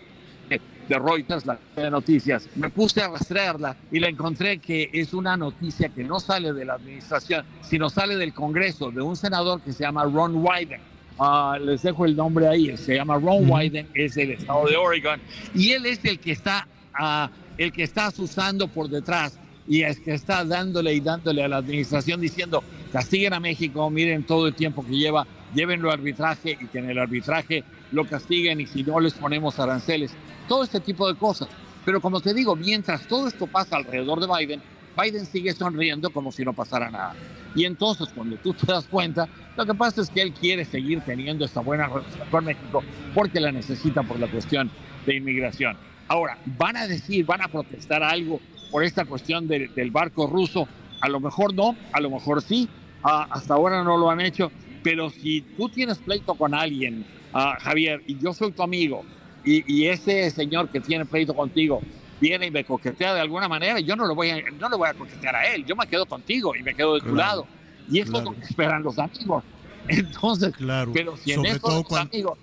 [0.49, 5.35] de Reuters, la de noticias, me puse a rastrearla y la encontré que es una
[5.35, 9.73] noticia que no sale de la administración, sino sale del Congreso, de un senador que
[9.73, 10.79] se llama Ron Wyden.
[11.19, 15.19] Uh, les dejo el nombre ahí, se llama Ron Wyden, es del estado de Oregon,
[15.53, 16.67] y él es el que está,
[16.99, 17.27] uh,
[17.57, 21.57] el que está usando por detrás y es que está dándole y dándole a la
[21.57, 26.67] administración diciendo castiguen a México, miren todo el tiempo que lleva, llévenlo a arbitraje y
[26.67, 30.11] que en el arbitraje lo castiguen y si no les ponemos aranceles,
[30.47, 31.49] todo este tipo de cosas.
[31.85, 34.61] Pero como te digo, mientras todo esto pasa alrededor de Biden,
[35.01, 37.13] Biden sigue sonriendo como si no pasara nada.
[37.55, 41.01] Y entonces cuando tú te das cuenta, lo que pasa es que él quiere seguir
[41.01, 42.83] teniendo esta buena relación con México
[43.13, 44.69] porque la necesita por la cuestión
[45.05, 45.77] de inmigración.
[46.07, 48.39] Ahora, van a decir, van a protestar algo
[48.71, 50.67] por esta cuestión de, del barco ruso.
[51.01, 52.67] A lo mejor no, a lo mejor sí.
[53.03, 54.51] Uh, hasta ahora no lo han hecho.
[54.83, 59.03] Pero si tú tienes pleito con alguien, uh, Javier, y yo soy tu amigo,
[59.43, 61.81] y, y, ese señor que tiene pleito contigo
[62.19, 64.89] viene y me coquetea de alguna manera, yo no, lo voy a, no le voy
[64.89, 65.65] a coquetear a él.
[65.65, 67.47] Yo me quedo contigo y me quedo de tu claro, lado.
[67.89, 68.31] Y eso claro.
[68.31, 69.43] es lo que esperan los amigos.
[69.87, 70.91] Entonces, claro.
[70.93, 72.37] pero si en sobre eso todo los cuando, amigos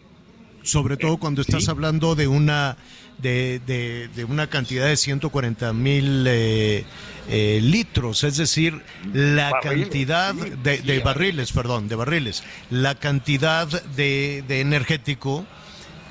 [0.65, 1.71] sobre todo cuando estás ¿sí?
[1.71, 2.77] hablando de una
[3.25, 6.85] de, de, de, una cantidad de 140 mil eh,
[7.31, 8.83] eh, litros, es decir,
[9.15, 15.47] la Barriles, cantidad de, de barriles, perdón, de barriles, la cantidad de, de energético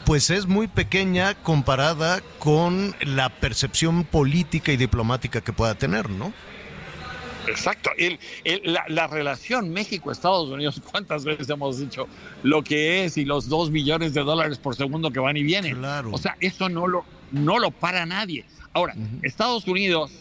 [0.05, 6.33] pues es muy pequeña comparada con la percepción política y diplomática que pueda tener, ¿no?
[7.47, 7.91] Exacto.
[7.97, 12.07] El, el, la, la, relación México-Estados Unidos, ¿cuántas veces hemos dicho
[12.43, 15.77] lo que es y los dos millones de dólares por segundo que van y vienen?
[15.77, 16.11] Claro.
[16.11, 18.45] O sea, eso no lo, no lo para nadie.
[18.73, 19.19] Ahora, uh -huh.
[19.23, 20.11] Estados Unidos,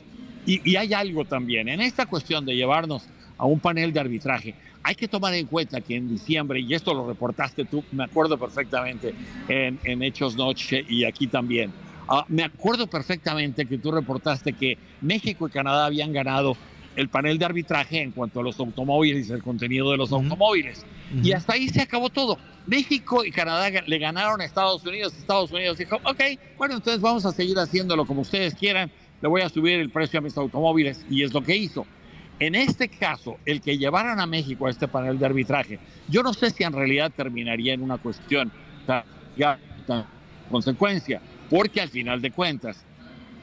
[0.46, 3.04] y, y, hay algo también, en esta cuestión de llevarnos
[3.38, 6.92] a un panel de arbitraje, hay que tomar en cuenta que en diciembre, y esto
[6.94, 9.14] lo reportaste tú, me acuerdo perfectamente
[9.48, 11.72] en, en Hechos Noche y aquí también,
[12.08, 16.56] uh, me acuerdo perfectamente que tú reportaste que México y Canadá habían ganado
[16.97, 20.16] el panel de arbitraje en cuanto a los automóviles y el contenido de los uh
[20.16, 20.24] -huh.
[20.24, 20.85] automóviles.
[21.12, 21.27] Uh -huh.
[21.27, 22.39] Y hasta ahí se acabó todo.
[22.66, 25.14] México y Canadá le ganaron a Estados Unidos.
[25.16, 26.20] Estados Unidos dijo, ok,
[26.56, 28.90] bueno, entonces vamos a seguir haciéndolo como ustedes quieran.
[29.20, 31.05] Le voy a subir el precio a mis automóviles.
[31.10, 31.86] Y es lo que hizo.
[32.39, 35.78] En este caso, el que llevaran a México a este panel de arbitraje,
[36.09, 38.51] yo no sé si en realidad terminaría en una cuestión
[38.86, 39.05] tan,
[39.86, 40.06] tan
[40.51, 42.85] consecuencia, porque al final de cuentas,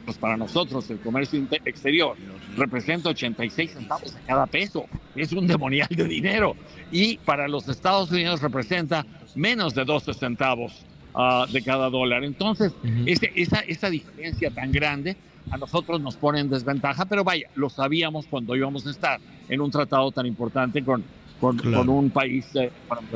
[0.03, 2.17] pues para nosotros el comercio exterior
[2.59, 4.85] representa 86 centavos a cada peso.
[5.15, 6.55] Es un demonial de dinero.
[6.91, 9.05] Y para los Estados Unidos representa
[9.35, 12.23] menos de 12 centavos uh, de cada dólar.
[12.23, 13.31] Entonces, uh -huh.
[13.35, 15.15] esa, esa diferencia tan grande
[15.51, 19.61] a nosotros nos pone en desventaja, pero vaya, lo sabíamos cuando íbamos a estar en
[19.61, 21.03] un tratado tan importante con,
[21.39, 21.77] con, claro.
[21.79, 22.71] con un país eh,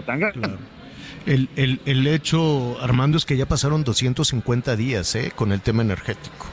[0.05, 0.39] tan grande.
[0.39, 0.57] Claro.
[1.25, 5.81] El, el, el, hecho, Armando, es que ya pasaron 250 días eh, con el tema
[5.81, 6.47] energético.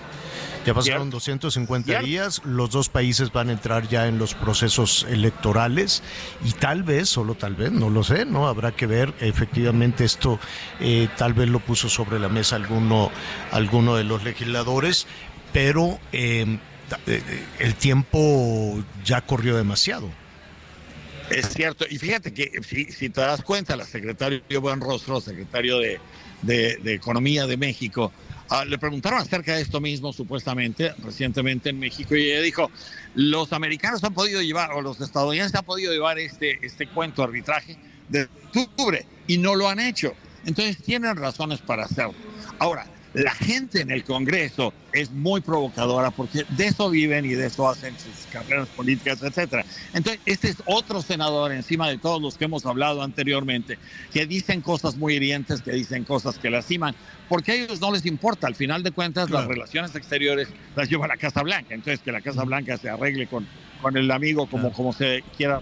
[0.67, 1.17] Ya pasaron Cierto.
[1.17, 2.07] 250 Cierto.
[2.07, 6.03] días, los dos países van a entrar ya en los procesos electorales
[6.45, 9.15] y tal vez, solo tal vez, no lo sé, no habrá que ver.
[9.21, 10.39] Efectivamente, esto
[10.81, 13.11] eh, tal vez lo puso sobre la mesa alguno,
[13.53, 15.07] alguno de los legisladores,
[15.53, 16.59] pero eh,
[17.59, 20.11] el tiempo ya corrió demasiado.
[21.31, 24.43] Es cierto, y fíjate que si, si te das cuenta, la secretaria
[24.81, 26.01] Rostro, secretario de,
[26.43, 28.13] de, de Economía de México,
[28.51, 32.69] Uh, le preguntaron acerca de esto mismo, supuestamente, recientemente en México, y ella dijo,
[33.15, 37.79] los americanos han podido llevar, o los estadounidenses han podido llevar este, este cuento arbitraje
[38.09, 40.13] de octubre, y no lo han hecho.
[40.45, 42.15] Entonces tienen razones para hacerlo.
[42.59, 47.47] Ahora, la gente en el Congreso es muy provocadora porque de eso viven y de
[47.47, 49.65] eso hacen sus carreras políticas, etcétera.
[49.93, 53.79] Entonces, este es otro senador encima de todos los que hemos hablado anteriormente,
[54.13, 56.95] que dicen cosas muy hirientes, que dicen cosas que lastiman,
[57.29, 58.47] porque a ellos no les importa.
[58.47, 61.75] Al final de cuentas, las relaciones exteriores las lleva la Casa Blanca.
[61.75, 63.47] Entonces, que la Casa Blanca se arregle con,
[63.83, 65.61] con el amigo como, como se quiera.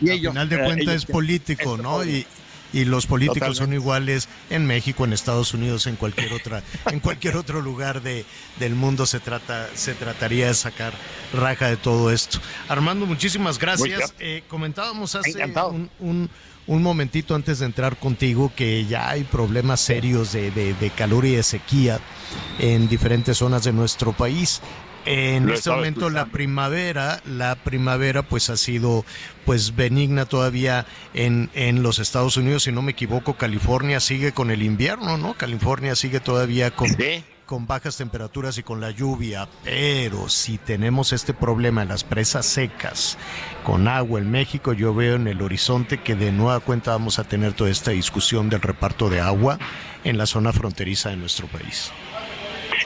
[0.00, 2.02] Y Al final de eh, cuentas es político, ¿no?
[2.04, 2.26] Y,
[2.72, 7.36] y los políticos son iguales en México, en Estados Unidos, en cualquier otra, en cualquier
[7.36, 8.24] otro lugar de,
[8.58, 10.92] del mundo se trata, se trataría de sacar
[11.32, 12.38] raja de todo esto.
[12.68, 14.14] Armando, muchísimas gracias.
[14.18, 15.44] Eh, comentábamos hace
[16.00, 16.30] un,
[16.66, 21.24] un, momentito antes de entrar contigo que ya hay problemas serios de, de, de calor
[21.24, 22.00] y de sequía
[22.58, 24.60] en diferentes zonas de nuestro país.
[25.06, 29.04] En este momento la primavera, la primavera pues ha sido
[29.46, 34.50] pues benigna todavía en, en los Estados Unidos, si no me equivoco, California sigue con
[34.50, 35.34] el invierno, ¿no?
[35.34, 36.90] California sigue todavía con,
[37.46, 42.46] con bajas temperaturas y con la lluvia, pero si tenemos este problema en las presas
[42.46, 43.16] secas,
[43.64, 47.24] con agua en México, yo veo en el horizonte que de nueva cuenta vamos a
[47.24, 49.58] tener toda esta discusión del reparto de agua
[50.04, 51.90] en la zona fronteriza de nuestro país.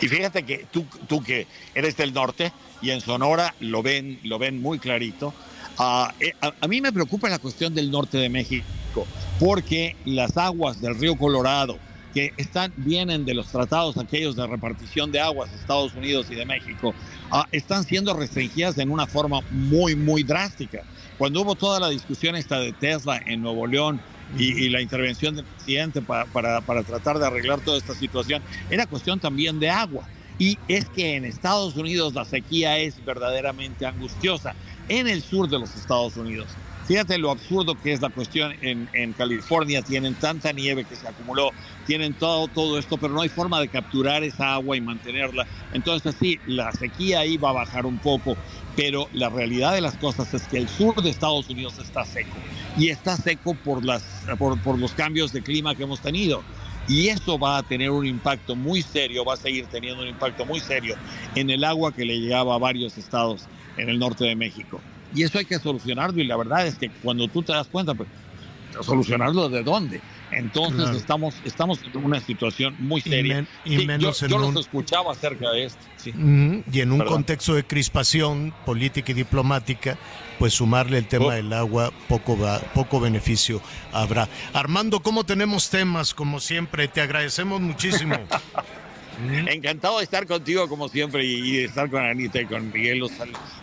[0.05, 2.52] Y fíjate que tú, tú que eres del norte
[2.82, 5.32] y en Sonora lo ven, lo ven muy clarito.
[5.78, 9.06] Ah, eh, a, mí me preocupa la cuestión del norte de México,
[9.40, 11.78] porque las aguas del río Colorado,
[12.12, 16.35] que están, vienen de los tratados aquellos de repartición de aguas de Estados Unidos y
[16.35, 16.94] de México,
[17.31, 20.82] ah, están siendo restringidas en una forma muy, muy drástica.
[21.16, 24.02] Cuando hubo toda la discusión esta de Tesla en Nuevo León,
[24.36, 28.86] y, la intervención del presidente para, para, para tratar de arreglar toda esta situación, era
[28.86, 30.06] cuestión también de agua.
[30.38, 34.55] Y es que en Estados Unidos la sequía es verdaderamente angustiosa,
[34.88, 36.48] en el sur de los Estados Unidos.
[36.86, 41.09] Fíjate lo absurdo que es la cuestión en, en, California, tienen tanta nieve que se
[41.09, 41.51] acumuló,
[41.86, 45.46] tienen todo, todo esto, pero no hay forma de capturar esa agua y mantenerla.
[45.72, 48.36] Entonces sí, la sequía ahí va a bajar un poco,
[48.76, 52.36] pero la realidad de las cosas es que el sur de Estados Unidos está seco
[52.76, 54.02] y está seco por, las,
[54.38, 56.42] por, los cambios de clima que hemos tenido.
[56.86, 60.44] Y eso va a tener un impacto muy serio, va a seguir teniendo un impacto
[60.44, 60.96] muy serio
[61.34, 63.44] en el agua que le llegaba a varios estados
[63.78, 64.80] en el norte de México.
[65.14, 67.94] Y eso hay que solucionarlo y la verdad es que cuando tú te das cuenta,
[67.94, 68.09] pues,
[68.82, 70.01] solucionarlo de dónde.
[70.36, 73.47] Entonces estamos, estamos en una situación muy seria.
[73.65, 75.81] Y, menos yo, los escuchaba acerca de esto.
[76.05, 79.97] Y en un contexto de crispación política y diplomática,
[80.39, 81.31] pues sumarle el tema oh.
[81.31, 82.39] del agua, poco,
[82.74, 83.61] poco beneficio
[83.93, 84.28] habrá.
[84.52, 86.15] Armando, ¿cómo tenemos temas?
[86.15, 88.16] Como siempre, te agradecemos muchísimo.
[89.49, 92.99] Encantado de estar contigo como siempre y, de estar con Anita y con Miguel.
[92.99, 93.12] Los,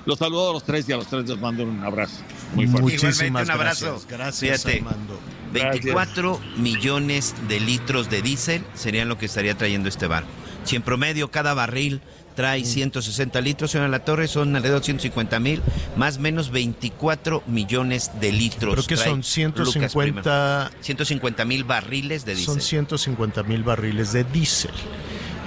[0.05, 2.21] los, saludo a los tres y a los tres les mando un abrazo
[2.53, 2.81] muy fuerte.
[2.81, 4.01] Muchísimas un abrazo.
[4.09, 5.19] Gracias, Armando.
[5.53, 10.29] 24 millones de litros de diésel serían lo que estaría trayendo este barco.
[10.63, 12.01] Si en promedio cada barril
[12.35, 15.61] trae 160 litros, en la torre son alrededor de 150 mil,
[15.95, 18.73] más o menos 24 millones de litros.
[18.73, 20.71] Creo que son 150...
[20.81, 22.53] 150 mil barriles de diésel.
[22.53, 24.71] Son 150 mil barriles de diésel.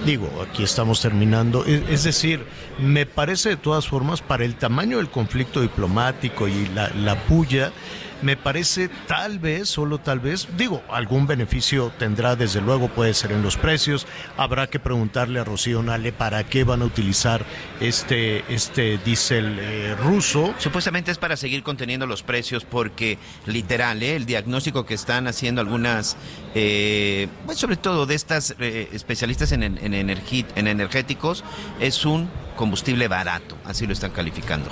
[0.04, 1.64] Digo, aquí estamos terminando.
[1.64, 2.44] Es, decir,
[2.78, 7.72] me parece de todas formas, para el tamaño del conflicto diplomático y la, la puya,
[8.24, 13.32] me parece tal vez, solo tal vez, digo, algún beneficio tendrá, desde luego puede ser
[13.32, 14.06] en los precios,
[14.36, 17.44] habrá que preguntarle a Rocío Nale para qué van a utilizar
[17.80, 20.54] este, este diésel eh, ruso.
[20.58, 25.60] Supuestamente es para seguir conteniendo los precios porque literal, eh, el diagnóstico que están haciendo
[25.60, 26.16] algunas,
[26.54, 31.44] eh, pues sobre todo de estas especialistas en, en, en energéticos,
[31.78, 34.70] es un combustible barato, así lo están calificando.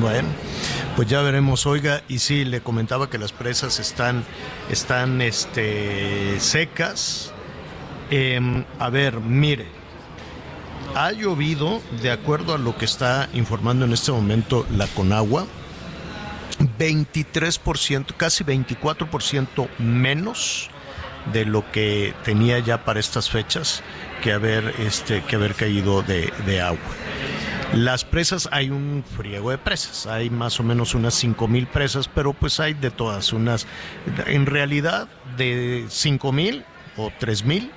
[0.00, 0.28] Bueno,
[0.96, 4.24] pues ya veremos, oiga, y sí, le comentaba que las presas están,
[4.70, 7.32] están este, secas.
[8.10, 9.66] Em, a ver, mire,
[10.94, 15.46] ha llovido, de acuerdo a lo que está informando en este momento la Conagua,
[16.78, 20.70] 23%, casi 24% menos
[21.32, 23.82] de lo que tenía ya para estas fechas
[24.20, 26.78] que haber, este, que haber caído de, de agua.
[27.74, 31.14] Las presas, hay un friego de presas, hay más o menos unas
[31.46, 33.66] mil presas, pero pues hay de todas, unas,
[34.26, 35.86] en realidad de
[36.32, 36.64] mil
[36.96, 37.12] o
[37.44, 37.70] mil,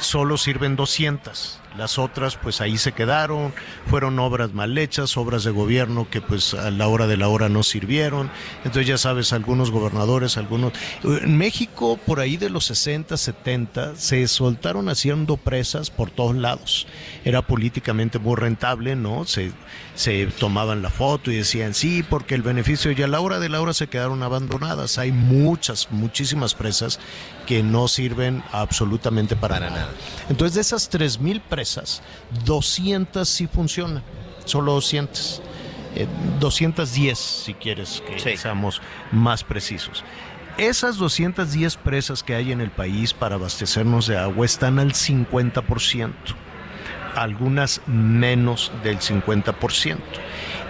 [0.00, 3.52] solo sirven 200 Las otras, pues ahí se quedaron,
[3.86, 7.48] fueron obras mal hechas, obras de gobierno que pues a la hora de la hora
[7.48, 8.30] no sirvieron.
[8.64, 10.72] Entonces ya sabes, algunos gobernadores, algunos...
[11.04, 16.86] En México, por ahí de los 60, 70, se soltaron haciendo presas por todos lados.
[17.24, 19.24] Era políticamente muy rentable, ¿no?
[19.24, 19.52] Se,
[19.94, 23.48] se tomaban la foto y decían, sí, porque el beneficio, y a la hora de
[23.48, 24.98] la hora se quedaron abandonadas.
[24.98, 26.98] Hay muchas, muchísimas presas
[27.46, 29.88] que no sirven absolutamente para, nada.
[30.28, 32.02] Entonces, de esas 3.000 presas,
[32.44, 34.02] 200 sí funcionan,
[34.44, 35.42] solo 200.
[36.40, 38.82] 210 si quieres que seamos
[39.12, 40.04] más precisos.
[40.58, 46.12] Esas 210 presas que hay en el país para abastecernos de agua están al 50%,
[47.14, 49.98] algunas menos del 50%.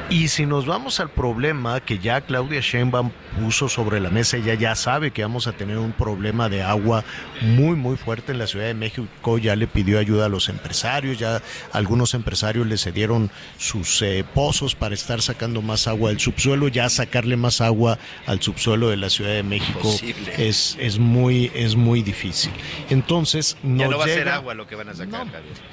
[0.09, 3.11] Y si nos vamos al problema que ya Claudia Sheinbaum
[3.41, 7.05] puso sobre la mesa, ella ya sabe que vamos a tener un problema de agua
[7.41, 11.19] muy muy fuerte en la Ciudad de México, ya le pidió ayuda a los empresarios,
[11.19, 11.43] ya
[11.73, 16.89] algunos empresarios le cedieron sus eh, pozos para estar sacando más agua del subsuelo, ya
[16.89, 19.93] sacarle más agua al subsuelo de la Ciudad de México
[20.39, 22.53] es, es muy es muy difícil.
[22.91, 25.27] Entonces, no ya no va a ser agua lo que van a sacar,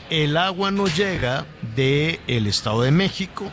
[0.10, 1.46] El agua no llega
[1.76, 3.52] del el Estado de México,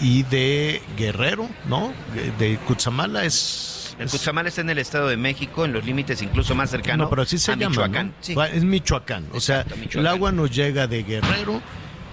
[0.00, 1.92] y de Guerrero, ¿no?
[2.38, 3.96] De Cutzamala es...
[3.98, 7.10] El Cutzamala está en el Estado de México, en los límites incluso más cercanos no,
[7.10, 8.14] pero así se llama, Michoacán.
[8.52, 11.62] Es Michoacán, o sea, el agua nos llega de Guerrero,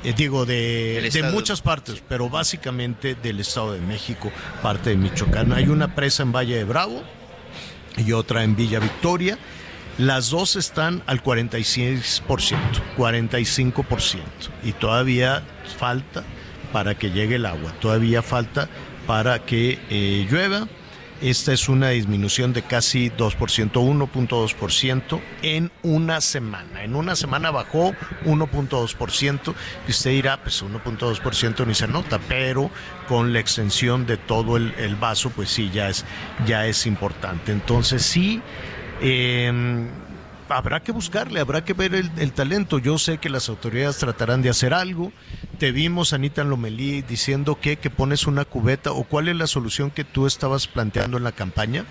[0.04, 4.32] eh, digo, de, de muchas partes, pero básicamente del Estado de México,
[4.62, 5.52] parte de Michoacán.
[5.52, 7.04] Hay una presa en Valle de Bravo
[7.98, 9.38] y otra en Villa Victoria.
[9.98, 12.22] Las dos están al 46%,
[12.98, 14.22] 45%,
[14.64, 15.44] y todavía
[15.78, 16.24] falta
[16.74, 17.72] para que llegue el agua.
[17.80, 18.68] Todavía falta
[19.08, 20.68] para que eh, llueva.
[21.22, 26.84] Esta es una disminución de casi 2%, 1.2% en una semana.
[26.84, 27.94] En una semana bajó
[28.26, 29.54] 1.2%,
[29.88, 32.70] y usted dirá, pues 1.2% ni se nota, pero
[33.08, 36.04] con la extensión de todo el, vaso, pues sí, ya es,
[36.46, 37.54] ya es importante.
[37.54, 38.42] Entonces sí,
[39.00, 39.88] eh,
[40.54, 42.80] habrá que buscarle, habrá que ver el, talento.
[42.80, 45.12] Yo sé que las autoridades tratarán de hacer algo.
[45.60, 49.92] Te vimos, Anita Lomelí, diciendo que, que pones una cubeta o cuál es la solución
[49.92, 51.86] que tú estabas planteando en la campaña.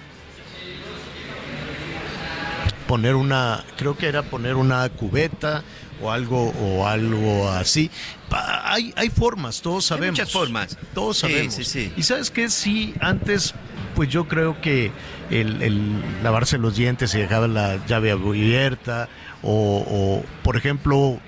[2.87, 5.63] Poner una, creo que era poner una cubeta
[6.03, 7.91] o algo o algo así.
[8.31, 10.19] Hay, hay formas, todos sabemos.
[10.19, 10.79] Hay muchas formas.
[10.95, 11.77] Todos sabemos.
[11.77, 13.55] Y sabes que si antes
[13.95, 14.91] pues yo creo que
[15.31, 19.09] el, lavarse los dientes y dejar la llave abierta
[19.43, 21.19] o, por ejemplo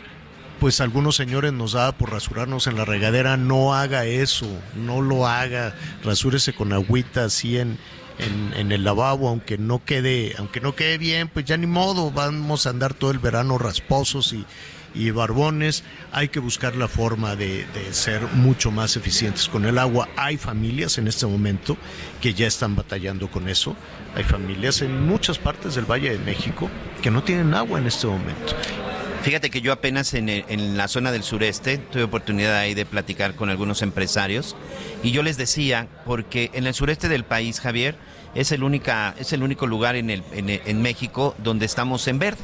[0.60, 4.46] pues algunos señores nos da por rasurarnos en la regadera, no haga eso,
[4.76, 7.76] no lo haga, rasúrese con agüita así en,
[8.18, 12.66] en, el lavabo, aunque no quede, aunque no quede bien, pues ya ni modo, vamos
[12.66, 14.46] a andar todo el verano rasposos y,
[14.94, 20.08] y barbones, hay que buscar la forma de, ser mucho más eficientes con el agua.
[20.16, 21.76] Hay familias en este momento
[22.20, 23.76] que ya están batallando con eso.
[24.14, 26.70] Hay familias en muchas partes del Valle de México
[27.02, 28.54] que no tienen agua en este momento.
[29.22, 33.34] Fíjate que yo apenas en, en, la zona del sureste tuve oportunidad ahí de platicar
[33.34, 34.54] con algunos empresarios
[35.02, 37.96] y yo les decía, porque en el sureste del país, Javier,
[38.34, 42.42] es el, única, es el único lugar en, el, en, México donde estamos en verde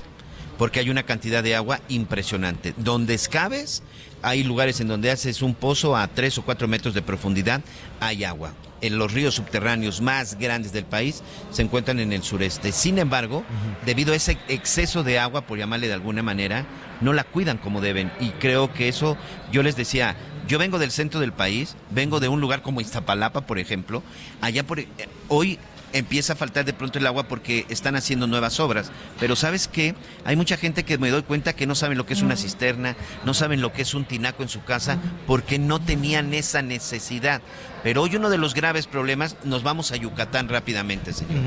[0.61, 2.75] porque hay una cantidad de agua impresionante.
[2.77, 3.83] Donde escabes,
[4.21, 7.63] hay lugares en donde haces un pozo a tres o cuatro metros de profundidad,
[7.99, 8.53] hay agua.
[8.83, 12.73] En los ríos subterráneos más grandes del país se encuentran en el sureste.
[12.73, 13.43] Sin embargo,
[13.87, 16.67] debido a ese exceso de agua, por llamarle de alguna manera,
[17.01, 18.13] no la cuidan como deben.
[18.21, 19.17] Y creo que eso,
[19.51, 20.15] yo les decía,
[20.47, 24.03] yo vengo del centro del país, vengo de un lugar como Iztapalapa, por ejemplo.
[24.43, 24.87] Allá por, eh,
[25.29, 25.59] hoy
[25.93, 28.91] empieza a faltar de pronto el agua porque están haciendo nuevas obras.
[29.19, 29.95] Pero sabes qué,
[30.25, 32.97] hay mucha gente que me doy cuenta que no saben lo que es una cisterna,
[33.25, 37.43] no saben lo que es un tinaco en su casa, porque no tenían esa necesidad.
[37.83, 41.41] Pero hoy uno de los graves problemas, nos vamos a Yucatán rápidamente, señor.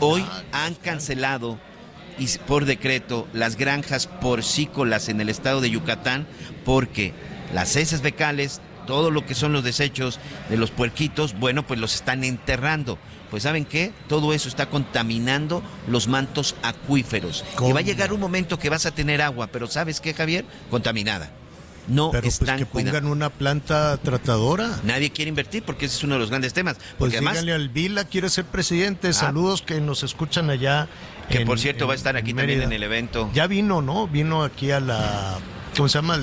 [0.00, 1.58] Hoy han cancelado
[2.18, 6.26] y por decreto las granjas porcícolas en el estado de Yucatán
[6.64, 7.12] porque
[7.52, 10.18] las heces becales, todo lo que son los desechos
[10.48, 12.98] de los puerquitos, bueno, pues los están enterrando
[13.36, 13.92] pues ¿saben qué?
[14.08, 17.44] Todo eso está contaminando los mantos acuíferos.
[17.68, 20.46] Y va a llegar un momento que vas a tener agua, pero ¿sabes qué, Javier?
[20.70, 21.30] Contaminada.
[21.86, 24.80] No pero pues, están que pongan una planta tratadora.
[24.84, 26.78] Nadie quiere invertir porque ese es uno de los grandes temas.
[26.96, 29.08] Pues además, díganle al Vila, quiere ser presidente.
[29.08, 29.12] Ah.
[29.12, 30.88] Saludos que nos escuchan allá.
[31.28, 33.28] Que por cierto va a estar aquí también en el evento.
[33.34, 34.08] Ya vino, ¿no?
[34.08, 35.36] Vino aquí a la...
[35.76, 36.18] ¿Cómo se llama?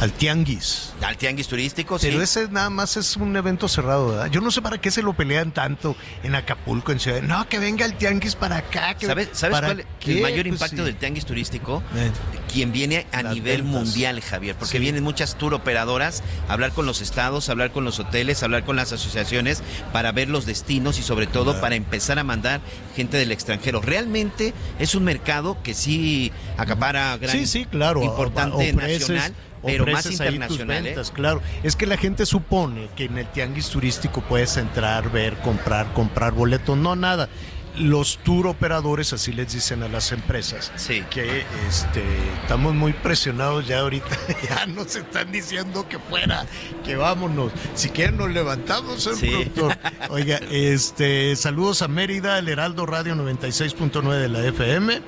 [0.00, 0.92] Al tianguis.
[1.02, 2.22] Al tianguis turístico, Pero sí.
[2.24, 4.30] ese nada más es un evento cerrado, ¿verdad?
[4.30, 7.20] Yo no sé para qué se lo pelean tanto en Acapulco, en Ciudad.
[7.22, 8.94] No, que venga el tianguis para acá.
[8.94, 9.06] Que...
[9.06, 10.16] ¿Sabes, ¿sabes ¿para cuál qué?
[10.16, 10.82] el mayor Pues impacto sí.
[10.82, 11.82] del tianguis turístico?
[11.96, 12.10] Eh.
[12.52, 13.80] Quien viene a Las nivel ventas.
[13.84, 14.78] mundial, Javier, porque Sí.
[14.78, 18.46] vienen muchas tour operadoras a hablar con los estados, a hablar con los hoteles, a
[18.46, 19.62] hablar con las asociaciones
[19.92, 21.60] para ver los destinos y sobre todo Claro.
[21.60, 22.60] para empezar a mandar
[22.94, 23.80] gente del extranjero.
[23.80, 28.02] Realmente es un mercado que sí acapara gran Sí, sí, claro.
[28.02, 29.34] importante ofreces- nacional,
[29.64, 30.78] pero más internacional.
[30.78, 30.82] ¿eh?
[30.90, 35.36] ventas, Claro, es que la gente supone que en el tianguis turístico puedes entrar, ver,
[35.38, 36.76] comprar, comprar boletos.
[36.76, 37.28] No, nada.
[37.76, 41.04] Los tour operadores así les dicen a las empresas Sí.
[41.10, 42.02] que este,
[42.42, 44.16] estamos muy presionados ya ahorita.
[44.48, 46.44] Ya nos están diciendo que fuera,
[46.84, 47.52] que vámonos.
[47.74, 49.28] Si quieren nos levantamos, el Sí.
[49.30, 49.78] productor.
[50.10, 55.00] Oiga, este, saludos a Mérida, el Heraldo Radio 96.9 de la FM.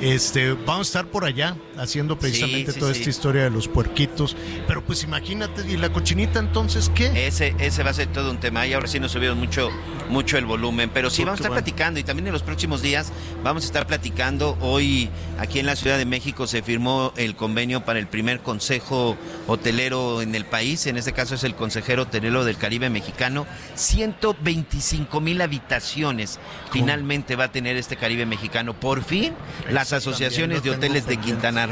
[0.00, 3.00] Este, vamos a estar por allá haciendo precisamente Sí, sí, toda sí.
[3.00, 4.36] esta historia de los puerquitos.
[4.66, 7.26] Pero pues imagínate, ¿y la cochinita entonces qué?
[7.26, 8.66] Ese, ese va a ser todo un tema.
[8.66, 9.70] Y ahora sí nos subieron mucho,
[10.08, 10.90] mucho el volumen.
[10.92, 11.64] Pero sí, Porque vamos a estar bueno.
[11.64, 12.00] platicando.
[12.00, 13.12] Y también en los próximos días
[13.42, 14.58] vamos a estar platicando.
[14.60, 15.08] Hoy
[15.38, 19.16] aquí en la Ciudad de México se firmó el convenio para el primer consejo
[19.46, 20.86] hotelero en el país.
[20.86, 23.46] En este caso es el consejero hotelero del Caribe mexicano.
[23.74, 26.38] 125 mil habitaciones
[26.72, 28.74] finalmente va a tener este Caribe mexicano.
[28.74, 29.32] Por fin,
[29.70, 31.66] las asociaciones de hoteles de Quintana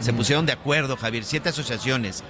[0.00, 1.24] Se pusieron de acuerdo, Javier.
[1.24, 2.22] Siete asociaciones.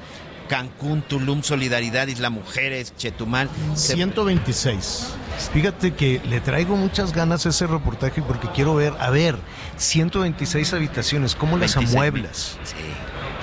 [0.49, 3.49] Cancún, Tulum, Solidaridad, Isla Mujeres, Chetumal.
[3.75, 5.07] Se- 126.
[5.55, 9.37] Fíjate que le traigo muchas ganas a ese reportaje porque quiero ver, a ver,
[9.79, 11.97] 126 habitaciones, ¿cómo las 26,000.
[11.97, 12.59] amueblas?
[12.65, 12.75] Sí.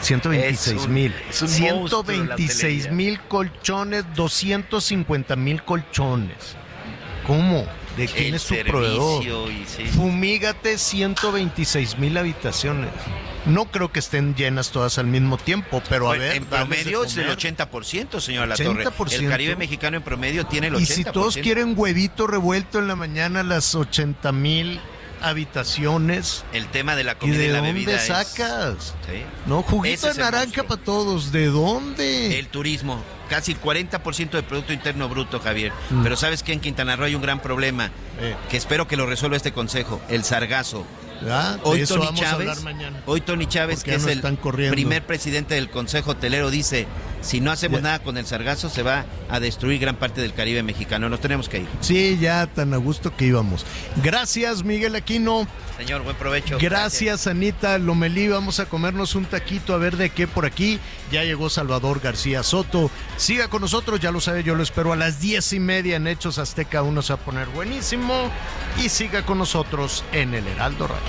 [0.02, 1.14] 126 Es un- mil.
[1.30, 6.56] es un monstruo la 126 mil colchones, 250 mil colchones.
[7.26, 7.66] ¿Cómo?
[7.98, 9.52] ¿De quién El es tu servicio proveedor?
[9.52, 9.86] y sí.
[9.88, 12.92] Fumígate 126 mil habitaciones.
[13.46, 16.36] No creo que estén llenas todas al mismo tiempo, pero a Bueno, ver.
[16.36, 17.38] en promedio es el comer.
[17.38, 18.86] 80%, señora La Torre.
[18.86, 19.14] 80%.
[19.24, 20.82] El Caribe mexicano en promedio tiene el 80%.
[20.82, 24.80] Y si todos quieren huevito revuelto en la mañana, las 80 mil
[25.22, 26.44] habitaciones.
[26.54, 28.94] El tema de la ¿Y comida y, de la dónde bebida es- sacas?
[29.08, 29.24] Sí.
[29.48, 31.32] No, juguito de es naranja para todos.
[31.32, 32.40] ¿De dónde?
[32.40, 35.72] El turismo, casi el 40% del Producto Interno Bruto, Javier.
[35.90, 36.04] Mm.
[36.04, 37.92] Pero sabes que en Quintana Roo hay un gran problema,
[38.22, 38.36] Eh.
[38.50, 40.86] que espero que lo resuelva este consejo, el sargazo.
[41.64, 43.04] Hoy eso Tony vamos a Chávez, hablar mañana.
[43.06, 44.22] hoy Tony Chávez, Porque que es el
[44.72, 46.88] primer presidente del Consejo Hotelero, dice,
[47.22, 47.84] si no hacemos Ya.
[47.84, 51.10] nada con el sargazo, se va a destruir gran parte del Caribe mexicano.
[51.10, 51.68] Nos tenemos que ir.
[51.82, 53.66] Sí, ya tan a gusto que íbamos.
[54.04, 55.46] Gracias, Miguel Aquino.
[55.78, 56.58] Señor, buen provecho.
[56.60, 58.28] Gracias, Anita Lomelí.
[58.28, 60.80] Vamos a comernos un taquito a ver de qué por aquí.
[61.12, 62.92] Ya llegó Salvador García Soto.
[63.18, 66.08] Siga con nosotros, ya lo sabe, yo lo espero a las diez y media en
[66.08, 66.82] Hechos Azteca.
[66.84, 68.30] Uno se va a poner buenísimo.
[68.84, 71.09] Y siga con nosotros en el Heraldo Radio.